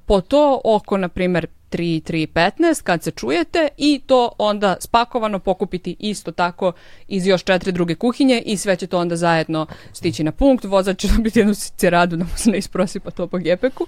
[0.05, 5.39] po to oko, na primjer, 3, 3, 15 kad se čujete i to onda spakovano
[5.39, 6.71] pokupiti isto tako
[7.07, 10.63] iz još četiri druge kuhinje i sve će to onda zajedno stići na punkt.
[10.65, 13.87] Vozač će dobiti jednu ciceradu da mu se ne isprosi pa to po gepeku.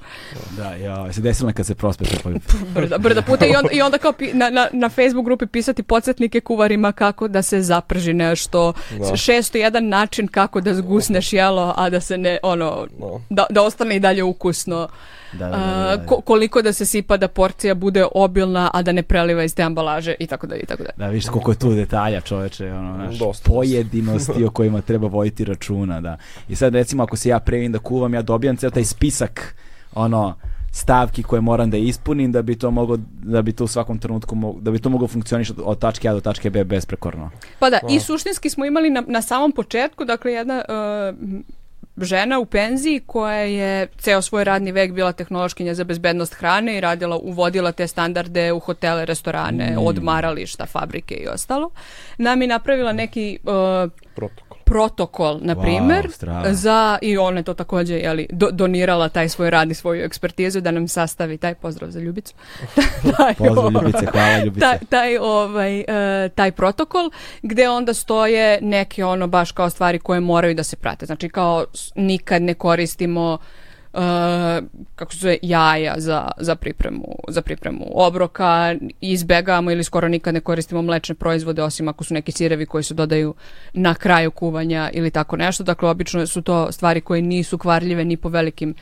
[0.52, 2.30] Da, ja, se desilo kad se prospe pa
[2.76, 5.84] Brda, brda puta i onda, i onda kao pi- na, na, na Facebook grupi pisati
[5.84, 8.74] podsjetnike kuvarima kako da se zaprži nešto.
[8.92, 9.06] Da.
[9.06, 13.22] 601 način kako da zgusneš jelo, a da se ne, ono, No.
[13.30, 14.88] da, da ostane i dalje ukusno.
[15.34, 16.06] Da, da, da, da, da.
[16.06, 19.64] ko- koliko da se sipa da porcija bude obilna, a da ne preliva iz te
[19.64, 20.94] ambalaže i tako dalje i tako dalje.
[20.98, 25.46] Da, viš koliko je tu detalja, čoveče, ono, znaš, Dosta, pojedinosti o kojima treba voditi
[25.46, 26.18] računa, da.
[26.50, 29.56] I sad, recimo, ako se ja previm da kuvam, ja dobijam ceo taj spisak,
[29.96, 30.36] ono,
[30.72, 34.36] stavki koje moram da ispunim da bi to moglo da bi to u svakom trenutku
[34.36, 37.30] mo- da bi to moglo funkcionisati od tačke A do tačke B besprekorno.
[37.60, 41.40] Pa da, i suštinski smo imali na, na samom početku, dakle, jedna uh,
[42.02, 46.82] žena u penziji koja je ceo svoj radni vek bila tehnološkinja za bezbednost hrane i
[46.82, 51.70] radila, uvodila te standarde u hotele, restorane, odmarališta, fabrike i ostalo.
[52.18, 54.49] Nam je napravila neki uh, Protokol.
[54.70, 56.54] Protokol, na Wow, primer, strava.
[56.54, 60.62] za, i ona je to takođe jeli, do, donirala taj svoj rad i svoju ekspertizu
[60.62, 62.34] da nam sastavi taj pozdrav za Ljubicu.
[63.18, 64.60] Taj, Pozdrav ovaj, Ljubice, hvala Ljubice.
[64.60, 67.10] taj, taj, ovaj, e, taj protokol
[67.42, 71.06] gde onda stoje neke ono baš kao stvari koje moraju da se prate.
[71.06, 71.66] Znači kao
[71.96, 73.38] nikad ne koristimo
[73.94, 74.62] e,
[74.96, 78.76] kako se zove jaja za, za pripremu za pripremu obroka.
[79.02, 82.94] Izbegavamo ili skoro nikad ne koristimo mlečne proizvode osim ako su neki sirevi koji se
[82.94, 83.34] dodaju
[83.74, 85.64] na kraju kuvanja ili tako nešto.
[85.64, 88.76] Dakle obično su to stvari koje nisu kvarljive ni po velikim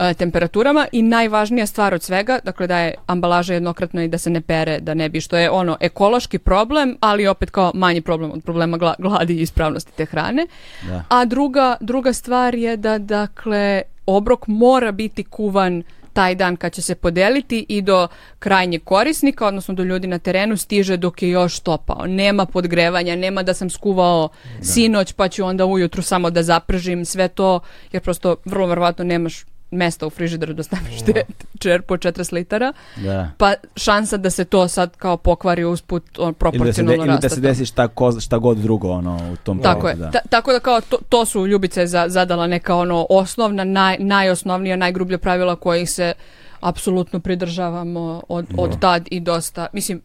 [0.00, 4.30] e, temperaturama i najvažnija stvar od svega, dakle da je ambalaža jednokratna i da se
[4.30, 8.30] ne pere, da ne bi, što je ono ekološki problem, ali opet kao manji problem
[8.30, 10.46] od problema gla- gladi i ispravnosti te hrane.
[10.88, 11.04] Da.
[11.08, 15.82] A druga, druga stvar je da, dakle, obrok mora biti kuvan
[16.16, 18.08] taj dan kad će se podeliti i do
[18.38, 22.06] krajnjeg korisnika, odnosno do ljudi na terenu, stiže dok je još topao.
[22.06, 24.28] Nema podgrevanja, nema da sam skuvao
[24.62, 27.60] sinoć pa ću onda ujutru samo da zapržim sve to,
[27.92, 29.44] jer prosto vrlo verovatno nemaš
[29.76, 31.22] mesta u frižideru da staviš te
[31.58, 33.30] čerpu od 40 litara, Da.
[33.38, 37.04] pa šansa da se to sad kao pokvari usput on, Ili da se, de, proporcionalno
[37.04, 39.94] ili da se desi šta, ko, šta god drugo ono, u tom Tako je.
[39.94, 43.96] periodu, Ta- tako da kao to, to su Ljubice za, zadala neka ono osnovna, naj,
[43.98, 46.12] najosnovnija, najgrublja pravila kojih se
[46.60, 49.66] apsolutno pridržavamo od, od tad i dosta.
[49.72, 50.02] Mislim,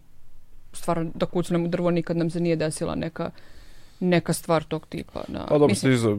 [0.73, 3.30] stvarno da kucnem u drvo nikad nam se nije desila neka
[4.02, 5.22] neka stvar tog tipa.
[5.28, 5.45] Da.
[5.49, 6.15] Pa dobro, Mislim, stiže,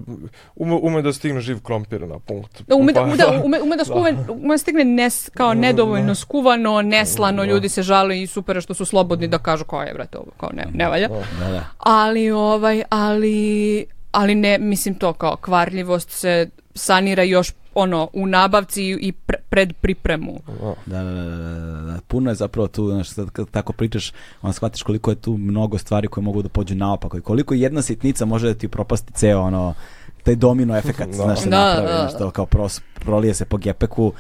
[0.57, 2.63] ume, ume da stigne živ krompir na punkt.
[2.67, 6.15] da ume da, Pa, da, ume, ume da, skuve, ume da stigne nes, kao nedovoljno
[6.15, 10.19] skuvano, neslano, ljudi se žale i super što su slobodni da kažu kao je, brate,
[10.19, 11.09] ovo kao ne, ne valja.
[11.09, 11.65] Da, da.
[11.79, 18.83] Ali ovaj, ali ali ne, mislim to kao kvarljivost se sanira još ono u nabavci
[18.85, 20.41] i pre- pred pripremu.
[20.87, 21.99] Da, da, da, da, da.
[22.09, 24.13] Puno je zapravo tu, znaš, sad kad tako pričaš,
[24.43, 27.83] onda shvatiš koliko je tu mnogo stvari koje mogu da pođu naopako i koliko jedna
[27.83, 29.75] sitnica može da ti propasti ceo ono,
[30.23, 31.13] taj domino efekat, Da.
[31.13, 32.19] znaš, se Da, napravi, da, znaš, da.
[32.19, 34.13] to kao pros, prolije se po gepeku,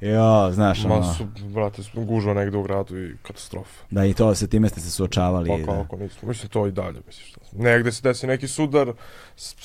[0.00, 1.24] jo, znaš, ono, Ma su,
[1.54, 3.84] brate, gužva negde u gradu i katastrofa.
[3.90, 5.48] da i to se time ste se suočavali.
[5.48, 5.82] Pa da.
[5.82, 7.34] kako nismo, mislim to i dalje, misliš.
[7.52, 8.92] Negde se desi neki sudar,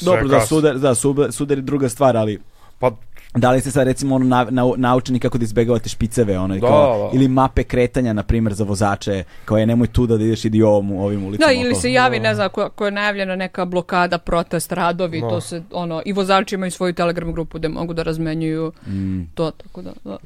[0.02, 2.40] Dobro, da, sudar, da, sudar, sudar je druga stvar, ali
[2.80, 2.92] Pa
[3.36, 6.60] Da li ste sad recimo ono na, na, naučeni kako da izbegavate špiceve ono, i
[6.60, 7.18] Da, kao, da.
[7.18, 10.92] ili mape kretanja na primjer za vozače kao je nemoj tu da ideš idi ovom,
[10.92, 14.72] ovim ulicama Da, ili se javi, ne znam, ako, ako je najavljena neka blokada, protest,
[14.72, 15.30] radovi, Da.
[15.30, 19.52] to se, ono, i vozači imaju svoju telegram grupu gde mogu da razmenjuju Mm, to,
[19.52, 20.18] tako da, da.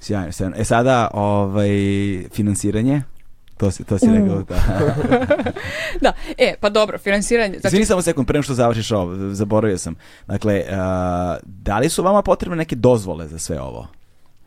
[0.00, 0.56] sjajno, sjajno.
[0.58, 1.68] E sada ovaj
[2.32, 3.02] finansiranje
[3.56, 4.54] to si, to si rekao da.
[6.00, 9.14] Da, e, pa dobro, finansiranje, Znači, znači, Izvini samo sekund, pre nego što završiš ovo,
[9.34, 9.94] zaboravio sam.
[10.26, 13.86] Dakle, a, da li su vama potrebne neke dozvole za sve ovo?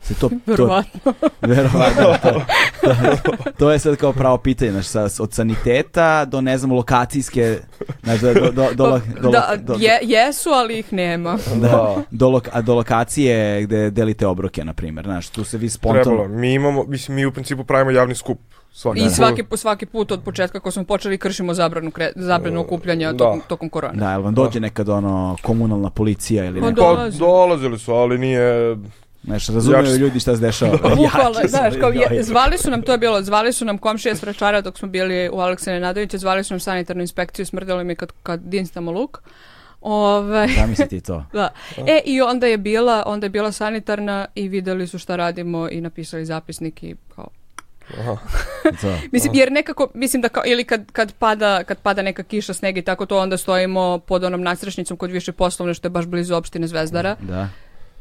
[0.02, 1.14] Se to, to, verovatno.
[1.42, 2.44] Verovatno, to,
[2.84, 7.60] to, to je sad kao pravo pitanje, znaš, sa, od saniteta do, ne znam, lokacijske,
[8.04, 11.38] znaš, do, do, do, do, do, da, do, je, jesu, ali ih nema.
[11.62, 15.70] da, do, lok- a do lokacije gde delite obroke, na primjer, znaš, tu se vi
[15.70, 16.04] trebalo.
[16.04, 16.28] spontano...
[16.28, 18.40] Mi imamo, mislim, mi u principu pravimo javni skup.
[18.78, 22.62] Svaki I svaki, po svaki put od početka ko smo počeli kršimo zabranu, kre, zabranu
[22.62, 23.18] okupljanja Da.
[23.18, 24.00] tokom, tokom korone.
[24.00, 26.88] Da, jel vam dođe nekad ono komunalna policija ili Ma neko, da.
[26.88, 27.20] Pa Dolazi.
[27.20, 28.78] dolazili su, ali nije...
[29.24, 30.78] znaš, razumiju Jači- ljudi šta se dešava.
[30.96, 34.22] Bukvalno, znaš, kao je, zvali su nam, to je bilo, zvali su nam komšije s
[34.22, 38.12] Vračara dok smo bili u Aleksane Nadovića, zvali su nam sanitarnu inspekciju, smrdelo mi kad,
[38.24, 39.22] kad dinstamo luk.
[39.82, 41.26] Ove, Zamisli ti to.
[41.34, 41.50] da.
[41.78, 45.82] E, i onda je bila, onda je bila sanitarna i videli su šta radimo i
[45.82, 47.28] napisali zapisnik i kao,
[48.00, 48.18] Aha.
[48.82, 48.98] to.
[49.12, 52.78] Mislim, jer nekako, mislim da kao, ili kad, kad, pada, kad pada neka kiša, sneg
[52.78, 56.36] i tako to, onda stojimo pod onom nasrešnicom kod više poslovne, što je baš blizu
[56.36, 57.16] opštine Zvezdara.
[57.20, 57.50] Da.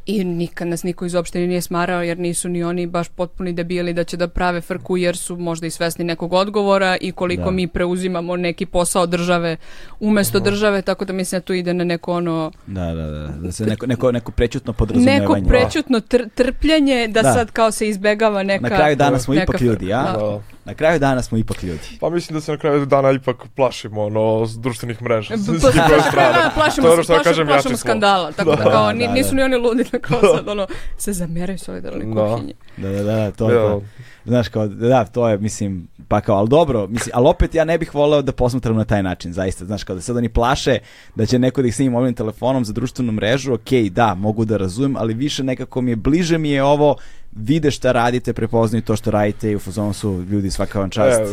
[0.07, 3.93] I nikad nas niko iz opštine nije smarao, jer nisu ni oni baš potpuni debili
[3.93, 7.51] da će da prave frku, jer su možda i svesni nekog odgovora i koliko Da.
[7.51, 9.57] mi preuzimamo neki posao države
[10.01, 13.53] umesto države, tako da mislim da tu ide na neko ono, Da, da, da, da
[13.53, 15.21] se neko, neko, neko prećutno podrazumevanje.
[15.35, 17.33] neko prečutno tr- trpljenje da, Da.
[17.33, 18.63] sad kao se izbegava neka...
[18.63, 20.03] Na kraju dana smo neka ipak ljudi, ja?
[20.03, 20.41] Da.
[20.67, 21.99] Na kraju dana smo ipak ljudi.
[22.01, 25.29] Pa mislim da se na kraju dana ipak plašimo ono, s društvenih mreža.
[25.31, 26.33] Pa, s njihove strane.
[26.35, 28.33] da, plašimo, To je što plašimo, kažem, plašimo skandala.
[28.33, 28.63] Tako da, Da.
[28.63, 29.37] kao, Da, ni, da, nisu da.
[29.37, 30.67] ni oni ludi da kao sad ono,
[30.99, 32.27] se zameraju solidarnoj Da.
[32.27, 32.55] kuhinji.
[32.77, 33.57] Da, da, da, to, Ja.
[33.59, 33.83] to.
[34.25, 37.79] Znaš, kao, da, to je, mislim, pa kao, ali dobro, mislim, ali opet ja ne
[37.79, 40.79] bih voleo da posmatram na taj način, zaista, znaš, kao da sad oni plaše
[41.15, 44.57] da će neko da ih snimi mobilnim telefonom za društvenu mrežu, ok, da, mogu da
[44.57, 46.97] razumem, ali više nekako mi je, bliže mi je ovo,
[47.37, 51.21] vide šta radite, prepoznaju to što radite i u fazonu su ljudi svaka vam čast.
[51.21, 51.25] E,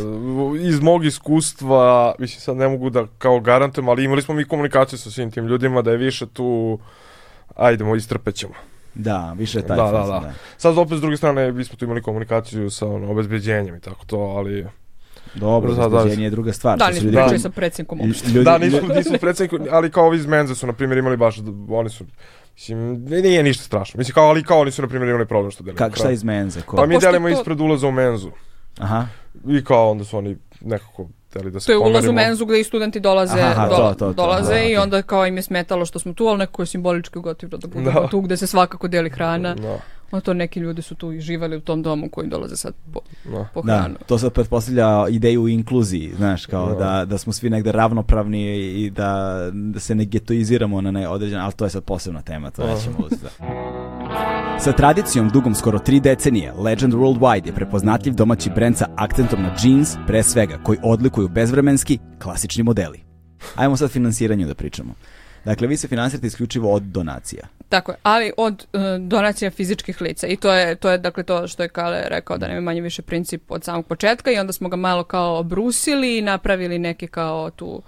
[0.60, 4.98] iz mog iskustva, mislim sad ne mogu da kao garantujem, ali imali smo mi komunikaciju
[4.98, 6.78] sa svim tim ljudima da je više tu
[7.56, 8.54] ajdemo, istrpećemo.
[8.94, 10.32] Da, više je taj Da, da, fazon, da.
[10.56, 14.04] Sad opet s druge strane, mi smo tu imali komunikaciju sa ono, obezbeđenjem i tako
[14.06, 14.66] to, ali...
[15.34, 15.86] Dobro, Da, da.
[15.86, 16.78] obezbeđenje je druga stvar.
[16.78, 18.28] Da, nismo ljudi- pričali sa predsjednikom uopšte.
[18.28, 21.36] ljudi, da, nisu, nisu predsjednik, ali kao ovi iz Menze su, na primjer, imali baš,
[21.70, 22.04] oni su,
[22.54, 23.98] mislim, ne- nije ništa strašno.
[23.98, 25.78] Mislim, kao, ali kao oni su, na primjer, imali problem što delimo.
[25.78, 26.60] Kak, šta iz menze?
[26.60, 26.76] Ko?
[26.76, 28.30] Pa mi pošto delimo to- ispred ulaza u Menzu.
[28.78, 29.06] Aha,
[29.48, 32.60] I kao, onda su oni nekako hteli da se To je ulaz u menzu gde
[32.60, 34.12] i studenti dolaze, Aha, to, to, to.
[34.12, 34.78] dolaze Da, i okej.
[34.78, 38.00] onda kao im je smetalo što smo tu, ali neko je simbolički gotivno da budemo
[38.00, 38.08] Da.
[38.08, 39.54] tu gde se svakako deli hrana.
[39.54, 39.78] Da,
[40.10, 43.00] Onda to neki ljudi su tu i živali u tom domu koji dolaze sad po,
[43.24, 43.48] da.
[43.54, 43.94] po da, hranu.
[44.06, 46.74] to sad pretpostavlja ideju u inkluziji, znaš, kao Da.
[46.74, 51.40] da, da smo svi negde ravnopravni i da, da se ne getoiziramo na ne određen,
[51.40, 53.26] ali to je sad posebna tema, to nećemo uzeti.
[54.58, 59.54] Sa tradicijom dugom skoro tri decenije, Legend Worldwide je prepoznatljiv domaći brend sa akcentom na
[59.62, 63.00] jeans, pre svega, koji odlikuju bezvremenski, klasični modeli.
[63.56, 64.94] Ajmo sad finansiranju da pričamo.
[65.44, 67.46] Dakle, vi se finansirate isključivo od donacija.
[67.68, 71.48] Tako je, ali od e, donacija fizičkih lica i to je, to je dakle to
[71.48, 74.52] što je Kale rekao da nam je manje više princip od samog početka i onda
[74.52, 77.82] smo ga malo kao obrusili i napravili neke kao tu,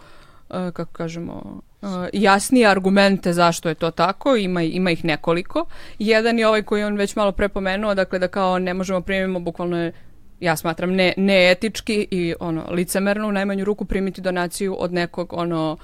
[0.51, 5.67] e, kako kažemo, e, jasnije argumente zašto je to tako, ima, ima ih nekoliko.
[5.99, 9.41] Jedan je ovaj koji je on već malo prepomenuo, dakle da kao ne možemo primimo
[9.41, 9.93] bukvalno je
[10.41, 15.73] ja smatram ne, neetički i ono licemerno u najmanju ruku primiti donaciju od nekog ono
[15.73, 15.79] uh,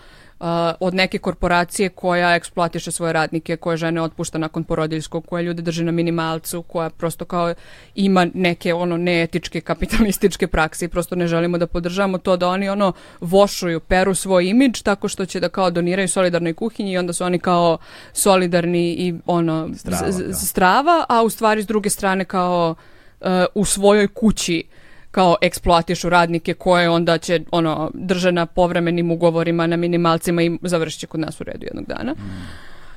[0.81, 5.85] od neke korporacije koja eksploatiše svoje radnike, koje žene otpušta nakon porodiljskog, koja ljude drži
[5.85, 7.55] na minimalcu, koja prosto kao
[7.95, 12.69] ima neke ono neetičke kapitalističke prakse i prosto ne želimo da podržavamo to da oni
[12.69, 17.13] ono vošuju, peru svoj imidž tako što će da kao doniraju solidarnoj kuhinji i onda
[17.13, 17.79] su oni kao
[18.13, 20.35] solidarni i ono Strava, da.
[20.35, 22.75] strava, a u stvari s druge strane kao
[23.21, 24.65] uh, u svojoj kući
[25.13, 31.01] kao eksploatišu radnike koje onda će ono drže na povremenim ugovorima na minimalcima i završit
[31.01, 32.15] će kod nas u redu jednog dana.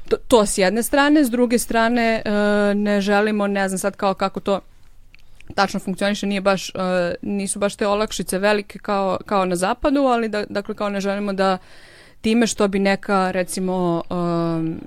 [0.10, 2.32] To, to s jedne strane, s druge strane uh,
[2.78, 4.60] ne želimo, ne znam sad kao kako to
[5.56, 6.82] tačno funkcioniše, nije baš, uh,
[7.22, 11.34] nisu baš te olakšice velike kao, kao na zapadu, ali da, dakle kao ne želimo
[11.34, 11.58] da
[12.22, 14.82] time što bi neka recimo um,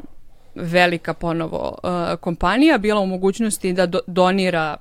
[0.55, 1.78] velika ponovo
[2.20, 4.76] kompanija bila u mogućnosti da do- donira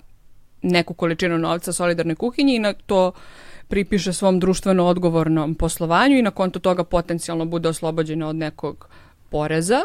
[0.68, 3.12] neku količinu novca solidarnoj kuhinji i na to
[3.68, 8.90] pripiše svom društveno odgovornom poslovanju i na konto toga potencijalno bude oslobođena od nekog
[9.30, 9.82] poreza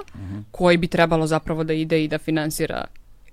[0.50, 2.84] koji bi trebalo zapravo da ide i da finansira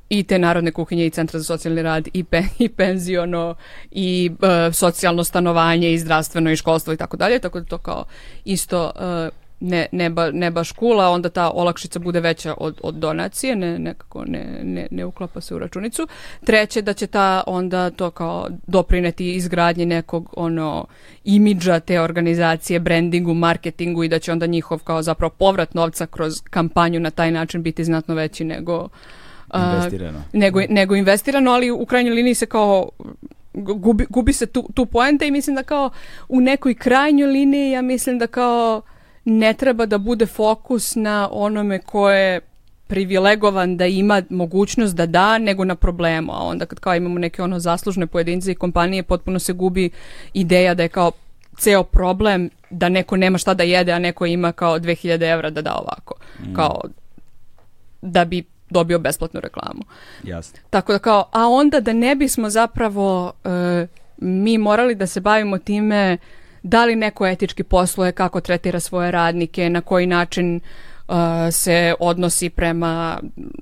[0.09, 3.55] i te narodne kuhinje i centra za socijalni rad i, pe, i penziono
[3.91, 8.05] i e, socijalno stanovanje i zdravstveno i školstvo i tako dalje, tako da to kao
[8.45, 12.95] isto e, ne, ne, ba, ne baš kula, onda ta olakšica bude veća od, od
[12.95, 16.07] donacije, ne, nekako ne, ne, ne uklapa se u računicu.
[16.45, 20.85] Treće, da će ta onda to kao doprineti izgradnji nekog ono
[21.23, 26.33] imidža te organizacije, brandingu, marketingu i da će onda njihov kao zapravo povrat novca kroz
[26.49, 28.89] kampanju na taj način biti znatno veći nego
[29.49, 30.23] a, Investirano.
[30.33, 32.89] nego, nego investirano, ali u krajnjoj liniji se kao
[33.53, 35.89] gubi, gubi se tu, tu poenta i mislim da kao
[36.29, 38.81] u nekoj krajnjoj liniji ja mislim da kao
[39.29, 42.41] ne treba da bude fokus na onome ko je
[42.87, 46.31] privilegovan da ima mogućnost da da, nego na problemu.
[46.31, 49.89] A onda kad kao imamo neke ono zaslužne pojedince i kompanije, potpuno se gubi
[50.33, 51.11] ideja da je kao
[51.57, 55.61] ceo problem da neko nema šta da jede, a neko ima kao 2000 evra da
[55.61, 56.13] da ovako.
[56.55, 56.81] Kao
[58.01, 59.81] da bi dobio besplatnu reklamu.
[60.23, 60.59] Jasno.
[60.69, 63.87] Tako da kao, a onda da ne bismo zapravo e,
[64.17, 66.17] mi morali da se bavimo time
[66.63, 70.61] da li neko etički posluje, kako tretira svoje radnike, na koji način e,
[71.51, 73.19] se odnosi prema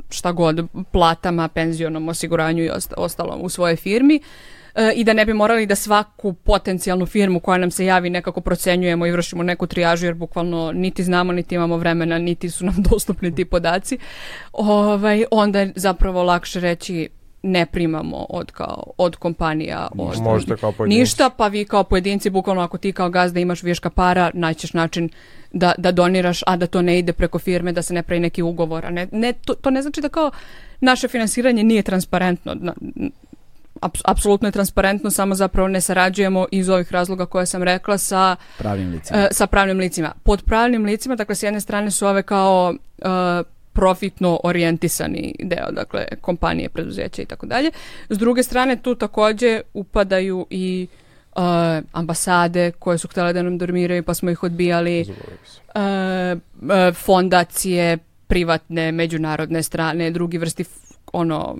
[0.09, 4.21] šta god, platama, penzionom, osiguranju i osta- ostalom u svojoj firmi
[4.75, 8.41] e, i da ne bi morali da svaku potencijalnu firmu koja nam se javi nekako
[8.41, 12.75] procenjujemo i vršimo neku trijažu jer bukvalno niti znamo, niti imamo vremena, niti su nam
[12.89, 13.97] dostupni ti podaci,
[14.53, 17.09] ovaj, onda je zapravo lakše reći
[17.43, 20.99] ne primamo od, kao, od kompanija od, Možete kao pojedinci.
[20.99, 25.09] ništa, pa vi kao pojedinci, bukvalno ako ti kao gazda imaš viška para, naćeš način
[25.51, 28.41] da, da doniraš, a da to ne ide preko firme, da se ne pravi neki
[28.41, 28.85] ugovor.
[28.85, 30.31] A ne, ne, to, to ne znači da kao
[30.81, 32.55] naše finansiranje nije transparentno.
[32.55, 32.73] Na-
[33.75, 38.35] aps- apsolutno je transparentno, samo zapravo ne sarađujemo iz ovih razloga koje sam rekla sa
[38.57, 39.19] Pravim licima.
[39.19, 40.11] e, sa pravnim licima.
[40.23, 43.03] Pod pravnim licima, dakle, s jedne strane su ove kao e,
[43.77, 47.71] profitno orijentisani deo, dakle, kompanije, preduzeća i tako dalje.
[48.09, 51.39] S druge strane, tu takođe upadaju i e,
[51.91, 55.05] ambasade koje su htjele da nam dormiraju, pa smo ih odbijali, e,
[55.79, 57.97] e, fondacije,
[58.27, 60.65] privatne, međunarodne strane, drugi vrsti
[61.13, 61.57] ono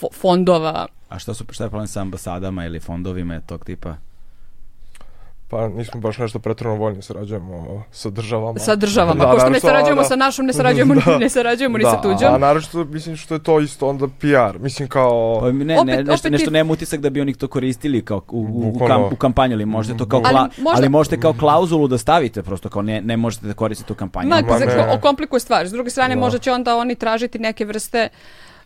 [0.00, 3.96] fo- fondova A šta, su, šta je problem sa ambasadama ili fondovima tog tipa?
[5.48, 8.58] Pa nismo baš nešto pretredno voljni, sarađujemo sa državama.
[8.58, 9.24] sa državama.
[9.24, 10.08] Da, Pošto ne sarađujemo da.
[10.08, 11.18] sa našom, ne sarađujemo, Da.
[11.18, 12.34] ne sarađujemo ni da, sa tuđom.
[12.34, 14.58] A naročito mislim što je to isto onda PR.
[14.58, 15.38] Mislim kao...
[15.40, 18.22] Pa ne, ne, Opet- nešto, opet nešto nema utisak da bi oni to koristili kao
[18.28, 21.20] u, u, u, kam- u kampanju, ali možete to kao Ali kla- možda- ali možete
[21.20, 24.28] kao klauzulu da stavite, prosto kao ne, ne možete da koristite u kampanju.
[24.28, 24.66] Ma, Ma pa ne.
[24.66, 25.66] zato okomplikuje stvar.
[25.66, 26.20] S druge strane, Da.
[26.20, 28.08] možda će onda oni tražiti neke vrste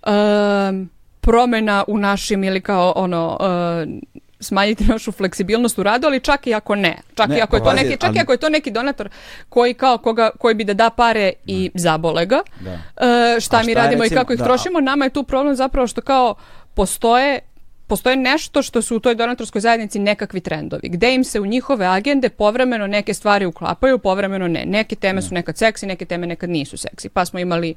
[0.02, 0.88] um,
[1.20, 4.00] promjena u našim ili kao ono um,
[4.40, 6.96] smanjiti našu fleksibilnost u radu, ali čak i ako ne.
[7.14, 9.08] Čak Ne, i ako je to neki, čak ali- i ako je to neki donator
[9.48, 12.40] koji kao koga koji bi da da pare i zabole ga.
[12.60, 12.70] Da.
[12.70, 15.22] E, šta mi šta je radimo recimo- i kako ih da, trošimo, nama je tu
[15.22, 16.34] problem zapravo što kao
[16.74, 17.38] postoje
[17.86, 21.86] postoje nešto što su u toj donatorskoj zajednici nekakvi trendovi, gde im se u njihove
[21.86, 24.64] agende povremeno neke stvari uklapaju, povremeno ne.
[24.66, 27.08] Neke teme su nekad seksi, neke teme nekad nisu seksi.
[27.08, 27.74] Pa smo imali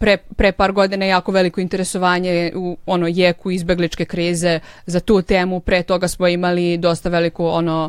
[0.00, 5.60] pre, pre par godina jako veliko interesovanje u ono jeku izbegličke krize za tu temu.
[5.60, 7.88] Pre toga smo imali dosta veliku ono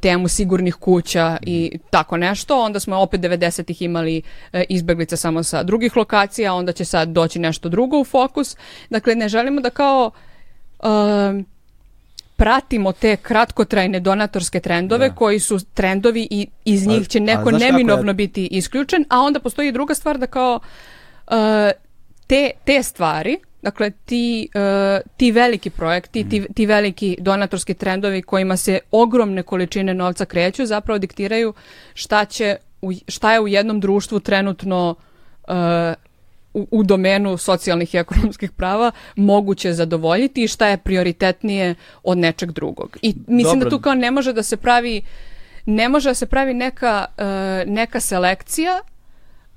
[0.00, 2.60] temu sigurnih kuća i tako nešto.
[2.60, 4.22] Onda smo opet 90-ih imali
[4.52, 8.56] e, izbeglice samo sa drugih lokacija, onda će sad doći nešto drugo u fokus.
[8.90, 10.10] Dakle, ne želimo da kao
[10.82, 11.46] um,
[12.36, 15.14] pratimo te kratkotrajne donatorske trendove Da.
[15.14, 19.94] koji su trendovi i iz njih će neko neminovno biti isključen, a onda postoji druga
[19.94, 20.97] stvar da kao uh,
[22.26, 28.56] te, te stvari, dakle ti, uh, ti veliki projekti, ti, ti veliki donatorski trendovi kojima
[28.56, 31.54] se ogromne količine novca kreću, zapravo diktiraju
[31.94, 34.94] šta će u, šta je u jednom društvu trenutno
[35.48, 35.54] uh,
[36.54, 42.52] u, u domenu socijalnih i ekonomskih prava moguće zadovoljiti i šta je prioritetnije od nečeg
[42.52, 42.96] drugog.
[43.02, 43.70] I mislim Dobro.
[43.70, 45.02] da tu kao ne može da se pravi
[45.66, 47.24] ne može da se pravi neka, uh,
[47.72, 48.80] neka selekcija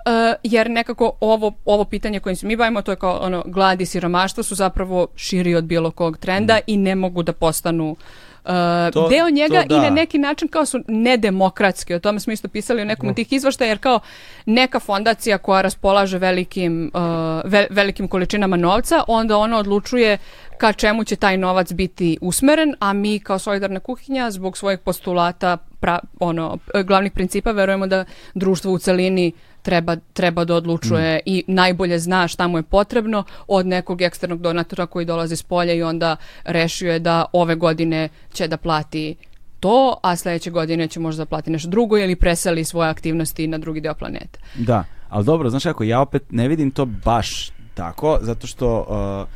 [0.04, 0.12] Uh,
[0.44, 3.86] jer nekako ovo, ovo pitanje kojim se mi bavimo, to je kao ono, glad i
[3.86, 8.52] siromaštvo su zapravo širi od bilo kog trenda i ne mogu da postanu uh,
[8.94, 9.82] To- deo njega to i da.
[9.82, 11.94] na neki način kao su nedemokratski.
[11.94, 14.00] O tome smo isto pisali u nekom od tih izvaštaja, jer kao
[14.46, 17.02] neka fondacija koja raspolaže velikim, uh,
[17.46, 20.18] ve- velikim količinama novca, onda ona odlučuje
[20.58, 25.58] ka čemu će taj novac biti usmeren, a mi kao solidarna kuhinja zbog svojih postulata,
[25.80, 32.00] pra, ono, glavnih principa, verujemo da društvo u celini treba, treba da odlučuje i najbolje
[32.00, 36.16] zna šta mu je potrebno od nekog eksternog donatora koji dolazi s polja i onda
[36.44, 39.16] rešio je da ove godine će da plati
[39.60, 43.58] to, a sledeće godine će možda da plati nešto drugo ili preseli svoje aktivnosti na
[43.58, 44.40] drugi deo planete.
[44.56, 49.30] Da, ali dobro, znaš kako, ja opet ne vidim to baš tako, zato što, uh,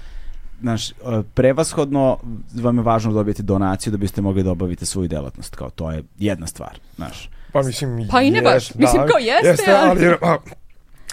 [0.62, 2.18] znaš, uh, prevashodno
[2.54, 6.04] vam je važno dobijete donaciju da biste mogli da obavite svoju delatnost, kao to je
[6.18, 7.30] jedna stvar, znaš.
[7.56, 8.08] Pa mislim...
[8.12, 8.54] Pa i ne baš.
[8.54, 10.16] jest, Mislim, kao jeste, ali- ali...
[10.22, 10.38] a,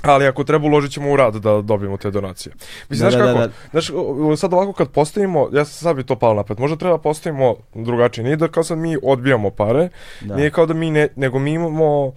[0.03, 2.53] ali ako treba uložit ćemo u rad da dobijemo te donacije.
[2.89, 3.53] Mislim, Da, znaš da, kako, da, da.
[3.73, 3.91] znaš,
[4.37, 8.25] sad ovako kad postavimo, ja sam sad bi to palo napred, možda treba postavimo drugačije,
[8.25, 9.89] nije da kao sad mi odbijamo pare,
[10.21, 10.37] Da.
[10.37, 12.13] nije kao da mi ne, nego mi imamo...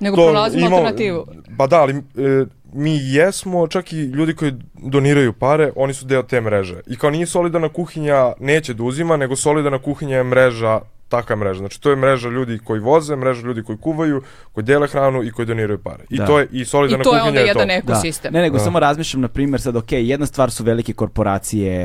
[0.00, 1.26] Nego to- pronalazimo imamo- alternativu.
[1.58, 2.00] Pa da, ali e,
[2.72, 6.80] mi jesmo, čak i ljudi koji doniraju pare, oni su deo te mreže.
[6.86, 11.58] I kao nije solidarna kuhinja neće da uzima, nego solidarna kuhinja je mreža takva mreža.
[11.58, 14.22] Znači to je mreža ljudi koji voze, mreža ljudi koji kuvaju,
[14.52, 16.04] koji dele hranu i koji doniraju pare.
[16.10, 16.26] I Da.
[16.26, 17.74] to je i I solidarna to je kuhinja onda je jedan to.
[17.74, 18.32] ekosistem.
[18.32, 18.64] Ne, nego Da.
[18.64, 21.76] samo razmišljam, na primjer, sad, ok, jedna stvar su velike korporacije,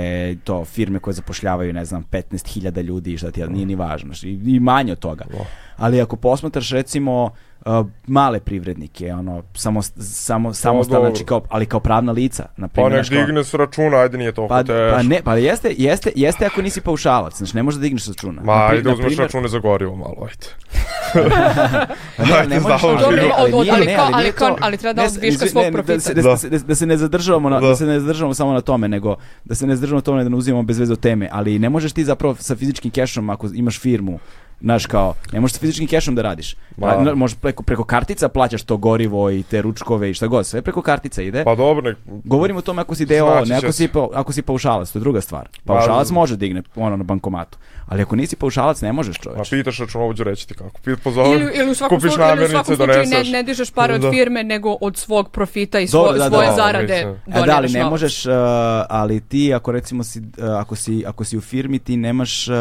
[0.43, 4.39] to, firme koje zapošljavaju, ne znam, 15.000 ljudi i šta ti, nije ni važno, i,
[4.45, 5.25] i manje od toga.
[5.31, 5.45] Da.
[5.77, 7.71] Ali ako posmatraš, recimo, uh,
[8.07, 10.03] male privrednike, ono, samo, samo,
[10.53, 11.09] samostalno, dobro.
[11.09, 13.97] znači kao, ali kao pravna lica, na Pa primjer, nek znaš, kao- digne s računa,
[13.97, 14.95] ajde nije toliko Pa, teško.
[14.95, 18.41] pa ne, pa jeste, jeste, jeste ako nisi paušalac, znači ne možeš da digneš računa.
[18.43, 20.47] Ma, ajde na uzmeš primjer- račune za gorivo malo, ajde.
[21.13, 21.19] Pa
[22.25, 25.99] ne, Ajde, ne možeš, ali, to- treba da ne, od viška izvi- svog da profita.
[25.99, 26.35] se- Da, Da.
[26.49, 27.67] da, da se ne zadržavamo na, da.
[27.67, 27.75] Da.
[27.75, 29.15] se ne zadržavamo samo na tome, nego
[29.45, 31.69] da se ne zadržavamo na tome da ne uzimamo bez veze od teme, ali ne
[31.69, 34.19] možeš ti zapravo sa fizičkim kešom ako imaš firmu
[34.61, 36.55] Znaš, kao, ne možeš sa fizičkim kešom da radiš.
[36.79, 40.61] Pa, možeš preko, preko kartica plaćaš to gorivo i te ručkove i šta god, sve
[40.61, 41.43] preko kartica ide.
[41.43, 44.33] Pa dobro, nek, Govorimo o tome ako si DO, Snaći ne ako si, pa, ako
[44.33, 45.49] si paušalac, to je druga stvar.
[45.65, 47.57] Paušalac može digne ono na bankomatu.
[47.85, 49.49] Ali ako nisi paušalac, ne možeš čoveč.
[49.49, 50.79] pitaš računovođu reći ti kako.
[50.83, 53.71] Pit pozove, Ili, ili u svakom, kupiš slučaju, ili u svakom slučaju ne, ne dižeš
[53.71, 54.11] pare od Da.
[54.11, 57.43] firme, nego od svog profita i svo, Dobro, da, da, svoje da, zarade mislim.
[57.43, 57.91] E, da, ali ne novac.
[57.91, 58.33] možeš, uh,
[58.89, 60.25] ali ti ako recimo si, uh,
[60.59, 62.55] ako si, ako si u firmi, ti nemaš, uh,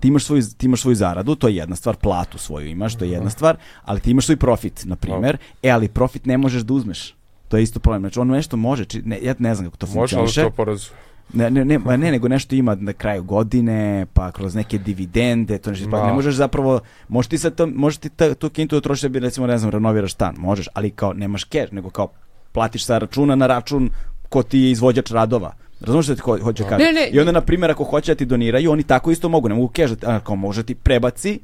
[0.00, 3.04] ti imaš, svoju, ti imaš svoju zaradu, to je jedna stvar, platu svoju imaš, to
[3.04, 6.62] je jedna stvar, ali ti imaš svoj profit, na primjer, e, ali profit ne možeš
[6.62, 7.14] da uzmeš.
[7.48, 8.02] To je isto problem.
[8.02, 10.42] Znači, ono nešto može, či, ne, ja ne znam kako to Može, ali funkcioniše.
[10.42, 10.96] to porezuje.
[11.32, 15.70] Ne, ne, ne, ne, nego nešto ima na kraju godine, pa kroz neke dividende, to
[15.70, 18.80] nešto, pa ne možeš zapravo, možeš ti sad to, možeš ti ta, tu kintu da
[18.80, 22.08] trošiš da bi recimo, ne znam, renoviraš stan, možeš, ali kao nemaš cash, nego kao
[22.52, 23.90] platiš sa računa na račun
[24.28, 25.52] ko ti je izvođač radova.
[25.80, 26.78] Razumiješ što ti ho, hoće kažem?
[26.78, 29.48] Ne, ne, I onda, na primjer, ako hoće da ti doniraju, oni tako isto mogu,
[29.48, 31.38] ne mogu cash, da ti- a, kao može ti prebaci,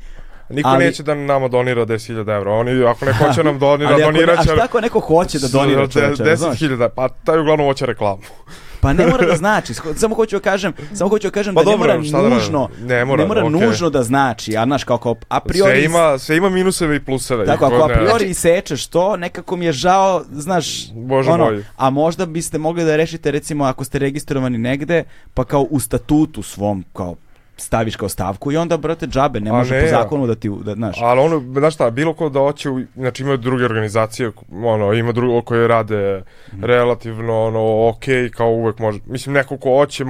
[0.48, 2.52] Niko Ali- neće da nama donira 10.000 evra.
[2.52, 4.48] Oni, ako neko hoće nam donira, ali ako, ne- donirat a će...
[4.48, 6.58] šta ako neko hoće da donira čoveče, razumeš?
[6.60, 8.22] 10.000, pa taj uglavnom hoće reklamu.
[8.80, 11.70] Pa ne mora da znači, samo hoću da kažem, samo hoću da kažem Pa da
[11.70, 12.36] ne dobro, mora šta da radim?
[12.36, 13.50] nužno, Ne mora, okej.
[13.50, 17.00] nužno da znači, a znaš kao, kao a priori Sve ima, sve ima minuseve i
[17.00, 17.46] pluseve.
[17.46, 21.44] Tako, ako ko a ne- priori isečeš to, nekako mi je žao, znaš, Bože ono,
[21.44, 21.64] moj.
[21.76, 25.04] a možda biste mogli da rešite, recimo, ako ste registrovani negde,
[25.34, 27.16] pa kao u statutu svom, kao
[27.56, 30.50] staviš kao stavku i onda, brate, džabe, ne A može ne, po zakonu da ti,
[30.64, 30.96] da, znaš.
[31.02, 34.30] Ali ono, znaš šta, bilo ko da hoće, znači imaju druge organizacije,
[34.64, 36.22] ono, ima drugo koje rade
[36.52, 36.64] Mhm.
[36.64, 38.98] relativno, ono, okej, kao uvek može.
[39.06, 40.04] Mislim, neko ko hoće,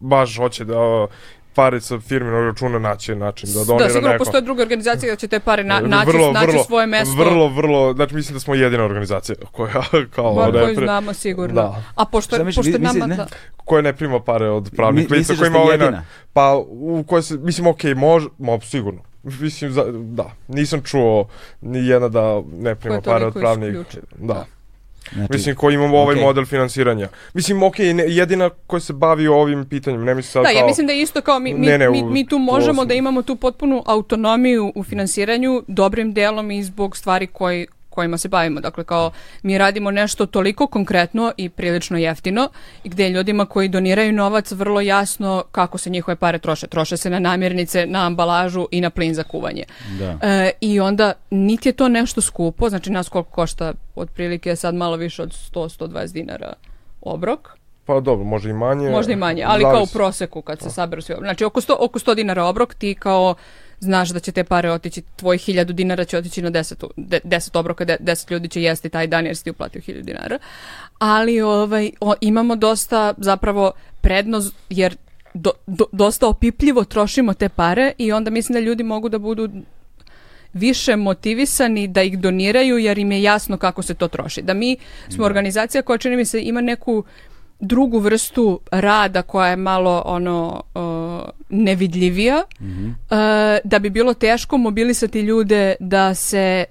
[0.00, 1.06] baš hoće da
[1.50, 4.18] pare sa firmenog računa naći način da donira Da, sigurno neko.
[4.18, 7.14] postoje druge organizacije da će te pare na, naći, vrlo, naći vrlo, svoje mesto.
[7.14, 9.72] Vrlo, vrlo, znači mislim da smo jedina organizacija koja,
[10.14, 11.54] kao, Bar da koju pre- znamo sigurno.
[11.54, 11.82] Da.
[11.94, 13.06] A pošto, misliš, pošto mi- misli- nama...
[13.06, 13.16] ne?
[13.16, 16.02] Da, koja ne prima pare od pravnih Mi- lica, misliš koja da ima ovaj na-?
[16.32, 19.00] Pa, u kojoj se, mislim, okej, može, mo, sigurno.
[19.22, 21.28] Mislim, za, da, nisam čuo
[21.60, 22.22] ni jedna da
[22.52, 24.02] ne prima pare od toliko pravnih, isključiv.
[24.18, 24.44] da.
[25.12, 26.24] Znači, Mislim, koji imamo ovaj okej.
[26.24, 27.08] model finansiranja.
[27.34, 30.58] Mislim, okej, ne, jedina koja se bavi ovim pitanjem, ne mislim sad Da, kao...
[30.58, 32.94] ja mislim da je isto kao mi, mi, Ne, ne, mi, mi tu možemo da
[32.94, 38.60] imamo tu potpunu autonomiju u finansiranju dobrim delom i zbog stvari koji kojima se bavimo.
[38.60, 39.10] Dakle, kao
[39.42, 42.48] mi radimo nešto toliko konkretno i prilično jeftino
[42.84, 46.66] i gde je ljudima koji doniraju novac vrlo jasno kako se njihove pare troše.
[46.66, 49.64] Troše se na namirnice, na ambalažu i na plin za kuvanje.
[49.98, 50.18] Da.
[50.22, 54.96] E, I onda niti je to nešto skupo, znači nas koliko košta otprilike sad malo
[54.96, 56.52] više od 100-120 dinara
[57.00, 57.60] obrok.
[57.84, 58.90] Pa dobro, može i manje.
[58.90, 61.14] Možda i manje, ali kao u proseku kad se saberu svi.
[61.18, 63.34] Znači oko 100, oko 100 dinara obrok ti kao
[63.80, 67.20] znaš da će te pare otići, tvoj 1000 dinara će otići na 10, u- de-
[67.24, 70.38] 10 obroka, de- 10 ljudi će jesti taj dan jer si ti uplatio 1000 dinara.
[70.98, 74.96] Ali ovaj, o, imamo dosta zapravo prednost jer
[75.34, 79.48] do, do- dosta opipljivo trošimo te pare i onda mislim da ljudi mogu da budu
[80.52, 84.42] više motivisani da ih doniraju jer im je jasno kako se to troši.
[84.42, 84.76] Da mi
[85.08, 87.04] smo organizacija koja čini mi se ima neku
[87.60, 93.16] drugu vrstu rada koja je malo ono uh, nevidljivija uh,
[93.64, 96.64] da bi bilo teško mobilisati ljude da se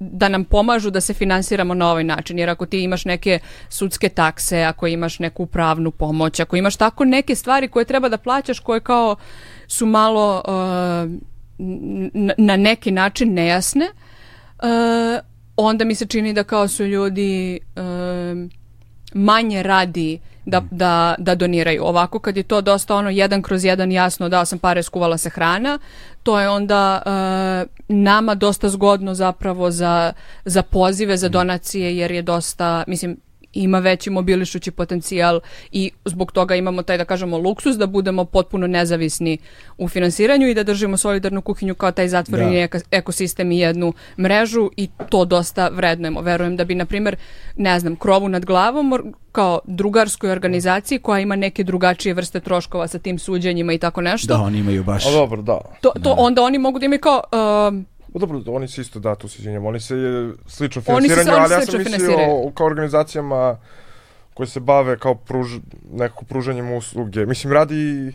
[0.00, 2.38] da nam pomažu da se finansiramo na ovaj način.
[2.38, 3.38] Jer ako ti imaš neke
[3.68, 8.16] sudske takse, ako imaš neku pravnu pomoć, ako imaš tako neke stvari koje treba da
[8.16, 9.16] plaćaš, koje kao
[9.66, 11.10] su malo uh,
[12.38, 13.86] na neki način nejasne,
[14.62, 14.68] uh,
[15.56, 18.50] onda mi se čini da kao su ljudi um,
[19.14, 21.84] manje radi da, da, da doniraju.
[21.84, 25.30] Ovako kad je to dosta ono jedan kroz jedan jasno dao sam pare, skuvala se
[25.30, 25.78] hrana,
[26.22, 30.12] to je onda uh, nama dosta zgodno zapravo za,
[30.44, 33.16] za pozive, za donacije jer je dosta, mislim,
[33.52, 35.40] ima veći mobilišući potencijal
[35.72, 39.38] i zbog toga imamo taj da kažemo luksus da budemo potpuno nezavisni
[39.78, 42.80] u finansiranju i da držimo solidarnu kuhinju kao taj zatvoreni Da.
[42.90, 46.20] ekosistem i jednu mrežu i to dosta vrednujemo.
[46.20, 47.16] Verujem da bi, na primjer,
[47.56, 52.98] ne znam, krovu nad glavom kao drugarskoj organizaciji koja ima neke drugačije vrste troškova sa
[52.98, 55.06] tim suđenjima i tako nešto, Da, oni imaju baš...
[55.06, 55.60] A dobro, da.
[55.80, 57.22] to, to onda oni mogu da imaju kao...
[57.68, 57.86] um,
[58.18, 61.52] Pa dobro, oni se isto da, tu se izvinjam, oni se e, slično finansiraju, ali
[61.52, 62.16] ja sam mislio
[62.54, 63.58] kao organizacijama
[64.34, 65.58] koje se bave kao pruž,
[65.92, 67.26] nekako pružanjem usluge.
[67.26, 68.12] Mislim, radi...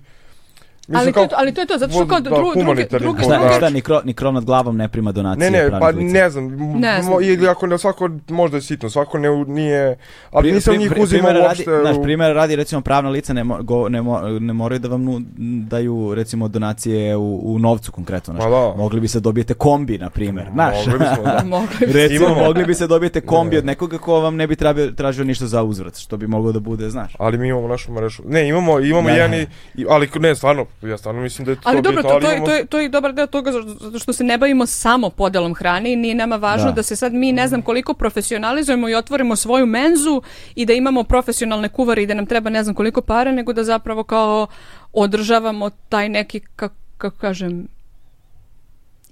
[0.87, 3.03] Mislim, ali, kao, to, ali to je to, zato što da, kao dru, druge, humanitarni
[3.03, 3.53] druge, A fond, šta, da.
[3.53, 6.13] šta ni, krov, ni krov nad glavom ne prima donacije Ne, ne, pa lica?
[6.13, 6.55] ne znam, Ne
[6.89, 7.23] mo- znam.
[7.23, 9.97] ili ako ne, svako možda je sitno, svako ne, nije,
[10.31, 11.71] ali Pri- nisam pri- njih pri- uzimao uopšte.
[11.71, 14.87] Radi, znaš, primjer radi, recimo, pravna lica ne, mo, go- ne, mo- ne moraju da
[14.87, 15.21] vam nu,
[15.61, 18.33] daju, recimo, donacije u, u novcu konkretno.
[18.33, 18.43] Znaš.
[18.43, 18.73] Ma da.
[18.77, 20.47] Mogli bi se dobijete kombi, na primjer.
[20.53, 20.75] Znaš.
[20.77, 21.43] Mogli bismo, da.
[21.79, 21.93] bi.
[21.93, 22.43] Recimo, Imamo.
[22.43, 25.63] mogli bi se dobijete kombi od nekoga ko vam ne bi tražio, tražio ništa za
[25.63, 27.15] uzvrat, što bi moglo da bude, znaš.
[27.19, 28.23] Ali mi imamo našu mrežu.
[28.25, 29.15] Ne, imamo, imamo Da.
[29.15, 29.45] jedan
[29.89, 32.51] ali ne, stvarno, ja stvarno mislim da je to Ali dobro, to, to, je, to,
[32.51, 35.95] je, to je dobar deo toga zato što se ne bavimo samo podelom hrane i
[35.95, 36.71] nije nama važno Da.
[36.71, 36.83] da.
[36.83, 40.21] se sad mi ne znam koliko profesionalizujemo i otvorimo svoju menzu
[40.55, 43.63] i da imamo profesionalne kuvare i da nam treba ne znam koliko para, nego da
[43.63, 44.47] zapravo kao
[44.93, 47.67] održavamo taj neki, kako, kako kažem,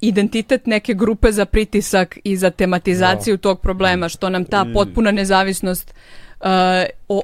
[0.02, 5.94] identitet neke grupe za pritisak i za tematizaciju tog problema, što nam ta potpuna nezavisnost
[6.40, 6.48] uh,
[7.08, 7.22] o,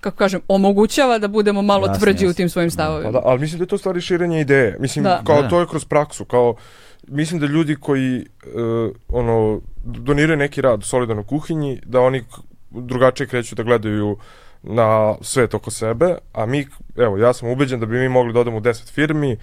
[0.00, 2.36] kako kažem, omogućava da budemo malo Jasne, tvrđi u jasne.
[2.36, 3.12] tim svojim stavovima.
[3.12, 4.76] Pa da, ali mislim da je to stvari širenje ideje.
[4.80, 5.22] Mislim, Da.
[5.26, 5.48] kao Da.
[5.48, 6.54] to je kroz praksu, kao
[7.08, 8.24] mislim da ljudi koji e,
[9.08, 12.24] ono doniraju neki rad solidarno u kuhinji, da oni
[12.70, 14.16] drugačije kreću da gledaju
[14.62, 16.66] na svet oko sebe, a mi,
[16.96, 19.36] evo, ja sam ubeđen da bi mi mogli da odemo u 10 firmi,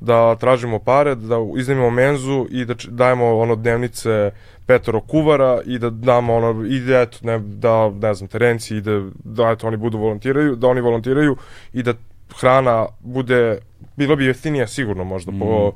[0.00, 4.30] da tražimo pare, da iznajmimo menzu i da dajemo ono dnevnice
[4.66, 8.80] petoro kuvara i da damo ono i da eto ne, da ne znam terenci i
[8.80, 11.36] da da eto oni budu volontiraju, da oni volontiraju
[11.72, 11.94] i da
[12.40, 13.58] hrana bude
[13.96, 15.72] bilo bi jeftinija sigurno možda po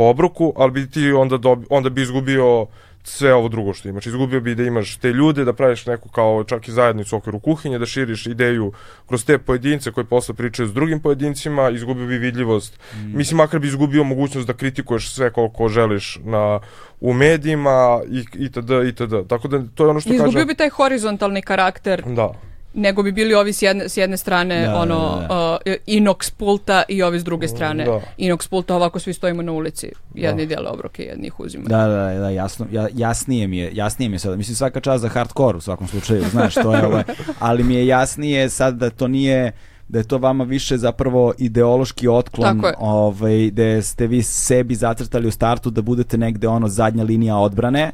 [0.00, 2.66] po obroku, ali bi ti onda dobi, onda bi izgubio
[3.02, 4.06] sve ovo drugo što imaš.
[4.06, 7.40] Izgubio bi da imaš te ljude, da praviš neku kao čak i zajednicu u okviru
[7.40, 8.72] kuhinje, da širiš ideju
[9.06, 12.80] kroz te pojedince koji posle pričaju s drugim pojedincima, izgubio bi vidljivost.
[13.04, 16.60] Mislim, makar bi izgubio mogućnost da kritikuješ sve koliko želiš na,
[17.00, 18.70] u medijima i, itd.
[18.88, 19.28] itd.
[19.28, 20.46] Tako da to je ono što Izgubio kaže...
[20.46, 22.49] bi taj horizontalni karakter, Da.
[22.74, 26.82] Nego bi bili ovi s jedne, s jedne strane Da, ono da, uh, Inox pulta
[26.88, 28.00] i ovi s druge strane Da.
[28.18, 29.92] Inox pulta, ovako svi stojimo na ulici.
[30.14, 31.68] Jedni dele obroke, jedni ih uzimaju.
[31.68, 34.38] Da, da, da, jasno, ja, jasnije mi je, jasnije mi je sad.
[34.38, 37.02] Mislim svaka čast za hardcore u svakom slučaju, znaš, to je ovaj,
[37.38, 39.52] ali mi je jasnije sad da to nije
[39.88, 45.30] da je to vama više zapravo ideološki otklon, ovaj, da ste vi sebi zacrtali u
[45.30, 47.92] startu da budete negde ono zadnja linija odbrane,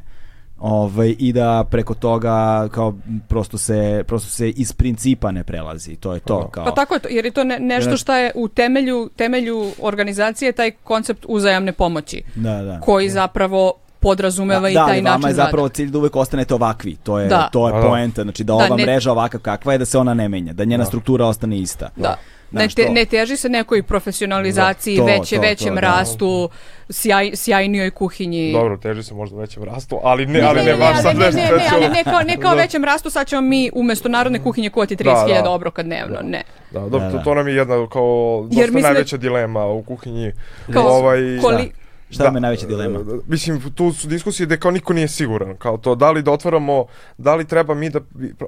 [0.58, 2.94] ovaj, i da preko toga kao
[3.28, 6.48] prosto se, prosto se iz principa ne prelazi, to je to.
[6.48, 9.70] Kao, Pa tako je to, jer je to ne, nešto što je u temelju, temelju
[9.82, 12.80] organizacije taj koncept uzajamne pomoći, da, da.
[12.80, 16.96] koji zapravo podrazumeva i da, taj način vama je zapravo cilj da uvek ostanete ovakvi.
[16.96, 17.48] To je, Da.
[17.52, 17.88] to je Da, da.
[17.88, 18.22] poenta.
[18.22, 20.52] Znači da Da, ova ne- mreža ovakva kakva je, da se ona ne menja.
[20.52, 21.88] Da njena struktura ostane ista.
[21.96, 22.16] Da.
[22.56, 22.92] Ne, te, to.
[22.92, 25.80] ne teži se nekoj profesionalizaciji, Da, to, veće, to, većem to, da.
[25.80, 26.48] rastu,
[26.90, 28.52] sjaj, sjajnijoj kuhinji.
[28.52, 31.16] Dobro, teži se možda većem rastu, ali ne, Ne, ali ne, ne, ne, baš sad
[31.16, 32.62] ne, nešto ne, ne, ali ne kao, ne kao Da.
[32.62, 35.50] većem rastu, sad ćemo mi umjesto narodne kuhinje kuhati 30.000 Da, da.
[35.50, 36.16] obroka dnevno.
[36.22, 36.42] Ne.
[36.70, 37.22] Da, dobro, Da, to, da.
[37.22, 40.32] to nam je jedna kao dosta Jer mislim da- najveća dilema u kuhinji.
[40.72, 41.70] Kao, ovaj, koli-
[42.10, 42.98] Šta vam je najveća dilema?
[42.98, 46.32] e, Mislim, tu su diskusije gde kao niko nije siguran, kao to da li da
[46.32, 46.86] otvaramo,
[47.18, 48.00] da li treba mi da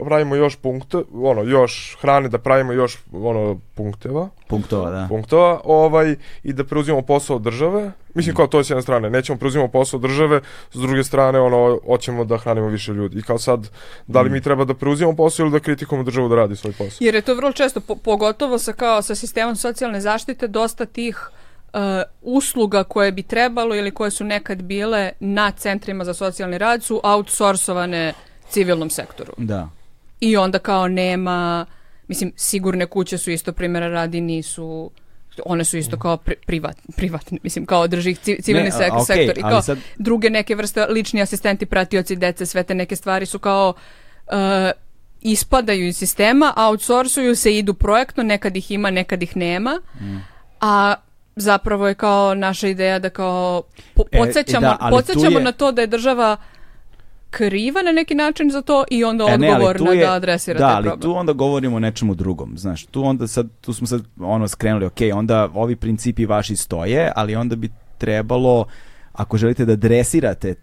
[0.06, 5.06] pravimo još punkte, ono, još hrane, da pravimo još ono, punkteva, Punktova, da.
[5.08, 7.92] punktova, ovaj, i da preuzimamo posao od države.
[8.14, 10.40] Mislim, kao to je s jedne strane, nećemo preuzimamo posao od države,
[10.72, 13.18] s druge strane, ono, hoćemo da hranimo više ljudi.
[13.18, 13.68] I kao sad,
[14.06, 16.96] da li mi treba da preuzimamo posao ili da kritikujemo državu da radi svoj posao?
[17.00, 21.30] Jer je to vrlo često, po- pogotovo sa, kao, sa sistemom socijalne zaštite, dosta tih
[21.68, 21.80] uh,
[22.22, 27.00] usluga koje bi trebalo ili koje su nekad bile na centrima za socijalni rad su
[27.04, 28.12] outsourcovane
[28.48, 29.32] civilnom sektoru.
[29.38, 29.68] Da.
[30.20, 31.66] I onda kao nema,
[32.08, 34.90] mislim, sigurne kuće su isto primjera radi, nisu
[35.44, 38.78] one su isto kao pri, privat, privatne, mislim, kao drži ih ci- civilni Ne, a-
[38.80, 39.38] sek- okej, sektor.
[39.38, 43.38] I kao sad- druge neke vrste, lični asistenti, pratioci dece, sve te neke stvari su
[43.38, 43.74] kao
[44.26, 44.34] uh,
[45.20, 50.16] ispadaju iz sistema, outsourcuju se, idu projektno, nekad ih ima, nekad ih nema, Mm.
[50.60, 50.94] a
[51.38, 53.62] zapravo je kao naša ideja da kao
[53.94, 56.36] po- E, podsjećamo, da, ali tu podsjećamo je- na to da je država
[57.30, 60.58] kriva na neki način za to i onda E, ne, ali odgovorna je- da adresira
[60.58, 61.00] da, taj ali problem.
[61.02, 64.86] tu onda govorimo o nečemu drugom, znaš, tu onda sad, tu smo sad ono skrenuli,
[64.86, 68.66] ok, onda ovi principi vaši stoje, ali onda bi trebalo,
[69.12, 70.54] ako želite da dresirate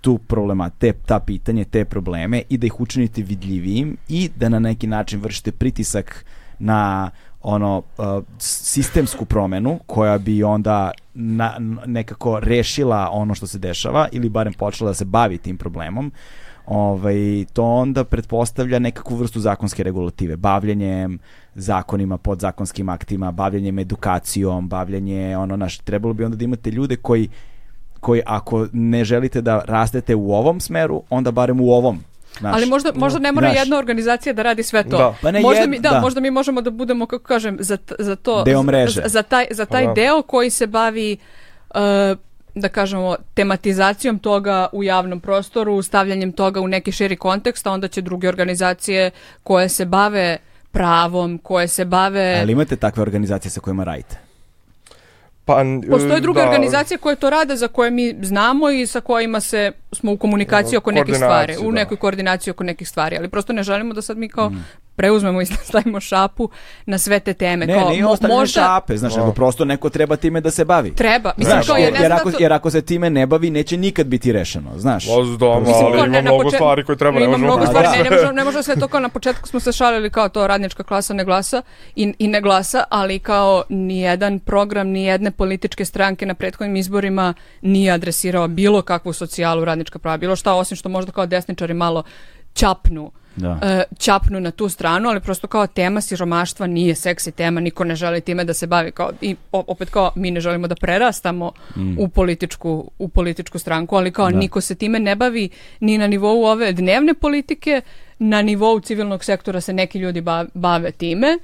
[0.00, 4.58] tu problema, te, ta pitanje, te probleme i da ih učinite vidljivijim i da na
[4.58, 6.24] neki način vršite pritisak
[6.58, 7.10] na
[7.48, 8.04] ono uh,
[8.38, 11.54] sistemsku promenu koja bi onda na,
[11.86, 16.12] nekako rešila ono što se dešava ili barem počela da se bavi tim problemom
[16.66, 21.18] ovaj, to onda pretpostavlja nekakvu vrstu zakonske regulative, bavljenjem
[21.54, 27.28] zakonima, podzakonskim aktima, bavljenjem edukacijom, bavljenje ono naš, trebalo bi onda da imate ljude koji
[28.00, 32.00] koji ako ne želite da rastete u ovom smeru, onda barem u ovom.
[32.38, 33.58] Znaš, Ali možda, možda ne mora Znaš.
[33.58, 34.96] jedna organizacija da radi sve to.
[34.96, 35.14] Da.
[35.22, 36.00] Pa ne možda, jed- mi, da, da.
[36.00, 38.42] možda mi možemo da budemo, kako kažem, za, za to...
[38.42, 39.00] Deo mreže.
[39.00, 39.94] Za, za taj, za taj Pa da.
[39.94, 41.16] deo koji se bavi,
[41.74, 41.80] uh,
[42.54, 47.88] da kažemo, tematizacijom toga u javnom prostoru, stavljanjem toga u neki širi kontekst, a onda
[47.88, 49.10] će druge organizacije
[49.42, 50.38] koje se bave
[50.70, 52.38] pravom, koje se bave...
[52.42, 54.25] Ali imate takve organizacije sa kojima radite?
[55.46, 59.40] Pa, Postoje druge da, organizacije koje to rade, za koje mi znamo i sa kojima
[59.40, 61.74] se smo u komunikaciji oko nekih stvari, u da.
[61.74, 64.52] nekoj koordinaciji oko nekih stvari, ali prosto ne želimo da sad mi kao
[64.96, 66.48] preuzmemo i stavimo šapu
[66.86, 67.66] na sve te teme.
[67.66, 70.64] Ne, kao, nije mo- ostavljanje možda šape, znaš, nego prosto neko treba time da se
[70.64, 70.94] bavi.
[70.94, 71.32] treba.
[71.36, 73.76] Mislim, Znaš, kao, jer, ne jer, ako, da jer ako se time ne bavi, neće
[73.76, 75.06] nikad biti rešeno, znaš.
[75.10, 77.46] Oz doma, Mislim, ali ima ne, na mnogo počet- stvari koje treba, ne Ima možemo...
[77.46, 77.92] mnogo Pa stvari, da.
[77.94, 80.46] ne, ne, može, ne može sve to kao na početku smo se šalili kao to
[80.46, 81.62] radnička klasa ne glasa
[81.96, 87.92] i, i ne glasa, ali kao nijedan program, nijedne političke stranke na prethodnim izborima nije
[87.92, 92.02] adresirao bilo kakvu socijalu, radnička prava, bilo šta, osim što možda kao desničari malo
[92.54, 93.58] čapnu Da.
[93.62, 97.94] e, čapnu na tu stranu, ali prosto kao tema siromaštva nije seksi tema, niko ne
[97.96, 101.52] želi time da se bavi kao i opet kao mi ne želimo da prerastamo
[101.98, 104.38] u političku u političku stranku, ali kao Da.
[104.38, 105.48] niko se time ne bavi
[105.80, 107.80] ni na nivou ove dnevne politike,
[108.18, 111.38] na nivou civilnog sektora se neki ljudi ba- bave time.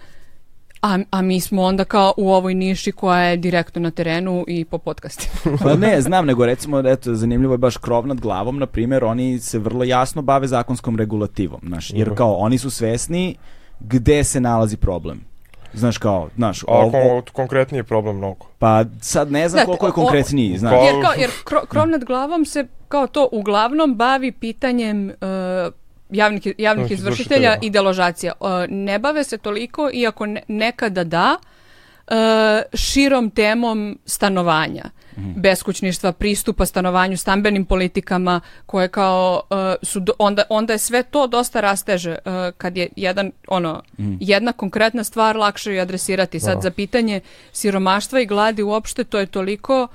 [0.82, 4.64] A, a mi smo onda kao u ovoj niši koja je direktno na terenu i
[4.64, 5.56] po podcastima.
[5.62, 9.38] Pa ne, znam, nego recimo, eto, zanimljivo je baš krov nad glavom, na primjer, oni
[9.38, 13.36] se vrlo jasno bave zakonskom regulativom, znaš, jer kao oni su svesni
[13.80, 15.20] gde se nalazi problem.
[15.74, 18.46] Znaš kao, znaš, A ovo, kon- konkretniji je problem mnogo.
[18.59, 20.72] pa sad ne znam Znate, koliko je o- konkretniji, znaš.
[20.72, 25.72] Kao- Jer, kao, jer kro- krov nad glavom se kao to uglavnom bavi pitanjem uh,
[26.12, 27.59] javnih, javnih izvršitelja izvršitelja.
[27.62, 28.32] i deložacija.
[28.68, 32.16] Ne bave se toliko, iako ne- nekada da, uh,
[32.74, 34.84] širom temom stanovanja,
[35.36, 41.26] beskućništva, pristupa stanovanju, stambenim politikama, koje kao uh, su, do- onda, onda je sve to
[41.26, 42.16] dosta rasteže.
[42.24, 43.82] Uh, kad je jedan, ono,
[44.20, 46.40] jedna konkretna stvar lakše je adresirati.
[46.40, 47.20] Sad za pitanje
[47.52, 49.89] siromaštva i gladi uopšte, to je toliko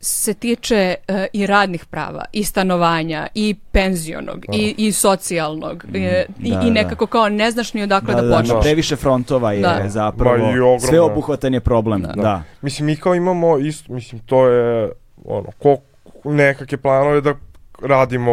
[0.00, 6.50] se tiče e, i radnih prava, i stanovanja, i penzionog, i, i socijalnog, e, i,
[6.50, 6.70] Da, i da.
[6.70, 8.54] nekako kao ne znaš ni odakle da, da, da, počneš.
[8.54, 9.82] na previše frontova je Da.
[9.88, 10.80] zapravo ogromno.
[10.80, 12.42] sveobuhvatan je problem, da.
[12.62, 14.90] Mislim, mi kao imamo isto, mislim, to je,
[15.24, 15.76] ono, ko,
[16.24, 17.34] nekakve planove da
[17.82, 18.32] radimo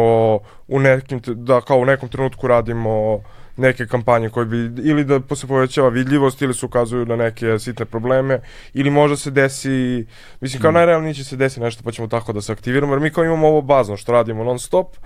[0.68, 3.20] u nekim, da kao u nekom trenutku radimo
[3.56, 7.84] neke kampanje koje bi, ili da se povećava vidljivost, ili se ukazuju na neke sitne
[7.84, 8.40] probleme,
[8.74, 10.06] ili možda se desi,
[10.40, 13.10] mislim, kao najrealnije će se desi nešto, pa ćemo tako da se aktiviramo, jer mi
[13.10, 14.96] kao imamo ovo bazno što radimo non stop,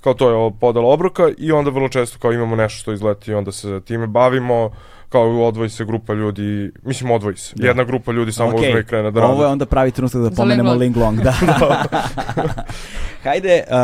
[0.00, 3.30] kao to je ovo podela obroka i onda vrlo često kao imamo nešto što izleti
[3.30, 4.70] i onda se time bavimo,
[5.10, 8.84] kao odvoji se grupa ljudi, mislim odvoji se, jedna grupa ljudi samo Okej, uzme i
[8.84, 9.32] krene da radi.
[9.32, 11.18] Ovo je onda pravi trenutak da pomenemo Linglong.
[11.18, 11.34] Linglong, da.
[13.24, 13.74] Hajde, uh,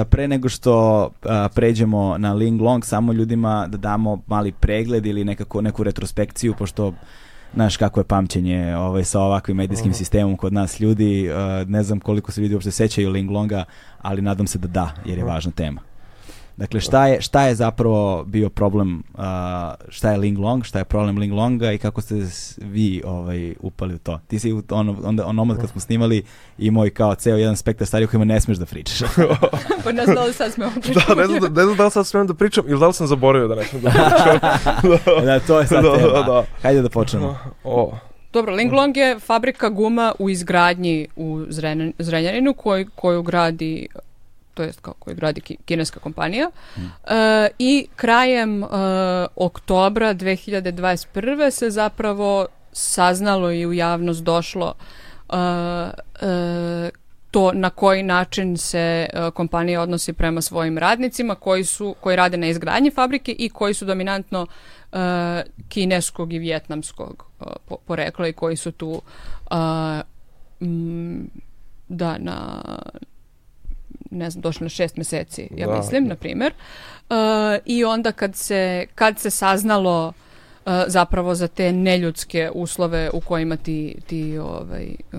[0.00, 5.24] uh, pre nego što uh, pređemo na Linglong, samo ljudima da damo mali pregled ili
[5.24, 6.94] nekako neku retrospekciju, pošto
[7.54, 11.30] znaš kako je pamćenje ovaj, sa ovakvim medijskim sistemom kod nas ljudi.
[11.30, 13.64] uh, ne znam koliko se ljudi uopšte sećaju Linglonga,
[14.02, 15.91] ali nadam se da da, jer je važna tema.
[16.56, 19.22] Dakle, šta je, šta je zapravo bio problem, uh,
[19.88, 22.14] šta je Linglong, šta je problem Linglonga i kako ste
[22.58, 24.20] vi ovaj, upali u to?
[24.26, 26.22] Ti si u ono, onda, onom kad smo snimali
[26.58, 28.98] imao i kao ceo jedan spektar stvari o kojima ne smeš da pričaš.
[29.84, 30.72] Pa ne znam da li sad smemo
[31.08, 32.94] Da, ne znam, da- ne znam da li sad smem da pričam ili da li
[32.94, 35.24] sam zaboravio da ne smem da pričam.
[35.26, 36.08] da, to je sad Da, tema.
[36.08, 36.44] da, da.
[36.62, 37.38] Hajde da počnemo.
[37.64, 37.92] O,
[38.32, 43.88] Dobro, Linglong je fabrika guma u izgradnji u Zren- Zrenjaninu koju, koju gradi
[44.54, 46.50] to jest kao koju gradi ki- kineska kompanija.
[47.04, 48.66] E, I krajem e,
[49.36, 51.50] oktobra 2021.
[51.50, 54.74] se zapravo saznalo i u javnost došlo
[55.28, 55.36] e,
[56.20, 56.90] e,
[57.30, 58.78] to na koji način se
[59.12, 63.74] e, kompanija odnosi prema svojim radnicima koji su koji rade na izgradnji fabrike i koji
[63.74, 64.46] su dominantno
[64.92, 64.96] e,
[65.68, 69.02] kineskog i vjetnamskog e, po- porekla i koji su tu
[69.50, 69.54] e,
[70.60, 71.30] mm,
[71.88, 72.62] da na
[74.12, 75.76] ne znam, došli na šest meseci, ja Da.
[75.76, 76.52] mislim, na primjer.
[76.52, 77.14] E,
[77.64, 80.12] I onda kad se, kad se saznalo
[80.66, 85.18] e, zapravo za te neljudske uslove u kojima ti, ti, ovaj, e,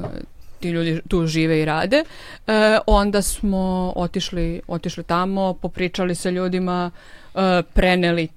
[0.60, 2.04] ti ljudi tu žive i rade,
[2.48, 6.92] e, onda smo otišli, otišli tamo, popričali sa ljudima,
[7.36, 8.28] e, preneli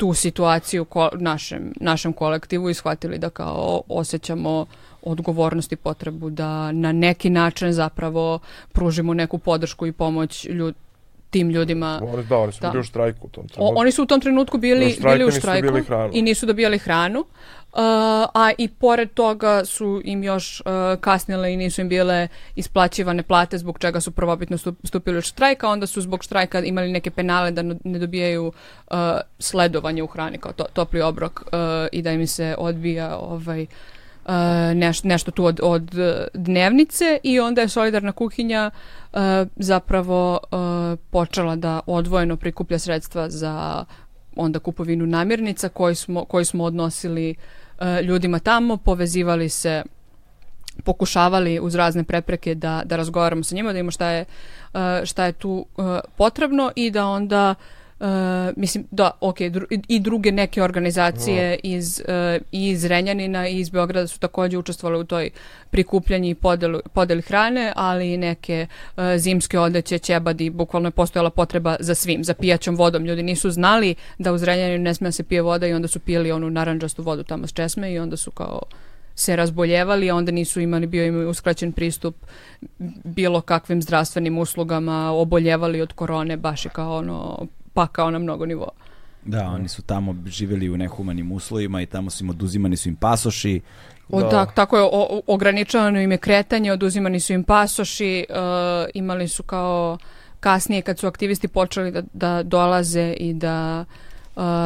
[0.00, 4.66] tu situaciju ko, našem, našem kolektivu i shvatili da kao osjećamo
[5.02, 8.38] odgovornost i potrebu da na neki način zapravo
[8.72, 10.74] pružimo neku podršku i pomoć ljud,
[11.30, 12.00] tim ljudima.
[12.04, 12.70] oni, da, oni su Da.
[12.70, 13.74] bili u štrajku u tom O, trenutku.
[13.76, 16.10] oni su u tom trenutku bili, U štrajku bili u nisu štrajku dobijali hranu.
[16.12, 17.20] i nisu dobijali hranu.
[17.72, 17.78] Uh,
[18.34, 20.66] a i pored toga su im još uh,
[21.00, 25.64] kasnile i nisu im bile isplaćivane plate zbog čega su prvobitno stup- stupili u štrajk,
[25.64, 28.96] a onda su zbog štrajka imali neke penale da ne dobijaju uh,
[29.38, 31.58] sledovanje u hrani kao to, topli obrok uh,
[31.92, 33.68] i da im se odbija ovaj uh,
[34.74, 35.90] neš, nešto tu od, od
[36.34, 38.70] dnevnice i onda je solidarna kuhinja
[39.12, 39.20] uh,
[39.56, 40.58] zapravo uh,
[41.10, 43.84] počela da odvojeno prikuplja sredstva za
[44.36, 47.34] onda kupovinu namirnica koji smo, koji smo odnosili
[48.04, 49.82] ljudima tamo, povezivali se
[50.84, 54.24] pokušavali uz razne prepreke da, da razgovaramo sa njima, da imamo šta je,
[55.04, 55.66] šta je tu
[56.16, 57.79] potrebno i da onda Uh,
[58.56, 64.06] mislim, da, ok, dru, i druge neke organizacije iz, uh, iz Renjanina i iz Beograda
[64.06, 65.30] su takođe učestvovali u toj
[65.70, 68.66] prikupljanju i podelu, podeli hrane, ali i neke
[68.96, 73.04] uh, zimske odeće, ćebadi, bukvalno je postojala potreba za svim, za pijaćom vodom.
[73.04, 76.00] Ljudi nisu znali da u Zrenjaninu ne sme da se pije voda i onda su
[76.00, 78.62] pili onu naranđastu vodu tamo s česme i onda su kao
[79.14, 82.16] se razboljevali, a onda nisu imali, bio im uskraćen pristup
[83.04, 88.70] bilo kakvim zdravstvenim uslugama, oboljevali od korone, baš je kao ono, pakao na mnogo nivoa.
[89.24, 92.96] Da, oni su tamo živjeli u nehumanim uslovima i tamo su im oduzimani su im
[92.96, 93.60] pasoši.
[94.08, 94.30] O, Da.
[94.30, 98.36] tak, tako je, o, ograničavano im je kretanje, oduzimani su im pasoši, uh,
[98.94, 99.98] imali su kao
[100.40, 103.84] kasnije kad su aktivisti počeli da, da dolaze i da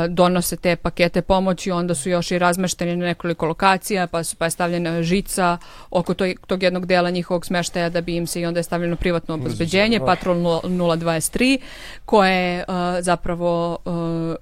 [0.08, 4.44] donose te pakete pomoći, onda su još i razmešteni na nekoliko lokacija, pa, su, pa
[4.44, 5.58] je stavljena žica
[5.90, 8.96] oko tog, tog jednog dela njihovog smeštaja da bi im se i onda je stavljeno
[8.96, 10.06] privatno obezbeđenje, Ah.
[10.06, 11.58] Patrol 023,
[12.04, 14.36] koje je uh, zapravo uh,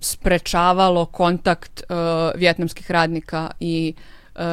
[0.00, 1.96] sprečavalo kontakt uh,
[2.40, 3.94] vjetnamskih radnika i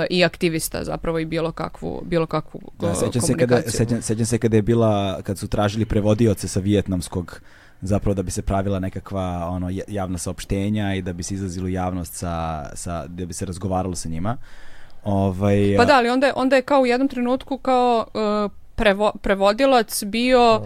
[0.10, 4.38] i aktivista zapravo i bilo kakvu bilo kakvu Da, sećam se kada sećam, sećam se
[4.38, 7.42] kada je bila kad su tražili prevodioce sa vijetnamskog
[7.82, 11.68] zapravo da bi se pravila nekakva ono ja- javna saopštenja i da bi se izlazilo
[11.68, 14.38] javnost sa, sa da bi se razgovaralo sa njima.
[15.04, 19.12] Ovaj Pa da, ali onda je, onda je kao u jednom trenutku kao uh, prevo,
[19.22, 20.62] prevodilac bio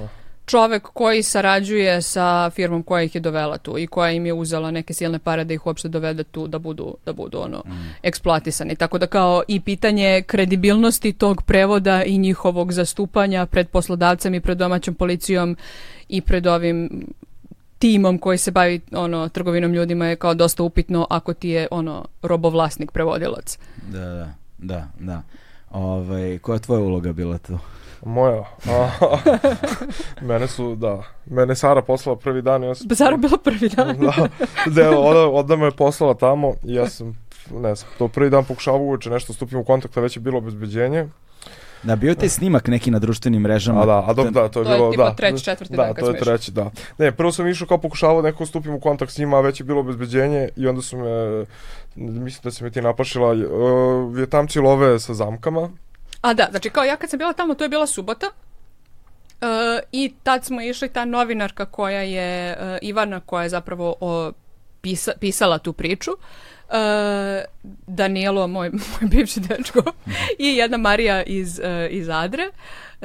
[0.52, 4.72] čovek koji sarađuje sa firmom koja ih je dovela tu i koja im je uzela
[4.72, 7.64] neke silne pare da ih uopšte dovede tu da budu, da budu ono
[8.04, 8.76] eksploatisani.
[8.76, 14.58] Tako da kao i pitanje kredibilnosti tog prevoda i njihovog zastupanja pred poslodavcem i pred
[14.58, 15.58] domaćom policijom
[16.10, 17.06] i pred ovim
[17.80, 22.06] timom koji se bavi ono trgovinom ljudima je kao dosta upitno ako ti je ono
[22.22, 23.58] robovlasnik prevodilac.
[23.92, 25.22] da, da, da, da.
[25.72, 27.58] Ovaj koja je tvoja uloga bila tu?
[28.06, 28.44] Moja.
[28.70, 28.90] A,
[30.28, 31.04] mene su, da.
[31.26, 32.88] Mene Sara poslala prvi dan ja sam...
[32.92, 33.98] Zara bilo prvi dan.
[34.00, 34.30] da,
[34.66, 37.18] da, onda, onda me je poslala tamo i ja sam,
[37.54, 40.38] ne znam, to prvi dan pokušavao uveče nešto stupim u kontakt, a već je bilo
[40.38, 41.08] obezbeđenje.
[41.84, 43.82] Da, bio taj snimak neki na društvenim mrežama.
[43.82, 45.16] A da, a dok, da, to je To je bilo, tipa da.
[45.16, 46.72] treći, četvrti da, dan kad to je treći, da.
[46.98, 49.64] Ne, prvo sam išao kao pokušavao nekako stupim u kontakt s njima, a već je
[49.64, 51.46] bilo obezbeđenje i onda su me,
[51.96, 55.70] mislim da se me ti naplašila, uh, vjetamci love sa zamkama.
[56.22, 58.26] A da, znači kao ja kad sam bila tamo, to je bila subota.
[59.42, 59.48] Uh,
[59.92, 64.32] I tad smo išli, ta novinarka koja je, uh, Ivana koja je zapravo o,
[64.82, 66.78] pisa, pisala tu priču, uh,
[67.88, 69.84] Danilo, moj, moj bivši dečko,
[70.40, 72.50] i jedna Marija iz, uh, iz Adre,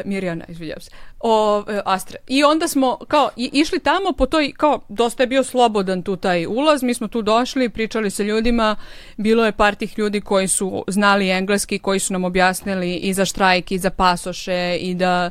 [0.05, 0.91] Mirjana, izvinjavam se,
[1.21, 2.19] o, e, Astre.
[2.27, 6.47] I onda smo kao išli tamo po toj, kao dosta je bio slobodan tu taj
[6.47, 8.77] ulaz, mi smo tu došli, pričali sa ljudima,
[9.17, 13.25] bilo je par tih ljudi koji su znali engleski, koji su nam objasnili i za
[13.25, 15.31] štrajk i za pasoše i da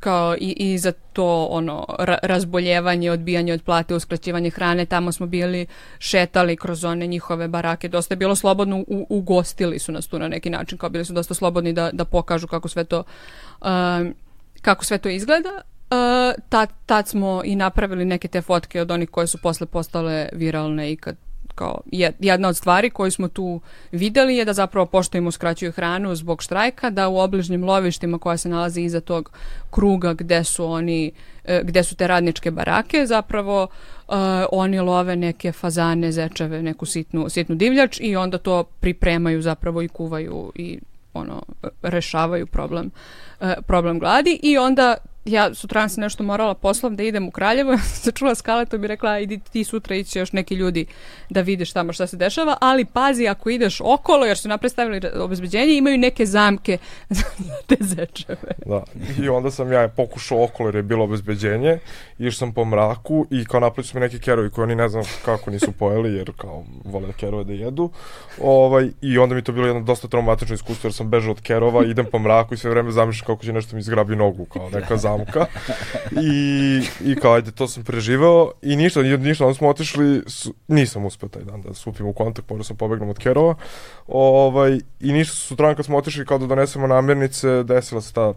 [0.00, 5.26] kao i, i za to ono ra- razboljevanje, odbijanje od plate, uskraćivanje hrane, tamo smo
[5.26, 5.66] bili
[5.98, 10.28] šetali kroz one njihove barake, dosta je bilo slobodno, u, ugostili su nas tu na
[10.28, 13.02] neki način, kao bili su dosta slobodni da, da pokažu kako sve to
[13.62, 14.14] um,
[14.62, 15.50] kako sve to izgleda.
[15.90, 20.28] Uh, tad, tad smo i napravili neke te fotke od onih koje su posle postale
[20.32, 21.16] viralne i kad
[21.54, 23.60] kao je- jedna od stvari koju smo tu
[23.92, 28.36] videli je da zapravo pošto im uskraćuju hranu zbog štrajka, da u obližnjim lovištima koja
[28.36, 29.30] se nalazi iza tog
[29.70, 31.12] kruga gde su oni
[31.44, 33.66] e, gde su te radničke barake, zapravo
[34.08, 34.12] e,
[34.52, 39.88] oni love neke fazane, zečeve, neku sitnu, sitnu divljač i onda to pripremaju zapravo i
[39.88, 40.78] kuvaju i
[41.14, 41.42] ono
[41.82, 42.90] rešavaju problem
[43.40, 47.72] e, problem gladi i onda ja sutradan sam nešto morala poslom da idem u Kraljevo,
[47.72, 50.54] ja sam se čula s Kaletom i rekla "A, idi ti sutra ići još neki
[50.54, 50.86] ljudi
[51.30, 55.00] da vidiš tamo šta se dešava, ali pazi ako ideš okolo jer su napred stavili
[55.18, 56.78] obezbeđenje imaju neke zamke
[57.10, 57.22] za
[57.66, 58.52] te zečeve.
[58.66, 58.84] Da.
[59.22, 61.78] I onda sam ja pokušao okolo jer je bilo obezbeđenje.
[62.18, 65.04] Išao sam po mraku i kao napravili su mi neki kerovi koji oni ne znam
[65.24, 67.90] kako nisu pojeli jer kao vole kerove da jedu.
[68.42, 71.84] Ovaj, I onda mi to bilo jedno dosta traumatično iskustvo jer sam bežao od kerova,
[71.84, 74.96] idem po mraku i sve vreme zamišljam kako će nešto mi zgrabi nogu kao neka.
[76.12, 80.54] I, i kao ajde to sam preživeo i ništa, ni- ništa, onda smo otišli, su,
[80.68, 83.54] nisam uspeo taj dan da stupim u kontakt, morao sam pobegnem od kerova.
[84.08, 88.32] Ovaj, I ništa, sutradan kad smo otišli kao da donesemo namirnice, desila se ta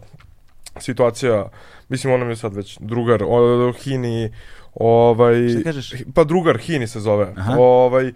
[0.76, 1.48] situacija,
[1.88, 4.32] mislim on nam je sad već drugar, o, Hini,
[4.74, 5.92] ovaj, Šta kažeš?
[6.14, 7.56] pa drugar Hini se zove, Aha.
[7.58, 8.12] ovaj,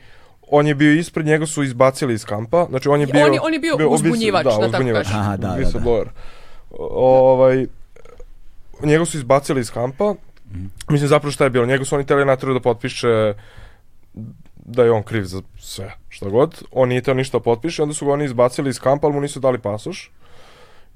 [0.49, 3.27] on je bio ispred, njega su izbacili iz kampa, znači on je bio...
[3.27, 5.21] On je- on je bio uzbunjivač, da tako uzbunjivač, kažem.
[5.21, 5.85] Aha, da, da, da.
[6.91, 7.67] Ovaj,
[8.83, 10.15] njega su izbacili iz kampa,
[10.47, 10.65] Mhm.
[10.89, 13.35] mislim zapravo šta je bilo, njega su oni teli natraju da potpiše
[14.57, 16.63] da je on kriv za sve, šta god.
[16.73, 19.21] On nije teo ništa da potpiše, onda su ga oni izbacili iz kampa, ali mu
[19.21, 20.11] nisu dali pasoš.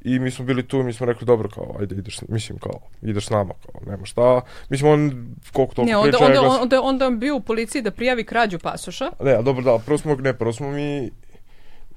[0.02, 2.80] I mi smo bili tu i mi smo rekli, dobro, kao, ajde, ideš, mislim, kao,
[3.02, 4.40] ideš s nama, kao, nema šta.
[4.68, 7.82] Mislim, on, koliko toliko Ne, onda, priča, onda, glas- onda, onda on bio u policiji
[7.82, 9.10] da prijavi krađu pasoša.
[9.20, 11.10] Ne, a dobro, da, prvo smo, ne, prvo smo mi,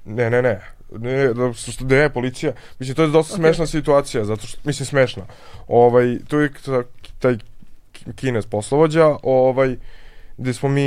[0.04, 0.60] ne, ne, ne,
[0.92, 3.38] ne, da, što, da je policija, mislim, to je dosta Ok.
[3.38, 5.22] smešna situacija, zato što, mislim, smešna,
[5.68, 6.82] ovaj, tu je ta-
[7.18, 7.36] taj
[8.14, 9.76] kines poslovođa, ovaj,
[10.36, 10.82] gde smo mi,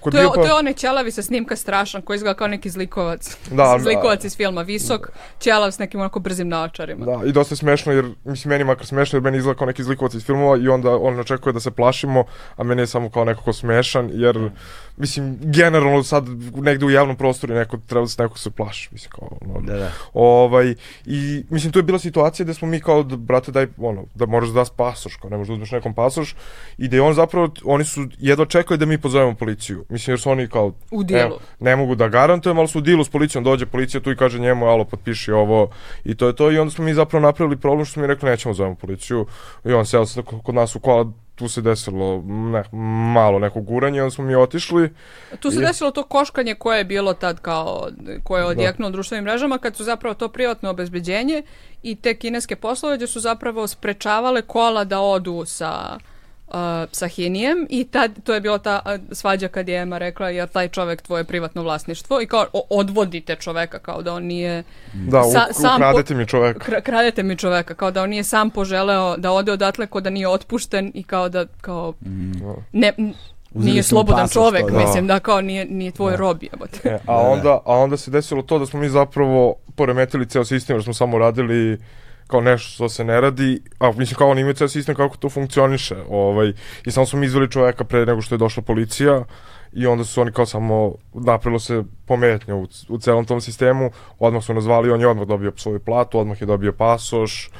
[0.00, 2.46] kod To je, bio pa- to je onaj ćelavi sa snimka strašan koji izgleda kao
[2.48, 3.36] neki zlikovac.
[3.50, 5.10] Da, zlikovac iz filma, visok,
[5.40, 7.06] ćelav s nekim onako brzim naočarima.
[7.06, 9.82] Da, i dosta je smešno jer, mislim, meni makar smešno jer meni izgleda kao neki
[9.82, 12.24] zlikovac iz filmova i onda on očekuje da se plašimo,
[12.56, 14.50] a meni je samo kao nekako smešan jer,
[14.98, 19.10] mislim, generalno sad negde u javnom prostoru neko treba da se nekog se plaši, mislim,
[19.10, 19.92] kao, ono, Da, da.
[20.12, 20.74] Ovaj,
[21.06, 24.26] i mislim, tu je bila situacija da smo mi kao, da, brate, daj, ono, da
[24.26, 26.34] moraš da daš pasoš, kao ne možeš da uzmeš nekom pasoš,
[26.78, 29.84] i da je on zapravo, oni su jedva čekali da mi pozovemo policiju.
[29.88, 31.20] Mislim, jer su oni kao, U dilu.
[31.20, 34.16] evo, ne mogu da garantujem, ali su u dilu s policijom, dođe policija tu i
[34.16, 35.70] kaže njemu, alo, potpiši ovo,
[36.04, 38.30] i to je to, i onda smo mi zapravo napravili problem što smo mi rekli,
[38.30, 39.26] nećemo zovemo policiju,
[39.64, 42.64] i on seo se kod nas u kola, tu se desilo ne,
[43.12, 44.90] malo neko guranje, onda smo mi otišli,
[45.40, 47.88] Tu se I- desilo to koškanje koje je bilo tad kao,
[48.24, 51.42] koje je odjeknulo društvenim mrežama, kad su zapravo to privatno obezbeđenje
[51.82, 55.98] i te kineske posloveđe su zapravo sprečavale kola da odu sa
[56.48, 56.54] uh,
[56.92, 58.80] sa Hinijem i tad, to je bila ta
[59.12, 63.36] svađa kad je Ema rekla jer taj čovek tvoje privatno vlasništvo i kao o- odvodite
[63.36, 64.62] čoveka kao da on nije
[64.94, 66.60] da, Sa- u, sam po- ukradete mi čoveka.
[66.62, 70.10] Kra- kradete mi čoveka, kao da on nije sam poželeo da ode odatle, kao da
[70.10, 71.94] nije otpušten i kao da, kao,
[72.72, 73.14] ne, n-
[73.54, 74.78] Uzeli nije slobodan čovek, to da.
[74.78, 76.78] mislim, da kao nije, nije tvoj rob, jebote.
[76.84, 80.76] E, a, onda, a onda se desilo to da smo mi zapravo poremetili ceo sistem,
[80.76, 81.78] jer smo samo radili
[82.28, 85.28] kao nešto što se ne radi, a mislim kao oni imaju ceo sistem kako to
[85.28, 86.52] funkcioniše, ovaj,
[86.86, 89.24] i samo smo mi izveli čoveka pre nego što je došla policija,
[89.72, 94.44] i onda su oni kao samo napravilo se pometnja u, u celom tom sistemu, odmah
[94.44, 97.50] su nazvali, on je odmah dobio svoju platu, odmah je dobio pasoš,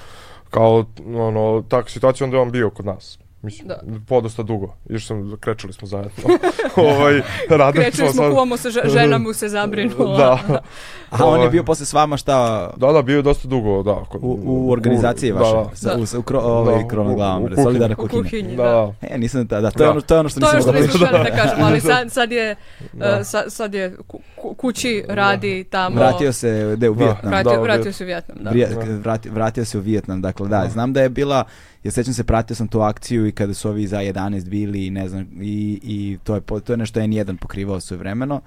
[0.51, 0.85] kao
[1.15, 3.19] ono, takva situacija, onda je on bio kod nas.
[3.43, 3.79] Mislim, Da.
[4.01, 6.11] podosta dugo, još sam, krečili smo zajedno.
[6.79, 7.21] ovaj,
[7.51, 10.17] radili smo, sad- kuvamo se, že- žena mu se zabrinula.
[10.19, 10.39] Da.
[11.11, 11.51] A on je Ovaj.
[11.51, 14.05] bio posle s vama šta Da, da, bio je dosta dugo, da.
[14.05, 15.71] Kod, u, u organizaciji u- vaše, Da, da.
[15.75, 16.03] sa, Da.
[16.03, 17.63] u, sa- u kro, ovaj, Da, krovnom u- glavom, u kuhinji.
[17.63, 18.23] solidarna U kuhinja.
[18.23, 18.71] kuhinji, Da, da.
[19.03, 19.07] da.
[19.09, 19.91] E, nisam, da, da, to, je Da.
[19.91, 21.05] ono, to je ono što To je nisam što pričati.
[21.07, 22.57] htjeli da kažemo, ali sad, sad je,
[22.93, 23.17] Da.
[23.17, 25.97] uh, sad, sad je ku, ku- kući radi tamo.
[25.97, 27.05] Vratio se, de, u Da.
[27.05, 27.31] Vijetnam.
[27.31, 28.51] Vratio, Da, vratio se u Vjetnam, da.
[28.51, 28.81] Vrije- Da.
[28.95, 31.45] vrati- vratio se u Vijetnam, dakle da, znam da je bila,
[31.85, 34.91] ja sećam se, pratio sam tu akciju i kada su ovi za 11 bili i
[34.91, 38.41] ne znam, i, i to, je, to je nešto N1 pokrivao svoje vremeno,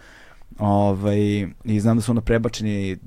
[0.59, 2.97] ovaj, i znam da su onda prebačeni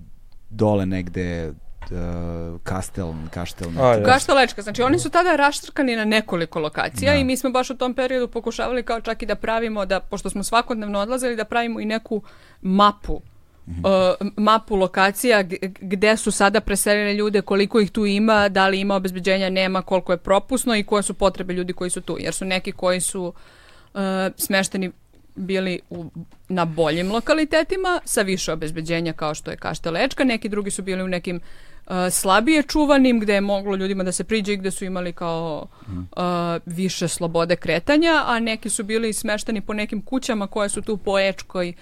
[0.51, 1.53] dole negde,
[1.91, 3.83] uh, Kastel, Kaštel, neki.
[3.83, 4.05] A, je.
[4.05, 7.19] Kaštelečka, znači oni su tada raštrkani na nekoliko lokacija Da.
[7.19, 10.31] i mi smo baš u tom periodu pokušavali kao čak i da pravimo, da, pošto
[10.31, 12.23] smo svakodnevno odlazili, da pravimo i neku
[12.63, 13.21] mapu.
[13.67, 15.43] Uh, mapu lokacija
[15.81, 20.13] gde su sada preseljene ljude, koliko ih tu ima, da li ima obezbeđenja, nema, koliko
[20.13, 22.17] je propusno i koje su potrebe ljudi koji su tu.
[22.21, 23.25] Jer su neki koji su
[23.95, 24.01] uh,
[24.37, 24.91] smešteni
[25.35, 26.11] bili u,
[26.49, 31.09] na boljim lokalitetima sa više obezbeđenja kao što je Kaštelečka, neki drugi su bili u
[31.09, 31.43] nekim uh,
[32.11, 36.03] slabije čuvanim gde je moglo ljudima da se priđe i gde su imali kao uh,
[36.67, 41.19] više slobode kretanja, a neki su bili smešteni po nekim kućama koje su tu po
[41.19, 41.73] Ečkoj,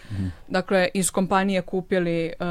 [0.48, 2.46] dakle iz kompanije kupili uh,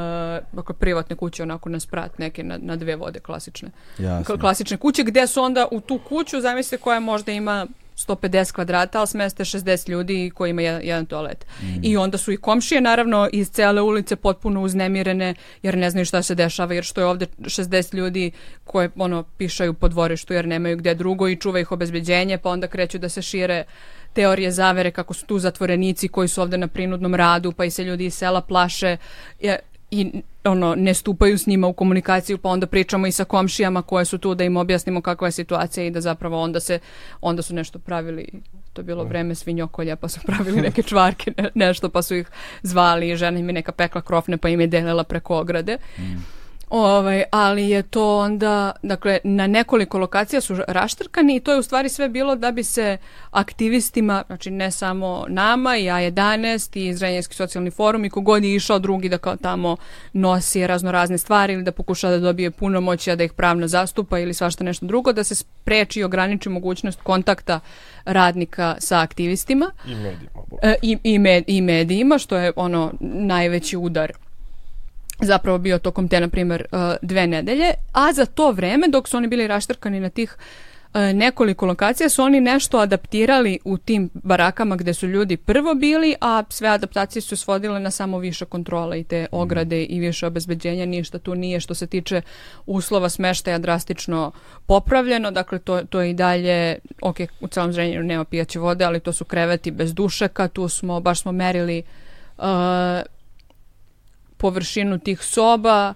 [0.52, 3.70] dakle, privatne kuće onako na sprat neke na, na dve vode klasične.
[3.98, 4.36] Jasno.
[4.36, 7.66] K- klasične kuće gde su onda u tu kuću zamislite koja možda ima
[7.96, 11.46] 150 kvadrata, ali smeste 60 ljudi koji ima jedan, jedan toalet.
[11.82, 16.22] I onda su i komšije naravno iz cele ulice potpuno uznemirene jer ne znaju šta
[16.22, 18.30] se dešava jer što je ovde 60 ljudi
[18.64, 22.66] koje ono pišaju po dvorištu jer nemaju gde drugo i čuva ih obezbeđenje pa onda
[22.66, 23.64] kreću da se šire
[24.12, 27.84] teorije zavere kako su tu zatvorenici koji su ovde na prinudnom radu pa i se
[27.84, 28.96] ljudi iz sela plaše
[29.40, 29.58] Je-
[29.92, 34.04] i ono ne stupaju s njima u komunikaciju pa onda pričamo i sa komšijama koje
[34.04, 36.78] su tu da im objasnimo kakva je situacija i da zapravo onda se
[37.20, 38.28] onda su nešto pravili
[38.72, 42.26] to je bilo vreme svinjokolja pa su pravili neke čvarke ne- nešto pa su ih
[42.62, 45.76] zvali i žena im je neka pekla krofne pa im je delila preko ograde
[46.72, 51.62] Ovaj, ali je to onda, dakle, na nekoliko lokacija su raštrkani i to je u
[51.62, 52.96] stvari sve bilo da bi se
[53.30, 58.78] aktivistima, znači ne samo nama i A11 i Zrenjanski socijalni forum i kogod je išao
[58.78, 59.76] drugi da kao tamo
[60.12, 64.18] nosi razno razne stvari ili da pokuša da dobije puno moći, da ih pravno zastupa
[64.18, 67.60] ili svašta nešto drugo, da se spreči i ograniči mogućnost kontakta
[68.04, 70.30] radnika sa aktivistima I medijima.
[70.62, 74.12] e, i, i, med- i medijima, što je ono najveći udar
[75.22, 79.16] zapravo bio tokom te, na primjer, uh, dve nedelje, a za to vreme, dok su
[79.16, 80.36] oni bili raštrkani na tih
[80.94, 86.14] e, nekoliko lokacija su oni nešto adaptirali u tim barakama gde su ljudi prvo bili,
[86.20, 90.86] a sve adaptacije su svodile na samo više kontrole i te ograde i više obezbeđenja,
[90.86, 92.22] ništa tu nije što se tiče
[92.66, 94.32] uslova smeštaja drastično
[94.66, 99.00] popravljeno, dakle to, to je i dalje, ok, u celom zrenjenu nema pijaće vode, ali
[99.00, 101.82] to su kreveti bez dušeka, tu smo, baš smo merili
[102.38, 102.44] uh,
[104.42, 105.94] površinu tih soba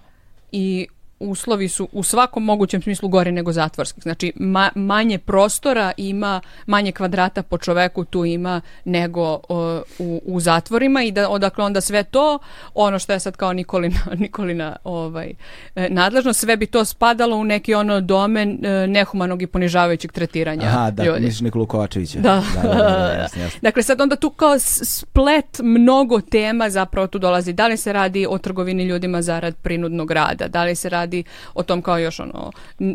[0.51, 0.87] i
[1.19, 4.03] uslovi su u svakom mogućem smislu gore nego zatvorskih.
[4.03, 10.39] Znači ma, manje prostora ima, manje kvadrata po čoveku tu ima nego o, u, u
[10.39, 12.39] zatvorima i da odakle onda sve to,
[12.73, 15.33] ono što je sad kao Nikolina, Nikolina ovaj,
[15.75, 20.65] e, nadležno, sve bi to spadalo u neki ono domen e, nehumanog i ponižavajućeg tretiranja
[20.65, 21.25] Aha, da, ljudi.
[21.25, 22.19] misliš Nikolu Kovačevića.
[22.19, 22.43] Da.
[22.55, 23.59] da, da, da, jasno, jasno.
[23.61, 27.53] Dakle, sad onda tu kao splet mnogo tema zapravo tu dolazi.
[27.53, 30.47] Da li se radi o trgovini ljudima zarad prinudnog rada?
[30.47, 31.06] Da li se radi
[31.53, 32.51] o tom kao još ono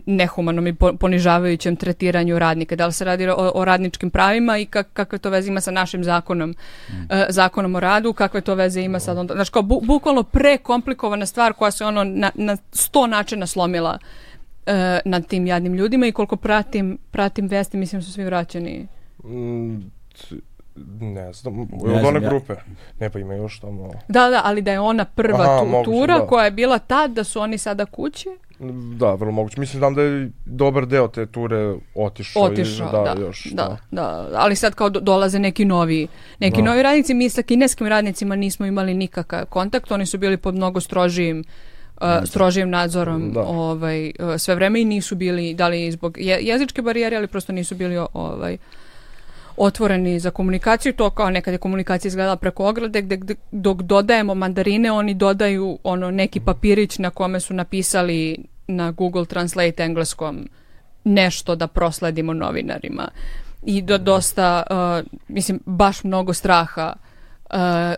[0.07, 2.77] nehumanom i po- ponižavajućem tretiranju radnika?
[2.77, 5.71] Da li se radi o, o radničkim pravima i kak, kakve to veze ima sa
[5.71, 6.55] našim zakonom,
[7.11, 8.13] e, zakonom o radu?
[8.13, 9.35] Kakve to veze ima sad onda?
[9.35, 13.99] Znači, kao bu, bukvalno prekomplikovana stvar koja se ono na, na sto načina slomila
[14.67, 18.87] e, nad tim jadnim ljudima i koliko pratim, pratim vesti, mislim su svi vraćeni
[19.25, 19.91] Mm,
[21.01, 22.55] ne znam, Ne od znam, one ja- grupe.
[23.01, 23.91] Ne pa ima još tamo.
[24.09, 26.27] Da, da, ali da je ona prva Aha, tu, moguće, tura da.
[26.27, 28.29] koja je bila tad, da su oni sada kući,
[28.95, 29.61] Da, vrlo moguće.
[29.61, 32.43] Mislim znam da je dobar deo te ture otišao.
[32.43, 34.05] i- otišao, da, da, još, da, da,
[34.35, 36.09] ali sad kao do- dolaze neki novi,
[36.39, 36.65] neki Da.
[36.65, 40.81] novi radnici, mi sa kineskim radnicima nismo imali nikakav kontakt, oni su bili pod mnogo
[40.81, 41.45] strožijim
[41.97, 43.41] uh, strožijim nadzorom Da.
[43.41, 47.53] ovaj, uh, sve vreme i nisu bili, da li zbog je, jezičke barijere, ali prosto
[47.53, 48.57] nisu bili ovaj,
[49.57, 54.35] otvoreni za komunikaciju, to kao nekad je komunikacija izgledala preko ograde, gde, gde- dok dodajemo
[54.35, 60.49] mandarine, oni dodaju ono neki papirić na kome su napisali na Google Translate engleskom
[61.05, 63.09] nešto da prosledimo novinarima.
[63.63, 67.12] I do, dosta, uh, mislim, baš mnogo straha uh,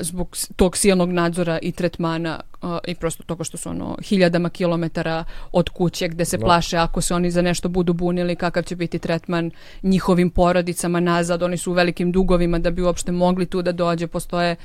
[0.00, 4.50] zbog s- tog silnog nadzora i tretmana uh, i prosto toga što su ono hiljadama
[4.50, 6.46] kilometara od kuće gde se Da.
[6.46, 9.50] plaše ako se oni za nešto budu bunili kakav će biti tretman
[9.82, 14.06] njihovim porodicama nazad, oni su u velikim dugovima da bi uopšte mogli tu da dođe,
[14.06, 14.56] postoje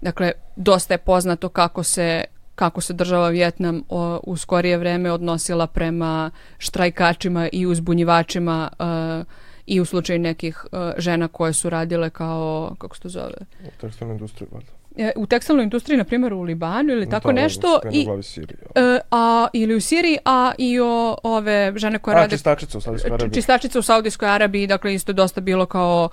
[0.00, 2.24] dakle, dosta je poznato kako se
[2.54, 9.26] kako se država Vjetnam o, u skorije vreme odnosila prema štrajkačima i uzbunjivačima uh,
[9.66, 13.34] i u slučaju nekih uh, žena koje su radile kao, kako se to zove,
[13.66, 14.70] U tekstilnoj industriji, valjda.
[14.96, 18.58] E, u tekstilnoj industriji, na primjer u Libanu ili tako Da, nešto, i, Sirije.
[18.76, 18.94] ja.
[18.94, 22.80] e, a, ili u Siriji, a i o ove žene koje A, rade čistačica u
[22.80, 23.34] Saudijskoj Arabiji.
[23.34, 26.08] čistačice u Saudijskoj Arabiji, dakle isto dosta bilo kao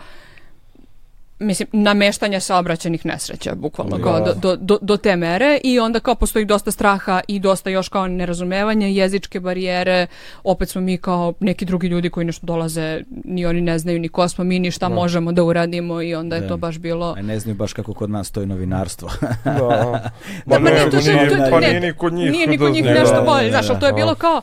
[1.42, 4.04] mislim, nameštanja saobraćenih nesreća, bukvalno, Da.
[4.04, 6.92] kao do, do, do, do te mere i onda kao postoji dosta straha
[7.28, 10.08] i dosta još kao nerazumevanja, jezičke barijere,
[10.44, 14.10] opet smo mi kao neki drugi ljudi koji nešto dolaze, ni oni ne znaju ni
[14.10, 14.96] ko smo mi, ni šta Da.
[14.96, 16.48] možemo da uradimo i onda je Da.
[16.48, 17.14] to baš bilo...
[17.18, 19.10] A ne znaju baš kako kod nas stoji novinarstvo.
[19.46, 19.52] Da.
[19.52, 20.12] Da,
[20.46, 22.32] Ma pa ne, ne, pa to je- nije, to je- pa nije ni kod njih.
[22.32, 23.72] Nije ni da kod njih nešto da, bolje, da, znaš, da.
[23.72, 24.16] ali to je bilo Da.
[24.18, 24.42] kao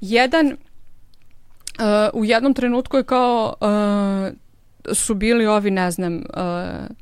[0.00, 0.54] jedan uh,
[2.12, 4.36] u jednom trenutku je kao uh,
[4.94, 6.96] su bili ovi, ne znam, uh,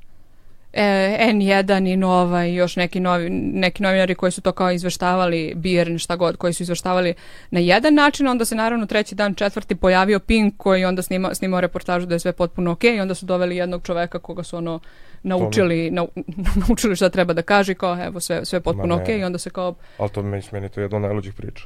[0.75, 5.53] e, N1 i Nova i još neki, novi, neki novinari koji su to kao izveštavali,
[5.57, 7.15] Birn, šta god, koji su izveštavali
[7.51, 11.61] na jedan način, onda se naravno treći dan, četvrti pojavio Pink koji onda snima, snimao
[11.61, 14.81] reportažu da je sve potpuno ok i onda su doveli jednog čoveka koga su ono
[15.23, 16.09] naučili, nau,
[16.69, 19.03] naučili šta treba da kaže kao evo sve, sve potpuno Ma ne.
[19.03, 21.65] ok i onda se kao Ali to meni, meni to je jedna od najluđih priča.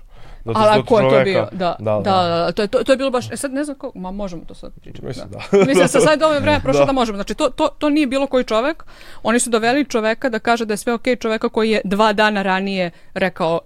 [0.52, 1.48] Zato ali što ko je to bio?
[1.52, 2.00] Da, da, da.
[2.00, 4.10] da, da, to, je, to, to je bilo baš, e sad ne znam ko, ma
[4.10, 5.06] možemo to sad pričati.
[5.06, 5.58] Mislim, da.
[5.66, 6.86] Mislim, sa sad ovo vreme prošlo da.
[6.86, 6.92] Da.
[6.92, 7.16] možemo.
[7.16, 8.84] Znači, to, to, to nije bilo koji čovek.
[9.22, 12.42] Oni su doveli čoveka da kaže da je sve okej čoveka koji je dva dana
[12.42, 13.60] ranije rekao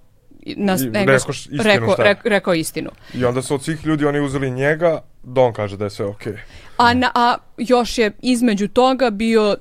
[0.47, 2.91] na engleskom- rekao istinu, rekao, rekao istinu.
[3.15, 6.07] I onda su od svih ljudi oni uzeli njega, da on kaže da je sve
[6.07, 6.35] okej.
[6.77, 9.57] A, na, a još je između toga bio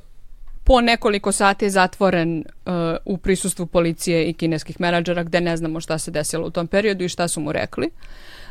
[0.71, 2.73] po nekoliko sati zatvoren uh,
[3.05, 7.03] u prisustvu policije i kineskih menadžera gde ne znamo šta se desilo u tom periodu
[7.03, 7.89] i šta su mu rekli.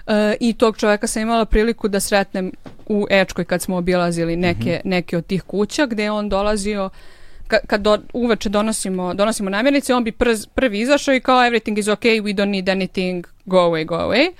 [0.06, 2.52] Uh, I tog čoveka sam imala priliku da sretnem
[2.86, 6.90] u Ečkoj kad smo obilazili neke, neke od tih kuća gde je on dolazio
[7.48, 11.78] ka, kad do, uveče donosimo, donosimo namirnice, on bi prz, prvi izašao i kao everything
[11.78, 14.28] is okay, we don't need anything, go away, go away.
[14.28, 14.34] Uh,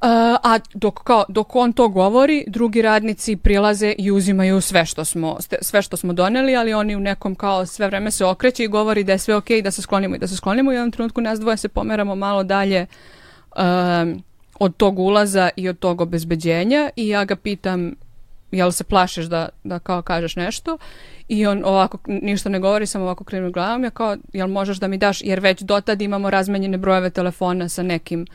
[0.00, 5.36] a dok, kao, dok on to govori, drugi radnici prilaze i uzimaju sve što smo
[5.60, 9.04] sve što smo doneli, ali oni u nekom kao sve vreme se okreće i govori
[9.04, 11.40] da je sve okej, da se sklonimo i da se sklonimo u jednom trenutku nas
[11.40, 12.86] dvoje se pomeramo malo dalje
[13.56, 14.22] um,
[14.58, 17.94] od tog ulaza i od tog obezbeđenja i ja ga pitam
[18.50, 20.78] jel se plašiš da, da kao kažeš nešto
[21.32, 24.88] i on ovako ništa ne govori, samo ovako krenu glavom, ja kao, jel možeš da
[24.88, 28.26] mi daš, jer već dotad imamo razmenjene brojeve telefona sa nekim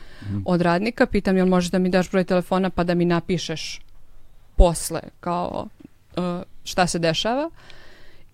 [0.44, 3.80] od radnika, pitam jel možeš da mi daš broj telefona pa da mi napišeš
[4.56, 5.00] posle?
[5.20, 5.68] Kao
[6.16, 6.24] uh,
[6.64, 7.50] šta se dešava?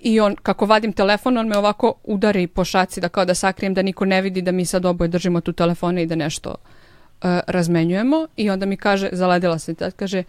[0.00, 3.74] I on, kako vadim telefon, on me ovako udari po šaci da kao da sakrijem
[3.74, 7.30] da niko ne vidi da mi sad oboje držimo tu telefone i da nešto uh,
[7.46, 8.26] razmenjujemo.
[8.36, 10.22] I onda mi kaže, zaledila se tad, kaže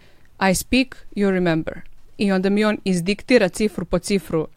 [0.50, 1.93] I speak, you remember.
[2.18, 4.48] I onda mi on izdiktira cifru po cifru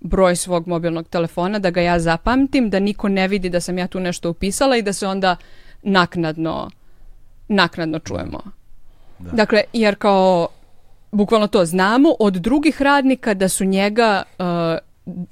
[0.00, 3.86] broj svog mobilnog telefona, da ga ja zapamtim, da niko ne vidi da sam ja
[3.86, 5.36] tu nešto upisala i da se onda
[5.82, 6.70] naknadno
[7.48, 8.40] naknadno čujemo.
[9.18, 10.48] Dakle, jer kao
[11.12, 14.44] bukvalno to znamo od drugih radnika da su njega uh,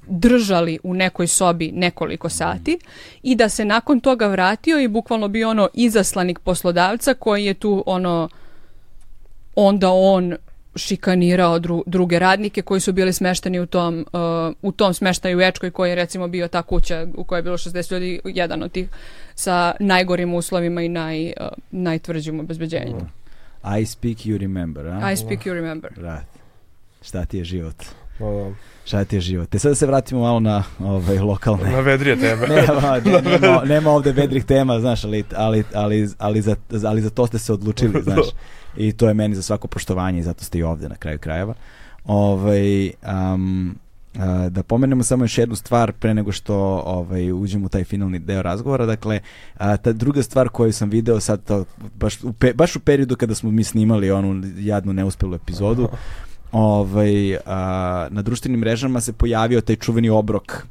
[0.07, 2.79] držali u nekoj sobi nekoliko sati
[3.23, 7.83] i da se nakon toga vratio i bukvalno bio ono izaslanik poslodavca koji je tu
[7.85, 8.29] ono
[9.55, 10.35] onda on
[10.75, 15.41] šikanirao dru, druge radnike koji su bili smešteni u tom, uh, u tom smeštaju u
[15.41, 18.71] Ečkoj koji je recimo bio ta kuća u kojoj je bilo 60 ljudi, jedan od
[18.71, 18.89] tih
[19.35, 21.33] sa najgorim uslovima i naj, uh,
[21.71, 22.97] najtvrđim obezbeđenjem.
[23.81, 25.11] I speak you remember, a?
[25.11, 25.91] I speak you remember.
[25.95, 26.25] Brat,
[27.01, 27.75] šta ti je život?
[28.19, 28.53] Da.
[28.85, 29.49] Šta ti je život?
[29.49, 31.71] Te sad da se vratimo malo na ovaj, lokalne.
[31.71, 32.47] Na vedrije teme.
[32.55, 36.55] nema, ne- nema, nema ovde vedrih tema, znaš, ali, ali, ali, ali, za,
[36.85, 38.25] ali za to ste se odlučili, znaš.
[38.77, 41.53] I to je meni za svako poštovanje i zato ste i ovde na kraju krajeva.
[42.05, 43.75] Ovaj, um,
[44.49, 46.55] da pomenemo samo još jednu stvar pre nego što
[46.85, 48.85] ovaj, uđemo u taj finalni deo razgovora.
[48.85, 49.19] Dakle,
[49.57, 53.15] a, ta druga stvar koju sam video sad, to, baš, u pe, baš u periodu
[53.15, 55.89] kada smo mi snimali onu jadnu neuspelu epizodu,
[56.51, 60.65] ovaj, a, na društvenim mrežama se pojavio taj čuveni obrok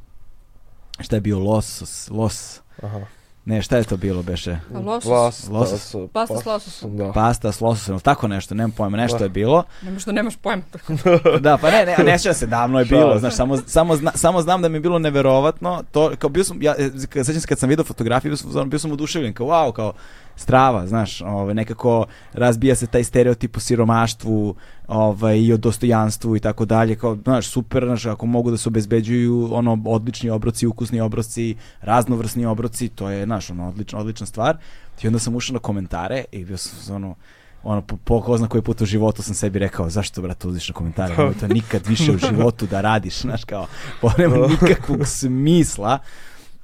[1.00, 3.00] šta je bio los, los, Aha.
[3.44, 4.58] Ne, šta je to bilo beše?
[4.74, 5.04] Losos?
[5.04, 5.92] Vlast, Losos.
[5.92, 6.96] da, s- Pasta s lososom.
[6.96, 7.12] Da.
[7.12, 9.24] Pasta s lososom, tako nešto, nemam pojma, nešto Da.
[9.24, 9.64] je bilo.
[9.82, 10.62] Nemo što nemaš pojma.
[11.40, 14.42] Da, pa ne, ne, ne sjećam se, davno je bilo, znaš, samo, samo, zna, samo
[14.42, 17.46] znam da mi je bilo neverovatno, to, kao bio sam, ja, e, kad- sećam se
[17.46, 19.92] kad sam vidio fotografiju, bio sam, bio sam oduševljen, kao wow, kao
[20.36, 24.54] strava, znaš, ovaj, nekako razbija se taj stereotip o siromaštvu
[24.88, 28.68] ovaj, i o dostojanstvu i tako dalje, kao, znaš, super, znaš, ako mogu da se
[28.68, 34.56] obezbeđuju ono, odlični obroci, ukusni obroci, raznovrsni obroci, to je, znaš, ono, odlična, odlična stvar.
[35.02, 37.14] I onda sam ušao na komentare i bio sam, ono,
[37.62, 40.68] ono, po, po ko zna koji put u životu sam sebi rekao, zašto, brate, uziš
[40.68, 43.66] na komentare, nemoj to nikad više u životu da radiš, znaš, kao,
[44.02, 45.98] ovo nema nikakvog smisla.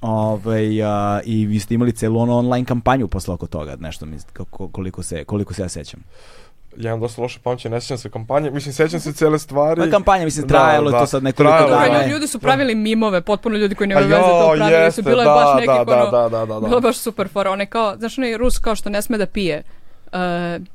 [0.01, 4.17] Ovaj, a, I vi ste imali celu ono online kampanju posle oko toga, nešto mi,
[4.71, 5.99] koliko, se, koliko se ja sećam.
[6.79, 9.81] Ja imam dosta loše pamćenje, ne sjećam se kampanje, mislim, sjećam se cele stvari.
[9.81, 11.99] Pa kampanja, mislim, Da, trajalo je da, to sad nekoliko trajalo dana.
[11.99, 12.05] Da.
[12.05, 15.09] ljudi, su pravili mimove, potpuno ljudi koji nemaju veze to pravili jeste, su.
[15.09, 16.67] Bilo da, baš nekih da, ono, da, da, da, da.
[16.67, 17.51] bilo baš super fora.
[17.51, 19.63] Onaj kao, znaš onaj Rus kao što ne sme da pije.
[20.05, 20.65] Uh,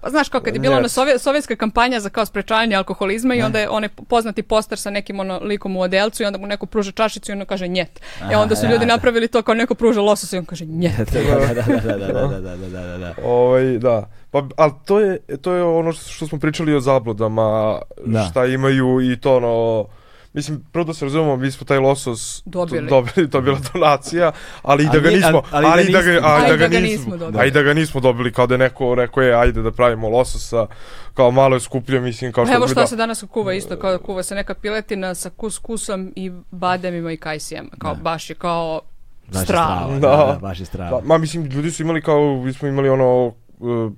[0.00, 0.92] pa znaš kao kad je bila ona Njet.
[0.92, 5.20] sovje, sovjetska kampanja za kao sprečavanje alkoholizma i onda je onaj poznati poster sa nekim
[5.20, 8.00] ono likom u odelcu i onda mu neko pruža čašicu i ono kaže njet.
[8.20, 8.92] E Aha, onda su ja, ljudi da.
[8.92, 11.12] napravili to kao neko pruža losos i on kaže njet.
[11.12, 13.14] da, da, da, da, da, da, da, da, da, da, da.
[13.24, 14.08] Ovaj, da.
[14.38, 18.22] Pa, ali to je, to je ono što smo pričali o zabludama, Da.
[18.22, 19.86] šta imaju i to ono...
[20.32, 22.88] Mislim, prvo da se razumemo, mi smo taj losos Dobili.
[22.88, 24.32] to- dobili, to je bila donacija,
[24.62, 27.16] ali i da ga nismo, ali- ali ali, da da ga, ali da ga nismo,
[27.16, 27.42] dobili.
[27.42, 30.08] a i da ga nismo dobili, kao da je neko rekao je, ajde da pravimo
[30.08, 30.66] lososa,
[31.14, 33.98] kao malo je skuplje, mislim, kao što Evo šta da- se danas kuva isto, kao
[33.98, 37.68] kuva se neka piletina sa kuskusom i bademima i kajsijama.
[37.78, 38.00] Kao Da.
[38.02, 38.80] baš je kao
[39.26, 39.76] Baš je strava.
[39.76, 40.24] strava, Da.
[40.24, 41.00] da, da, baš je strava.
[41.00, 43.26] Da, ma mislim, ljudi su imali kao, mi smo imali ono,
[43.58, 43.92] uh,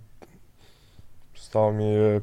[1.49, 2.21] stao mi je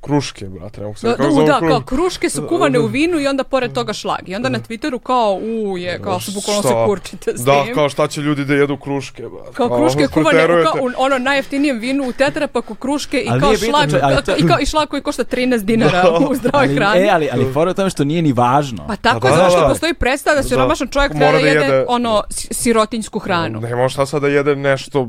[0.00, 1.68] kruške, brate, ne mogu se Da, kako da, da, kruške.
[1.68, 4.28] kao kruške su kuvane u vinu i onda pored toga šlag.
[4.28, 7.74] I onda na Twitteru kao, u je, kao se bukvalno se kurčite s Da, tim.
[7.74, 9.52] kao šta će ljudi da jedu kruške, brate.
[9.52, 10.70] Kao kruške kuvane preterujete.
[10.72, 14.16] kao u ono najjeftinijem vinu u tetrapaku kruške i Ali kao nije bitno, šlag, ali
[14.16, 17.00] to- i, kao, i šlag koji košta 13 dinara u zdravoj ali, hrani.
[17.00, 18.84] e, ali, ali fora je u tome što nije ni važno.
[18.88, 19.68] Pa tako Pa je, da, zato što da.
[19.68, 20.48] postoji predstava da Da.
[20.48, 23.60] siromašan čovjek treba da da jede ono si- sirotinjsku hranu.
[23.60, 25.08] Ne može šta sad da jede nešto...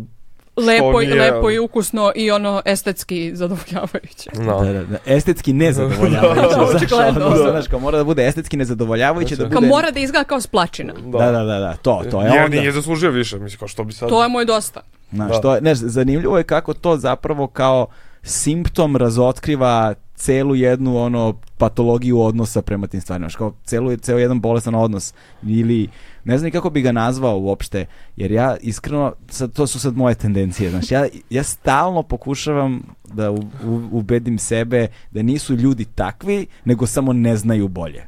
[0.58, 4.30] Lepo, i- nije- lepo i ukusno i ono estetski zadovoljavajuće.
[4.36, 4.64] No.
[4.64, 6.42] Da, da, da, estetski nezadovoljavajuće.
[6.42, 7.26] Da, znaš, očigledno.
[7.26, 9.54] ono, znaš, kao mora da bude estetski nezadovoljavajuće, da bude...
[9.54, 10.94] Kao mora da izgleda kao splačina.
[10.96, 12.58] Da, da, da, da, to, to je Nije, onda.
[12.58, 14.10] nije zaslužio više, mislim, kao što bi sad...
[14.10, 14.82] To je moj dosta.
[15.12, 15.42] Znaš, Da.
[15.42, 17.88] to je, ne, zanimljivo je kako to zapravo kao
[18.24, 23.24] simptom razotkriva celu jednu ono patologiju odnosa prema tim stvarima.
[23.24, 25.14] Znaš, kao celu, ceo jedan bolestan odnos
[25.44, 25.88] ili
[26.24, 27.86] ne znam kako bi ga nazvao uopšte,
[28.16, 33.32] jer ja iskreno, sad, to su sad moje tendencije, znaš, ja, ja stalno pokušavam da
[33.32, 38.04] u, u, ubedim sebe da nisu ljudi takvi, nego samo ne znaju bolje.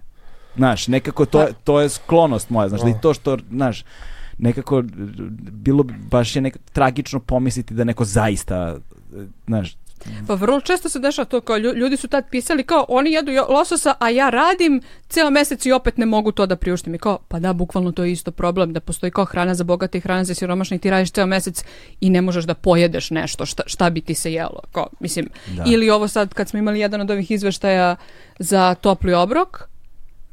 [0.56, 3.84] Znaš, nekako to, je- to je sklonost moja, znaš, da i to što, znaš,
[4.38, 4.84] nekako
[5.54, 8.78] bilo bi baš je nek, tragično pomisliti da neko zaista,
[9.48, 9.76] znaš,
[10.28, 13.32] Pa vrlo često se dešava to kao lju- ljudi su tad pisali kao oni jedu
[13.50, 16.96] lososa, a ja radim ceo mesec i opet ne mogu to da priuštim.
[16.96, 19.98] I kao, pa da, bukvalno to je isto problem, da postoji kao hrana za bogate
[19.98, 21.64] i hrana za siromašne i ti radiš ceo mesec
[22.02, 24.60] i ne možeš da pojedeš nešto, šta, šta bi ti se jelo.
[24.72, 25.64] Kao, mislim, Da.
[25.66, 27.96] ili ovo sad kad smo imali jedan od ovih izveštaja
[28.40, 29.73] za topli obrok,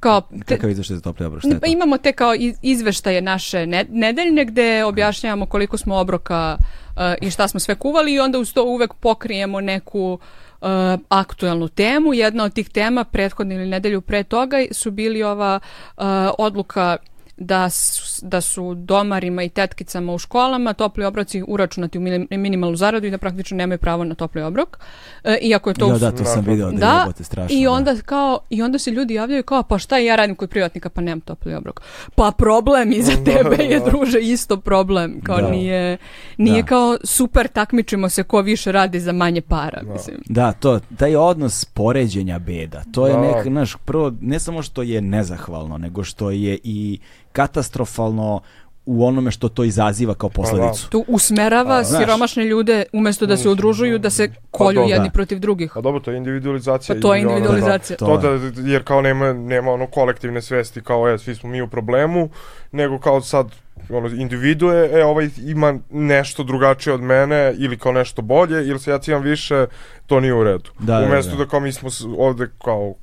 [0.01, 1.43] kao te- Kakav izveštaj za topli obrok?
[1.43, 7.03] Šta imamo te kao iz- izveštaje naše ne- nedeljne gde objašnjavamo koliko smo obroka uh,
[7.21, 10.19] i šta smo sve kuvali i onda uz to uvek pokrijemo neku
[10.61, 10.69] uh,
[11.09, 12.15] aktuelnu temu.
[12.15, 15.61] Jedna od tih tema prethodne ili nedelju pre toga su bili ova
[15.97, 16.03] uh,
[16.39, 16.97] odluka
[17.41, 22.77] da su, da su domarima i tetkicama u školama topli obroci uračunati u minim- minimalnu
[22.77, 24.79] zaradu i da praktično nemaju pravo na topli obrok.
[25.25, 27.59] Uh, iako je to u da, to sam video da, da, je strašno.
[27.59, 27.71] i da.
[27.71, 31.01] onda kao i onda se ljudi javljaju kao pa šta ja radim kod privatnika pa
[31.01, 31.81] nemam topli obrok.
[32.15, 35.21] Pa problem iza tebe je druže isto problem.
[35.23, 35.51] Kao Da.
[35.51, 35.97] nije
[36.37, 36.69] nije Da.
[36.69, 40.17] kao super takmičimo se ko više radi za manje para, mislim.
[40.27, 43.21] Da, to, taj odnos poređenja beda, to je Da.
[43.21, 46.99] nek, znaš, prvo, ne samo što je nezahvalno, nego što je i
[47.33, 48.41] katastrofalno
[48.87, 50.91] u onome što to izaziva kao posledicu.
[50.91, 52.03] To usmerava znaš.
[52.03, 54.91] siromašne ljude umesto da se udružuju da se kolju dobro.
[54.91, 55.13] jedni Da.
[55.13, 55.71] protiv drugih.
[55.75, 56.95] Pa dobro, to je individualizacija.
[56.95, 57.97] Pa to je individualizacija.
[58.01, 58.07] da.
[58.07, 61.63] To To da, jer kao nema, nema ono kolektivne svesti kao je, svi smo mi
[61.63, 62.31] u problemu,
[62.73, 63.47] nego kao sad
[63.91, 68.91] ono, individue, e, ovaj ima nešto drugačije od mene ili kao nešto bolje, ili se
[68.91, 69.67] ja cijem više,
[70.07, 70.71] to nije u redu.
[70.79, 71.45] Da, da, Umesto da.
[71.45, 72.95] da, kao mi smo ovde kao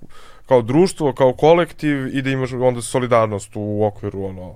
[0.47, 4.55] kao društvo, kao kolektiv i da imaš onda solidarnost u okviru ono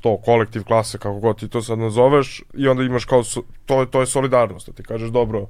[0.00, 3.22] to kolektiv klase kako god ti to sad nazoveš i onda imaš kao
[3.66, 5.46] to to je solidarnost da ti kažeš dobro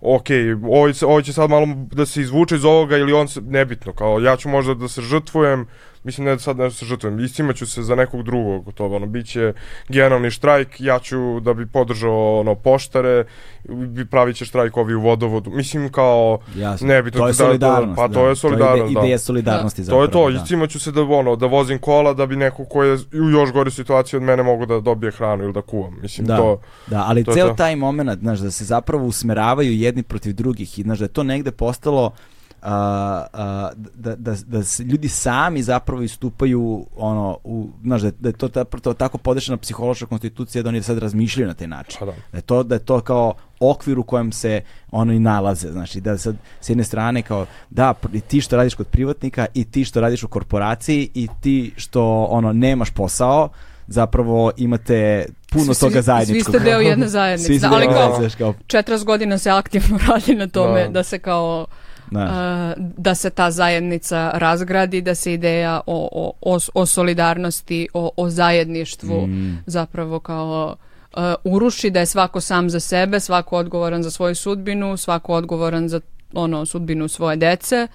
[0.00, 0.26] ok,
[0.70, 4.20] ovaj, ovaj će sad malo da se izvuče iz ovoga ili on se, nebitno, kao
[4.20, 5.66] ja ću možda da se žrtvujem,
[6.04, 9.26] mislim ne da sad nešto se žrtvujem, istimaću se za nekog drugog, to ono, bit
[9.26, 9.52] će
[9.88, 13.24] generalni štrajk, ja ću da bi podržao ono, poštare,
[13.64, 16.86] bi pravit će štrajk ovi u vodovodu, mislim kao, Jasno.
[16.88, 17.96] nebitno, to je da- da- solidarnost.
[17.96, 18.14] pa da.
[18.14, 19.00] to je solidarnost, ide- da.
[19.00, 20.02] ideja solidarnosti to zapravo.
[20.02, 20.36] je to, da.
[20.36, 23.70] istimaću se da, ono, da vozim kola da bi neko ko je u još gore
[23.70, 27.24] situaciji od mene mogu da dobije hranu ili da kuvam, mislim Da, to, da, ali
[27.24, 27.54] to ceo to.
[27.54, 31.22] taj moment, znaš, da se zapravo usmeravaju jedni protiv drugih i znaš, da je to
[31.22, 32.12] negde postalo
[32.62, 38.32] da, da, da se ljudi sami zapravo istupaju ono, u, znaš, da, je- da je
[38.32, 41.96] to, ta, to tako podešena psihološka konstitucija da oni sad razmišljaju na taj način.
[41.98, 42.12] Pa da.
[42.32, 44.60] Da je to, da je to kao okvir u kojem se
[44.90, 48.74] ono i nalaze, znači da sad s jedne strane kao da i ti što radiš
[48.74, 53.48] kod privatnika i ti što radiš u korporaciji i ti što ono nemaš posao
[53.86, 56.44] zapravo imate puno Svi- toga zajedničkog.
[56.44, 57.58] Svi ste deo jedne zajednice.
[57.58, 60.88] Da, ali kao, 40 godina se aktivno radi na tome Da.
[60.88, 61.66] da se kao
[62.10, 67.88] znaš, a, da se ta zajednica razgradi, da se ideja o, o, o, o solidarnosti,
[67.94, 69.58] o, o zajedništvu Mm.
[69.66, 70.76] zapravo kao
[71.14, 75.88] a, uruši, da je svako sam za sebe, svako odgovoran za svoju sudbinu, svako odgovoran
[75.88, 76.00] za
[76.34, 77.86] ono sudbinu svoje dece,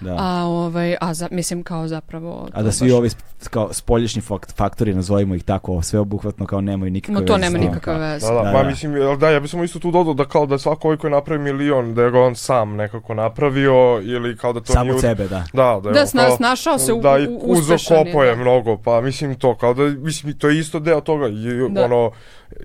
[0.00, 0.16] da.
[0.18, 3.10] a ovaj a za, mislim kao zapravo A da svi baš- ovi
[3.40, 7.50] kao spolješnji fak- faktori, nazovimo ih tako, sveobuhvatno kao nemaju nikakve Ma to veze nema
[7.50, 8.26] s tim, nikakve kao- veze.
[8.26, 8.68] Da, da, Da, ma da.
[8.68, 11.10] mislim, jel da, ja bih samo isto tu dodao da kao da svako ovaj koji
[11.10, 14.94] napravi milion, da je ga on sam nekako napravio ili kao da to Samo nije...
[14.94, 15.44] od sebe, da.
[15.52, 18.36] Da, da, Da, kao- snašao se u, da, i u, uzo uspešan je, da.
[18.36, 21.32] mnogo, pa mislim to, kao da, mislim, to je isto deo toga, i,
[21.70, 21.84] Da.
[21.84, 22.10] ono,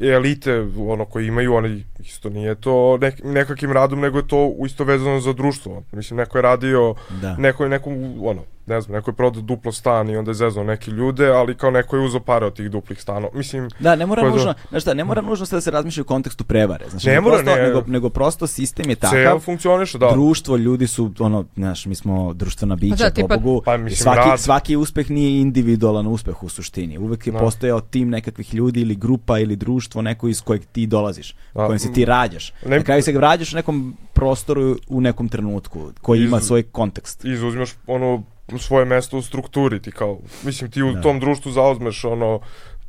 [0.02, 4.84] elite, ono, koji imaju, oni, isto nije to nek, nekakvim radom, nego je to isto
[4.84, 7.36] vezano za društvo, mislim, neko je radio, da.
[7.38, 8.42] neko je nekom, ono,
[8.72, 11.72] ne znam, neko je prodao duplo stan i onda je zezao neki ljude, ali kao
[11.72, 14.94] neko je uzeo pare od tih duplih stanova, mislim, Da, ne mora nužno, znaš šta,
[14.94, 16.86] ne mora nužno sve da se razmišlja u kontekstu prevare.
[16.90, 17.62] Znači, Ne mora, prosto, ne.
[17.64, 20.10] Nego, nego prosto sistem je ceo takav, funkcioniše, da.
[20.12, 24.20] društvo, ljudi su, ono, znaš, mi smo društvena bića, da, tipa- pobogu, Pa, mislim, svaki,
[24.22, 24.40] rad.
[24.40, 26.98] svaki uspeh nije individualan uspeh u suštini.
[26.98, 27.40] Uvek je Da.
[27.40, 31.66] postojao tim nekakvih ljudi ili grupa ili društvo, neko iz kojeg ti dolaziš, Da.
[31.66, 32.54] kojem se ti rađaš.
[32.66, 33.82] Ne- Na kraju se rađaš u nekom
[34.14, 37.26] prostoru u nekom trenutku, koji ima Iz- svoj kontekst.
[37.26, 38.24] izuzmeš ono
[38.60, 41.02] svoje mesto u strukturi ti kao mislim ti u Da.
[41.02, 42.40] tom društvu zauzmeš ono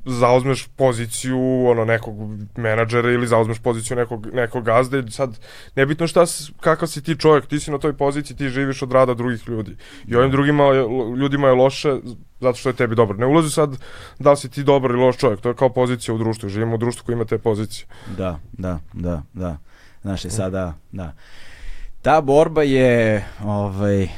[0.04, 2.14] zauzmeš poziciju ono nekog
[2.56, 5.38] menadžera ili zauzmeš poziciju nekog nekog gazde sad
[5.76, 6.24] nebitno šta
[6.60, 9.76] kakav si ti čovjek ti si na toj poziciji ti živiš od rada drugih ljudi
[10.06, 11.96] i ovim drugima je- ljudima je loše
[12.40, 13.76] zato što je tebi dobro ne ulazi sad
[14.18, 16.74] da li si ti dobar ili loš čovjek to je kao pozicija u društvu živimo
[16.74, 19.56] u društvu koji ima te pozicije Da, da, da, da.
[20.02, 21.12] Znaš, i sada, da.
[22.02, 24.08] Ta borba je, ovaj,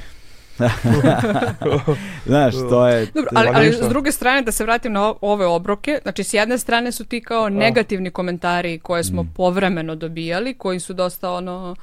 [2.26, 3.06] znaš, to je...
[3.14, 6.34] Dobro, ali, Ma ali s druge strane, da se vratim na ove obroke, znači s
[6.34, 9.32] jedne strane su ti kao negativni komentari koje smo Mm.
[9.36, 11.76] povremeno dobijali, koji su dosta ono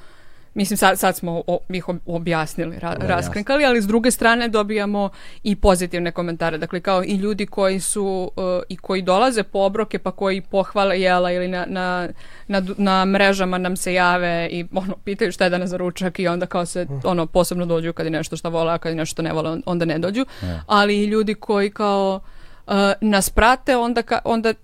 [0.54, 4.48] Mislim, sad, sad smo o, ih ob- objasnili, ra, Da, raskrinkali, ali s druge strane
[4.48, 5.08] dobijamo
[5.42, 6.58] i pozitivne komentare.
[6.58, 8.04] Dakle, kao i ljudi koji su
[8.36, 12.08] uh, i koji dolaze po obroke, pa koji pohvale jela ili na, na,
[12.48, 16.28] na, na mrežama nam se jave i ono, pitaju šta je danas za ručak i
[16.28, 19.12] onda kao se ono, posebno dođu kad je nešto što vole, a kad je nešto
[19.12, 20.26] što ne vole, on- onda ne dođu.
[20.66, 22.20] Ali i ljudi koji kao
[22.66, 24.54] uh, nas prate, onda, ka, onda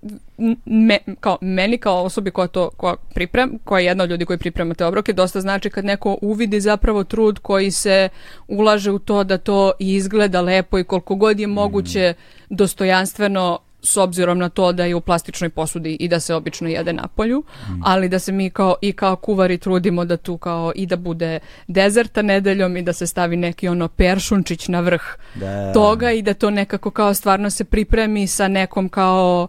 [0.65, 4.39] me, kao, meni kao osobi koja to koja priprem, koja je jedna od ljudi koji
[4.39, 8.09] priprema te obroke, dosta znači kad neko uvidi zapravo trud koji se
[8.47, 12.13] ulaže u to da to izgleda lepo i koliko god je moguće
[12.49, 16.93] dostojanstveno s obzirom na to da je u plastičnoj posudi i da se obično jede
[16.93, 17.43] na polju,
[17.83, 21.39] ali da se mi kao i kao kuvari trudimo da tu kao i da bude
[21.67, 25.01] dezerta nedeljom i da se stavi neki ono peršunčić na vrh
[25.35, 25.73] Da.
[25.73, 29.47] toga i da to nekako kao stvarno se pripremi sa nekom kao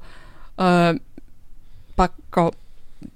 [0.56, 0.64] uh,
[1.94, 2.50] pa kao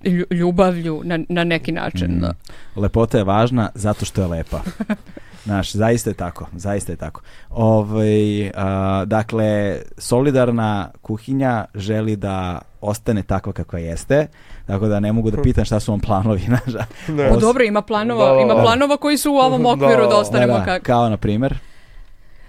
[0.02, 2.20] lju- ljubavlju na, na neki način.
[2.20, 2.34] Da.
[2.76, 4.60] Lepota je važna zato što je lepa.
[5.44, 7.20] Znaš, zaista je tako, zaista je tako.
[7.50, 10.68] Ovaj, a, dakle, solidarna
[11.02, 14.26] kuhinja želi da ostane takva kakva jeste,
[14.66, 16.40] tako da ne mogu da pitam šta su vam planovi.
[16.66, 17.28] Znaš, Ne.
[17.28, 18.62] Pa dobro, ima planova, Da, da, ima da.
[18.62, 21.16] planova koji su u ovom Da, okviru da, da, ostanemo da, da, kak- kao na
[21.16, 21.58] primjer.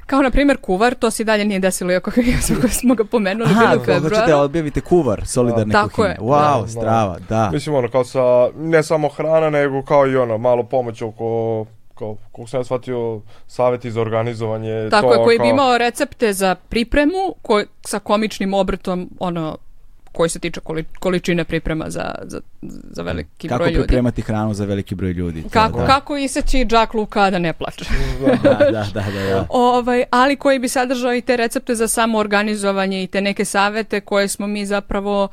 [0.06, 2.12] Kao na primjer kuvar, to se i dalje nije desilo, iako
[2.42, 6.10] smo, smo ga pomenuli, Aha, hoćete da objavite kuvar solidarne Tako kuhinje.
[6.10, 6.68] je, Wow, da.
[6.68, 7.50] strava, da.
[7.52, 8.20] Mislim, ono, kao sa,
[8.56, 11.66] ne samo hrana, nego kao i ono, malo pomoć oko,
[11.96, 14.88] kao, kako sam ja shvatio, savjeti za organizovanje.
[14.92, 17.12] Tako to, je, koji bi kao- imao recepte za pripremu
[17.42, 19.58] koj, sa komičnim obrtom, ono,
[20.12, 22.42] koji se tiče koli- količine priprema za, za,
[22.92, 23.82] za veliki Kako broj ljudi.
[23.82, 25.42] pripremati hranu za veliki broj ljudi.
[25.44, 25.86] to, Kako, da.
[25.86, 27.86] kako iseći džak luka da ne plače.
[28.44, 29.46] Da, da, da, da, da.
[29.50, 34.28] ovaj, ali koji bi sadržao i te recepte za samoorganizovanje i te neke savete koje
[34.28, 35.28] smo mi zapravo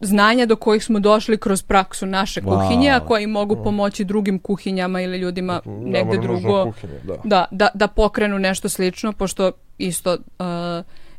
[0.00, 2.68] znanja do kojih smo došli kroz praksu naše Wow.
[2.68, 7.16] kuhinje, a koji mogu pomoći drugim kuhinjama ili ljudima Ne negde drugo kuhinje, da.
[7.24, 10.46] da, da, da pokrenu nešto slično, pošto isto uh,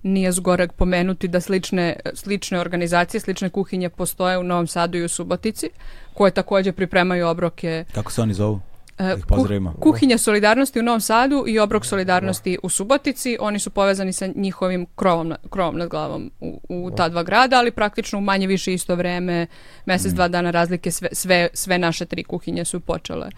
[0.04, 5.10] nije zgoreg pomenuti da slične, slične organizacije, slične kuhinje postoje u Novom Sadu i u
[5.10, 5.70] Subotici,
[6.14, 8.60] koje također pripremaju obroke Kako se oni zovu?
[9.03, 9.38] E, Da kuh-
[9.75, 13.38] kuhinja solidarnosti u Novom Sadu i obrok solidarnosti u Subotici.
[13.39, 17.57] Oni su povezani sa njihovim krovom, na- krovom nad glavom u, u ta dva grada,
[17.57, 19.47] ali praktično u manje više isto vreme,
[19.85, 20.15] mjesec, Mm.
[20.15, 23.30] dva dana razlike, sve, sve, sve naše tri kuhinje su počele,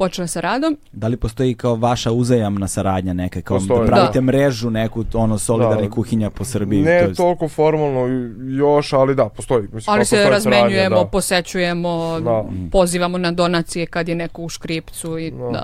[0.00, 0.76] počele sa radom.
[0.92, 3.86] Da li postoji kao vaša uzajamna saradnja neka, kao da Postoji.
[3.86, 4.20] pravite Da.
[4.22, 5.94] mrežu neku, ono, solidarnih Da.
[5.94, 6.82] kuhinja po Srbiji?
[6.82, 8.06] Ne to jest- toliko formalno
[8.50, 9.62] još, ali da, postoji.
[9.64, 11.10] Mislim, Ali se postoji razmenjujemo, saradnja, da.
[11.10, 12.44] posećujemo, Da.
[12.72, 15.36] pozivamo na donacije kad je neko u škripcu i Da.
[15.48, 15.62] da.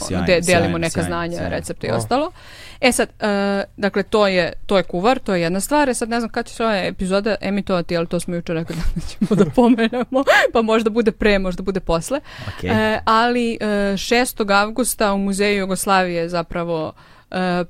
[0.00, 1.50] Sjajno, de- delimo sjajno, neka sjajno, znanja, sjajno.
[1.50, 1.96] recepte i Da.
[1.96, 2.30] ostalo.
[2.80, 3.24] E sad, e,
[3.76, 5.88] dakle, to je, to je kuvar, to je jedna stvar.
[5.88, 8.76] E sad ne znam kad će se ova epizoda emitovati, ali to smo jučer rekli
[8.76, 12.20] da ćemo da pomenemo, pa možda bude pre, možda bude posle.
[12.48, 12.70] Okej.
[12.70, 14.52] E, ali e, 6.
[14.52, 16.92] avgusta u Muzeju Jugoslavije zapravo
[17.30, 17.64] e,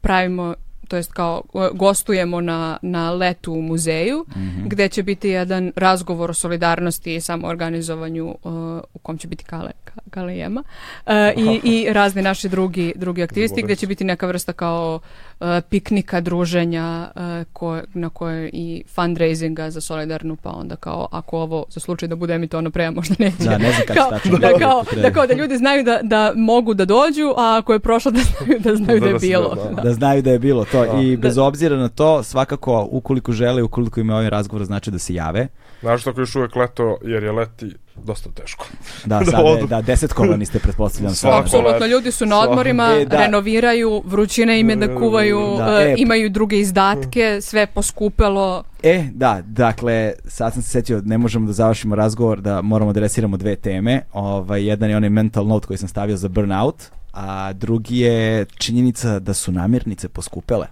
[0.00, 0.54] pravimo
[0.88, 4.26] to jest kao e, gostujemo na, na letu u muzeju
[4.66, 8.48] gde će biti jedan razgovor o solidarnosti i samoorganizovanju e,
[8.94, 10.62] u kom će biti Kale, Ka- Kale Jema
[11.06, 15.00] e, i, i razni naši drugi, drugi aktivisti gde će biti neka vrsta kao
[15.40, 21.38] e, piknika, druženja e, koje, na koje i fundraisinga za solidarnu pa onda kao ako
[21.38, 23.44] ovo za slučaj da bude emitovano pre, a možda neće.
[23.44, 26.32] Da, ne znam kao, tačno da, biti, kao, da kao da ljudi znaju da, da
[26.36, 29.18] mogu da dođu, a ako je prošlo da znaju da, znaju da, Da, je da
[29.18, 29.54] bilo.
[29.54, 29.82] da, Da.
[29.82, 29.92] da.
[29.92, 30.86] Znaju da je bilo to.
[30.86, 31.00] Da.
[31.00, 35.14] i bez obzira na to svakako ukoliko žele ukoliko im ovaj razgovor znači da se
[35.14, 35.48] jave.
[35.80, 38.66] Znaš što ako je još uvijek leto, jer je leti dosta teško.
[39.04, 39.66] da Da sad je, odu.
[39.66, 41.12] da desetkovani ste pretpostavljam.
[41.34, 42.50] Apsolutno, ljudi su na Svako.
[42.50, 43.16] odmorima, E, da.
[43.16, 48.62] renoviraju, vrućina im je da kuvaju, Da, e, e, imaju druge izdatke, sve poskupelo.
[48.82, 53.00] E, da, dakle, sad sam se sjetio, ne možemo da završimo razgovor, da moramo da
[53.00, 54.00] resiramo dve teme.
[54.12, 59.18] Ovaj, jedan je onaj mental note koji sam stavio za burnout, a drugi je činjenica
[59.18, 60.66] da su namirnice poskupele.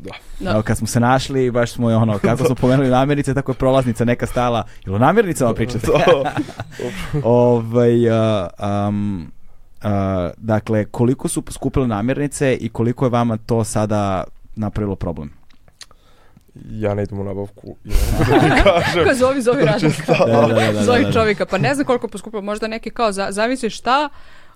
[0.00, 0.10] Da.
[0.40, 0.50] Da.
[0.50, 4.04] Evo, kad smo se našli, baš smo, ono, kako smo pomenuli namirnice, tako je prolaznica
[4.04, 4.64] neka stala.
[4.86, 5.86] Ili o namirnicama pričate?
[7.24, 9.30] ovaj, a, am,
[9.82, 14.24] a, dakle, koliko su poskupile namirnice i koliko je vama to sada
[14.56, 15.40] napravilo problem?
[16.70, 17.76] ja ne idem u nabavku.
[17.84, 17.94] i ne
[18.48, 19.04] da kažem.
[19.04, 20.12] Kako zovi, zovi radnika.
[20.12, 21.12] Da, da, da, da, da, Zovi da.
[21.12, 24.08] čovjeka, pa ne znam koliko poskupilo, možda neki kao, za, zavisi šta,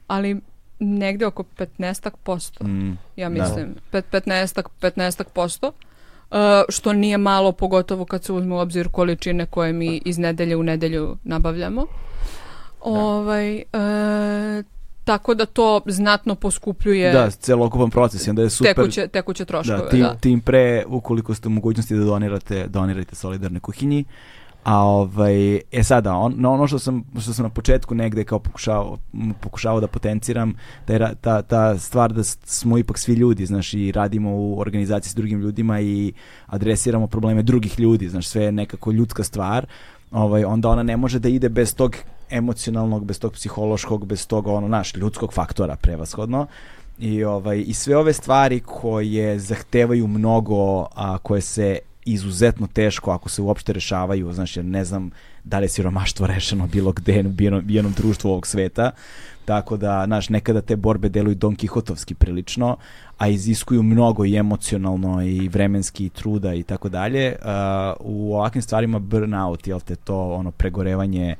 [0.06, 0.40] ali
[0.78, 2.64] negde oko 15 posto.
[2.64, 3.42] Mm, ja Da.
[3.42, 5.72] mislim, pet, 15 15 posto.
[6.30, 6.36] Uh,
[6.68, 10.62] što nije malo, pogotovo kad se uzme u obzir količine koje mi iz nedelje u
[10.62, 11.86] nedelju nabavljamo.
[12.80, 13.64] Ovaj, e,
[15.04, 18.74] tako da to znatno poskupljuje Da, celokupan proces i onda je super.
[18.74, 19.78] tekuće, tekuće troškove.
[19.78, 24.04] Da, Da, tim, tim pre, ukoliko ste u mogućnosti da donirate, donirajte solidarne kuhinji.
[24.64, 28.98] A ovaj, e sada, on, ono što sam, što sam na početku negde kao pokušao,
[29.40, 30.54] pokušao da potenciram,
[30.86, 35.10] da je ta, ta stvar da smo ipak svi ljudi, znaš, i radimo u organizaciji
[35.10, 36.12] s drugim ljudima i
[36.46, 39.66] adresiramo probleme drugih ljudi, znaš, sve je nekako ljudska stvar,
[40.10, 41.96] ovaj, onda ona ne može da ide bez tog
[42.30, 46.46] emocionalnog, bez tog psihološkog, bez tog ono naš ljudskog faktora prevashodno.
[46.98, 53.28] I ovaj i sve ove stvari koje zahtevaju mnogo, a koje se izuzetno teško ako
[53.28, 55.10] se uopšte rešavaju, znači ne znam
[55.44, 58.90] da li je siromaštvo rešeno bilo gde u jednom, jednom društvu ovog sveta,
[59.44, 62.76] tako da, znaš, nekada te borbe deluju Don Kihotovski prilično,
[63.18, 67.36] a iziskuju mnogo i emocionalno i vremenski i truda i tako dalje.
[68.00, 71.36] U ovakvim stvarima burnout, jel te to ono pregorevanje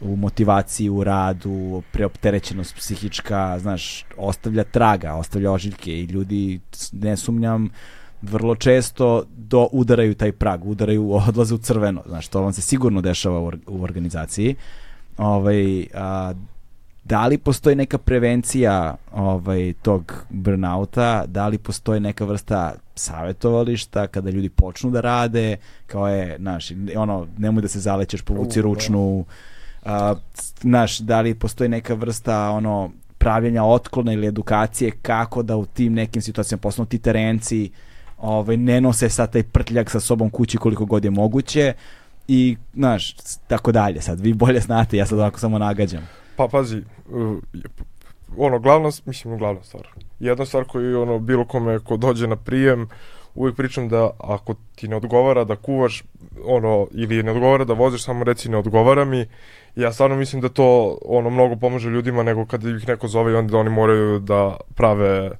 [0.00, 6.60] u motivaciji, u radu, preopterećenost psihička, znaš, ostavlja traga, ostavlja ožiljke i ljudi,
[6.92, 7.70] ne sumnjam,
[8.22, 13.00] vrlo često do udaraju taj prag, udaraju, odlaze u crveno, znaš, to vam se sigurno
[13.00, 14.54] dešava u, u organizaciji.
[15.18, 16.32] Ovaj, a,
[17.04, 24.30] da li postoji neka prevencija ovaj tog burnouta, da li postoji neka vrsta savetovališta kada
[24.30, 29.24] ljudi počnu da rade, kao je, znaš, ono, nemoj da se zalećeš, povuci U, ručnu,
[29.84, 30.14] a,
[30.60, 35.92] znaš, da li postoji neka vrsta, ono, pravljenja otklona ili edukacije kako da u tim
[35.92, 37.70] nekim situacijama, posebno ti terenci,
[38.22, 41.72] ovaj, ne nose sad taj prtljak sa sobom kući koliko god je moguće
[42.28, 43.16] i, znaš,
[43.46, 44.00] tako dalje.
[44.00, 46.08] Sad, vi bolje znate, ja sad ovako samo nagađam.
[46.36, 47.38] Pa pazi, uh,
[48.36, 49.88] ono, glavna, mislim, glavna stvar.
[50.20, 52.88] Jedna stvar koju, ono, bilo kome ko dođe na prijem,
[53.34, 56.04] uvijek pričam da ako ti ne odgovara da kuvaš,
[56.44, 59.26] ono, ili ne odgovara da voziš, samo reci ne odgovara mi.
[59.76, 63.34] Ja stvarno mislim da to, ono, mnogo pomaže ljudima nego kad ih neko zove i
[63.34, 65.30] onda da oni moraju da prave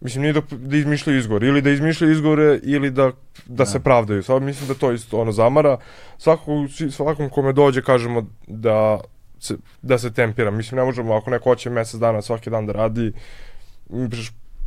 [0.00, 1.46] Mislim, nije da, da izmišljaju izgovore.
[1.46, 3.12] Ili da izmišljaju izgovore, ili da, da,
[3.46, 3.66] da.
[3.66, 4.22] se pravdaju.
[4.22, 5.78] Sad mislim da to isto ono zamara.
[6.18, 9.00] Svako, svakom kome dođe kažemo da
[9.38, 10.50] se, da se tempira.
[10.50, 13.12] Mislim, ne možemo, ako neko hoće mesec dana svaki dan da radi,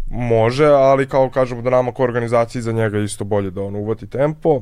[0.09, 4.07] može, ali kao kažemo da nama kao organizaciji za njega isto bolje da on uvati
[4.07, 4.61] tempo.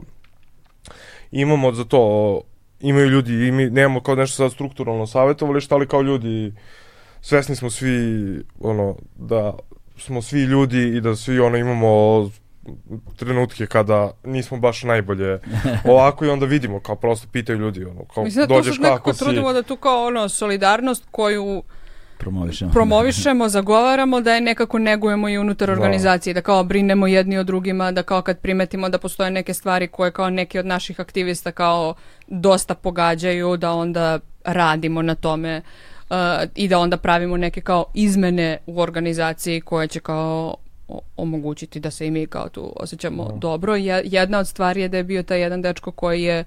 [1.32, 2.42] Imamo za to,
[2.80, 6.54] imaju ljudi, i mi nemamo kao nešto sad strukturalno savjetovalište, ali kao ljudi
[7.22, 7.90] svesni smo svi
[8.60, 9.54] ono da
[9.98, 12.30] smo svi ljudi i da svi ono imamo
[13.16, 15.40] trenutke kada nismo baš najbolje
[15.92, 19.20] ovako i onda vidimo kao prosto pitaju ljudi ono kao Mislim da dođeš kako si
[19.20, 21.64] trudimo da tu kao ono solidarnost koju
[22.18, 22.72] promovišemo.
[22.72, 25.74] promovišemo, zagovaramo, da je nekako negujemo i unutar da.
[25.74, 29.88] organizacije, da kao brinemo jedni o drugima, da kao kad primetimo da postoje neke stvari
[29.88, 31.96] koje kao neki od naših aktivista kao
[32.28, 35.62] dosta pogađaju, da onda radimo na tome
[36.10, 36.18] uh,
[36.56, 40.56] i da onda pravimo neke kao izmene u organizaciji koje će kao
[41.18, 43.30] omogućiti da se i mi kao tu osjećamo no.
[43.30, 43.38] Da.
[43.38, 43.76] dobro.
[44.04, 46.44] Jedna od stvari je da je bio taj jedan dečko koji je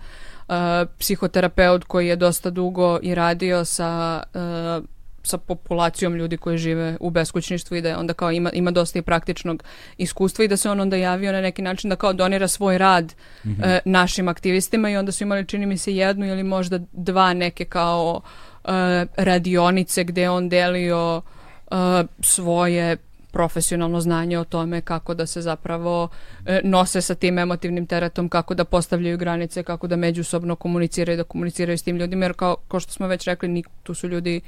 [0.48, 0.54] uh,
[0.98, 4.84] psihoterapeut koji je dosta dugo i radio sa uh,
[5.22, 9.02] sa populacijom ljudi koji žive u beskućništvu i da onda kao ima, ima dosta i
[9.02, 9.62] praktičnog
[9.98, 13.14] iskustva i da se on onda javio na neki način da kao donira svoj rad
[13.44, 13.64] mm -hmm.
[13.64, 17.64] e, našim aktivistima i onda su imali čini mi se jednu ili možda dva neke
[17.64, 18.20] kao
[18.64, 21.22] e, radionice gde on delio
[21.70, 21.74] e,
[22.20, 22.96] svoje
[23.32, 26.08] profesionalno znanje o tome kako da se zapravo
[26.46, 31.24] e, nose sa tim emotivnim teretom, kako da postavljaju granice, kako da međusobno komuniciraju, da
[31.24, 34.40] komuniciraju s tim ljudima, jer kao, kao što smo već rekli, ni, tu su ljudi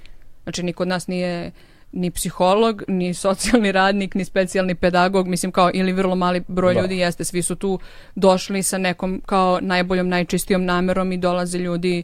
[0.43, 1.51] Znači, niko od nas nije
[1.93, 6.81] ni psiholog, ni socijalni radnik, ni specijalni pedagog, mislim kao ili vrlo mali broj da.
[6.81, 7.79] ljudi jeste, svi su tu
[8.15, 12.03] došli sa nekom kao najboljom, najčistijom namerom i dolaze ljudi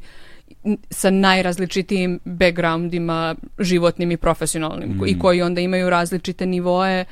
[0.90, 5.06] sa najrazličitijim backgroundima životnim i profesionalnim mm.
[5.06, 7.04] i koji onda imaju različite nivoe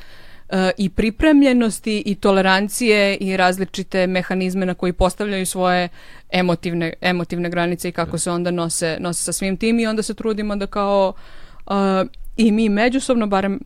[0.48, 5.88] uh, i pripremljenosti i tolerancije i različite mehanizme na koji postavljaju svoje
[6.32, 10.14] emotivne, emotivne granice i kako se onda nose, nose sa svim tim i onda se
[10.14, 11.12] trudimo da kao
[11.66, 11.74] uh,
[12.36, 13.60] i mi međusobno, barem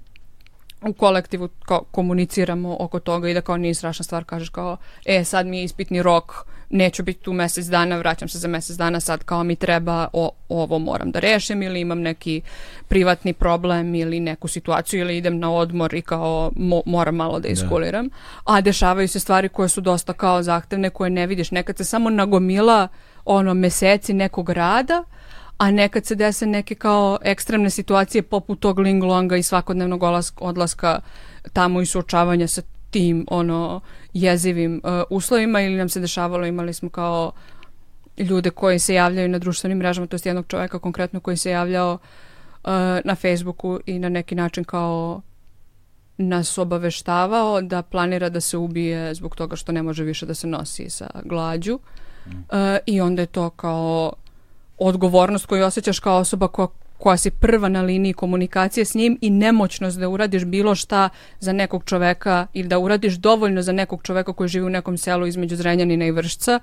[0.82, 5.24] u kolektivu kao komuniciramo oko toga i da kao nije strašna stvar kažeš kao e
[5.24, 6.32] sad mi je ispitni rok
[6.70, 10.30] neću biti tu mesec dana, vraćam se za mesec dana sad kao mi treba o,
[10.48, 12.40] ovo moram da rešim ili imam neki
[12.88, 17.48] privatni problem ili neku situaciju ili idem na odmor i kao mo, moram malo da,
[17.48, 17.48] da.
[17.48, 18.14] iskuliram da.
[18.44, 22.10] a dešavaju se stvari koje su dosta kao zahtevne koje ne vidiš nekad se samo
[22.10, 22.88] nagomila
[23.24, 25.04] ono meseci nekog rada
[25.58, 30.02] a nekad se dese neke kao ekstremne situacije poput tog linglonga i svakodnevnog
[30.40, 31.00] odlaska
[31.52, 33.80] tamo i suočavanja sa tim ono
[34.14, 37.32] jezivim uh, uslovima ili nam se dešavalo imali smo kao
[38.18, 41.92] ljude koji se javljaju na društvenim mrežama, to je jednog čovjeka konkretno koji se javljao
[42.64, 42.70] uh,
[43.04, 45.20] na Facebooku i na neki način kao
[46.20, 50.46] nas obaveštavao da planira da se ubije zbog toga što ne može više da se
[50.46, 51.78] nosi sa glađu.
[52.28, 54.12] E, i onda je to kao
[54.78, 56.68] odgovornost koju osjećaš kao osoba koja,
[57.00, 61.08] koja si prva na liniji komunikacije s njim i nemoćnost da uradiš bilo šta
[61.40, 65.26] za nekog čoveka ili da uradiš dovoljno za nekog čoveka koji živi u nekom selu
[65.26, 66.60] između Zrenjanina i Vršca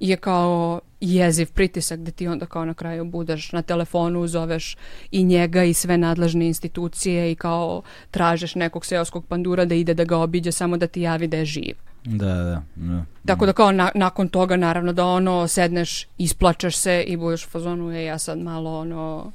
[0.00, 4.76] je kao jeziv pritisak gde ti onda kao na kraju budeš na telefonu, zoveš
[5.10, 10.04] i njega i sve nadležne institucije i kao tražeš nekog seoskog pandura da ide da
[10.04, 11.74] ga obiđe samo da ti javi da je živ.
[12.04, 12.62] Da, da.
[12.76, 13.04] da.
[13.26, 17.50] Tako da kao na, nakon toga naravno da ono sedneš, isplačeš se i budeš u
[17.50, 19.32] fazonu, e ja sad malo ono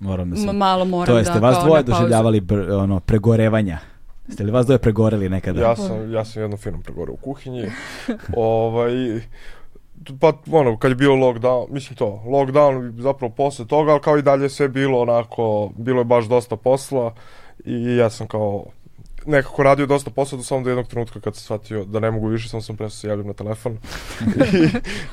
[0.00, 0.48] Moram da se...
[0.48, 3.78] m- malo moram To da jeste, vas kao dvoje doživljavali br, ono, pregorevanja.
[4.28, 5.60] Ste li vas dvoje pregoreli nekada?
[5.60, 7.64] Ja sam, ja sam jednom firmom pregoreo u kuhinji.
[8.36, 8.92] ovaj,
[10.20, 14.22] pa ono, kad je bio lockdown, mislim to, lockdown zapravo posle toga, ali kao i
[14.22, 17.14] dalje sve bilo onako, bilo je baš dosta posla
[17.64, 18.64] i ja sam kao
[19.26, 22.28] nekako radio dosta posla do samo do jednog trenutka kad sam shvatio da ne mogu
[22.28, 23.78] više, samo sam prestao se javljam na telefon.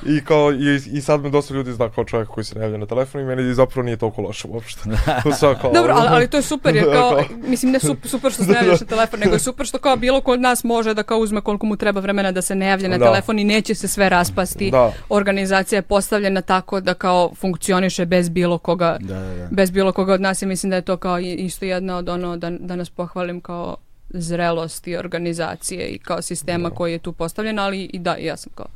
[0.06, 2.64] I, i kao, i, i sad me dosta ljudi zna kao čovjek koji se ne
[2.64, 4.80] javlja na telefon i meni zapravo nije toliko loše uopšte.
[5.40, 8.32] To kao, Dobro, ali, ali to je super jer kao, Kao- mislim ne super, super
[8.32, 10.64] što se ne javljaš na telefon, nego je super što kao bilo ko od nas
[10.64, 13.04] može da kao uzme koliko mu treba vremena da se ne javlja na Da.
[13.04, 14.70] telefon i neće se sve raspasti.
[14.70, 14.92] Da.
[15.08, 19.48] Organizacija je postavljena tako da kao funkcioniše bez bilo koga Da, da, da.
[19.50, 22.36] bez bilo koga od nas i mislim da je to kao isto jedna od ono
[22.36, 23.76] da, da nas pohvalim kao
[24.10, 28.66] zrelosti organizacije i kao sistema koji je tu postavljen, ali i da, ja sam kao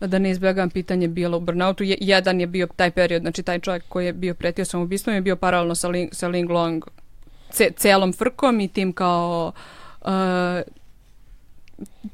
[0.00, 1.84] da ne izbjegam pitanje bilo u burnoutu.
[1.84, 5.20] Je- jedan je bio taj period, znači taj čovjek koji je bio pretio samobistvom je
[5.20, 6.84] bio paralelno sa, Ling, sa Ling Long
[7.50, 9.52] ce, celom frkom i tim kao
[10.00, 10.08] uh,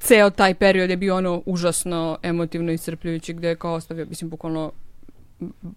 [0.00, 4.72] ceo taj period je bio ono užasno emotivno iscrpljujući gde je kao ostavio, mislim, bukvalno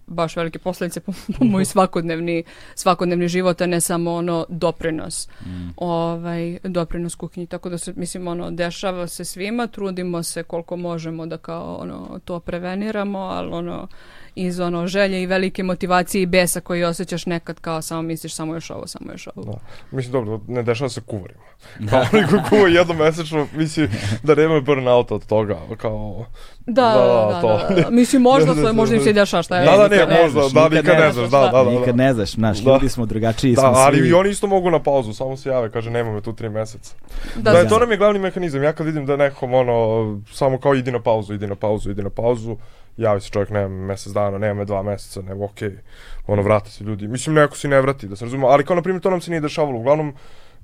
[0.08, 2.44] baš velike posljedice po, po moj svakodnevni,
[2.76, 5.30] svakodnevni život, a ne samo ono doprinos.
[5.78, 7.48] Ovaj, doprinos kuhinji.
[7.48, 12.20] Tako da se, mislim, ono, dešava se svima, trudimo se koliko možemo da kao ono,
[12.26, 13.88] to preveniramo, ali ono,
[14.38, 18.54] iz ono želje i velike motivacije i besa koji osjećaš nekad kao samo misliš samo
[18.54, 19.52] još ovo, samo još ovo.
[19.52, 19.58] Da.
[19.92, 21.48] Mislim, dobro, ne dešava se kuvarima.
[21.90, 23.90] Kao oni koji kuvaju jednom mesečno, mislim
[24.24, 26.26] da nema burnout od toga, kao...
[26.66, 27.74] Da, Da, da, da, to.
[27.76, 27.90] da, da.
[27.90, 29.06] Mislim, možda, Da, da, se, možda im da.
[29.06, 29.66] se dešava šta je.
[29.66, 31.70] Da, da, ne, ne možda, znaš, da, nikad ne znaš, da, da, da.
[31.72, 32.72] Nikad ne znaš, znaš, Da.
[32.74, 34.08] ljudi smo drugačiji, Da, smo ali svi...
[34.08, 36.96] i oni isto mogu na pauzu, samo se jave, kaže nema me tu tri meseca.
[37.36, 37.70] Da, Da, da.
[37.70, 38.64] to nam je glavni mehanizam.
[38.64, 42.04] Ja kad vidim da nekom ono, samo kao idi na pauzu, idi na pauzu, idi
[42.04, 42.56] na pauzu,
[42.98, 45.72] javi se čovjek, nema me mesec dana, nema dva meseca, nego okej,
[46.28, 47.08] ono, vrate se ljudi.
[47.08, 49.32] Mislim, neko se ne vrati, da se razumemo, ali kao, na primjer, to nam se
[49.32, 49.80] nije dešavalo.
[49.80, 50.14] Uglavnom,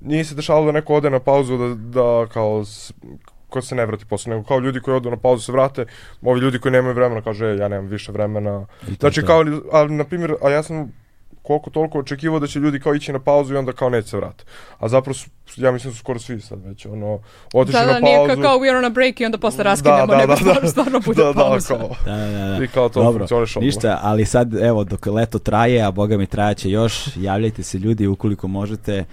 [0.00, 2.64] nije se dešavalo da neko ode na pauzu, da, da kao,
[3.48, 5.86] ko se ne vrati posle, nego kao ljudi koji odu na pauzu se vrate,
[6.22, 8.66] ovi ljudi koji nemaju vremena, kaže, "E, ja nemam više vremena.
[9.00, 10.92] Znači, kao, ali, na primjer, a ja sam
[11.44, 14.16] koliko toliko očekivao da će ljudi kao ići na pauzu i onda kao neće se
[14.16, 14.44] vratiti.
[14.78, 17.18] A zapravo su, ja mislim da su skoro svi sad već, ono,
[17.54, 18.32] otišli Da, da, na nije pauzu.
[18.32, 20.60] ka- kao we are on a break i onda posle raskinemo, da, nego da, stvarno,
[20.60, 20.68] da.
[20.68, 21.74] stvarno bude da, pauza.
[21.74, 22.64] Da, kao, Da, da, da.
[22.64, 23.66] I kao to Dobro, funkcioniše odmah.
[23.66, 28.06] ništa, ali sad, evo, dok leto traje, a boga mi trajaće još, javljajte se ljudi
[28.06, 29.04] ukoliko možete,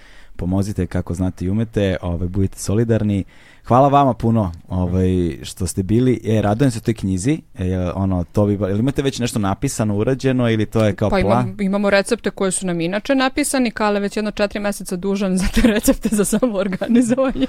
[0.42, 3.24] pomozite kako znate i umete, ovaj, budite solidarni.
[3.64, 5.08] Hvala vama puno ovaj,
[5.42, 6.20] što ste bili.
[6.24, 7.38] E, radujem se toj knjizi.
[7.58, 11.18] E, ono, to bi, jel imate već nešto napisano, urađeno ili to je kao Pa
[11.20, 11.44] plan?
[11.44, 15.46] imam, imamo recepte koje su nam inače napisani, Kale već jedno četiri meseca dužan za
[15.54, 17.46] te recepte za samoorganizovanje.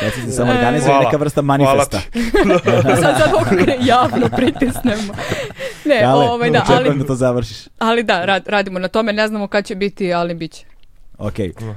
[0.00, 1.04] Recite samo E, organizuje Hvala.
[1.04, 1.98] neka vrsta Hvala manifesta.
[2.12, 2.22] ti.
[3.02, 3.30] sad sad
[3.80, 5.12] javno pritisnemo.
[5.84, 7.58] Ne, Kale, ovaj, da, ali, da to završiš.
[7.78, 10.77] ali da, rad, radimo na tome, ne znamo kad će biti, ali bit će.
[11.18, 11.34] Ok,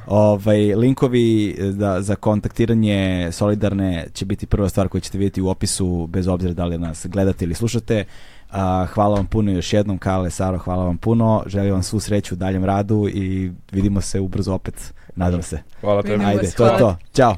[0.07, 6.07] ovaj, linkovi da, za kontaktiranje Solidarne će biti prva stvar koju ćete vidjeti u opisu,
[6.07, 8.05] bez obzira da li nas gledate ili slušate.
[8.51, 11.43] A, hvala vam puno još jednom, Kale, Saro, hvala vam puno.
[11.45, 15.59] Želim vam svu sreću u daljem radu i vidimo se ubrzo opet, nadam se.
[15.81, 16.13] Hvala tebi.
[16.13, 16.97] Vidimo Ajde, to je to.
[17.13, 17.35] Ćao.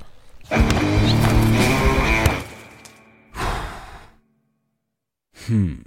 [5.48, 5.84] Hmm.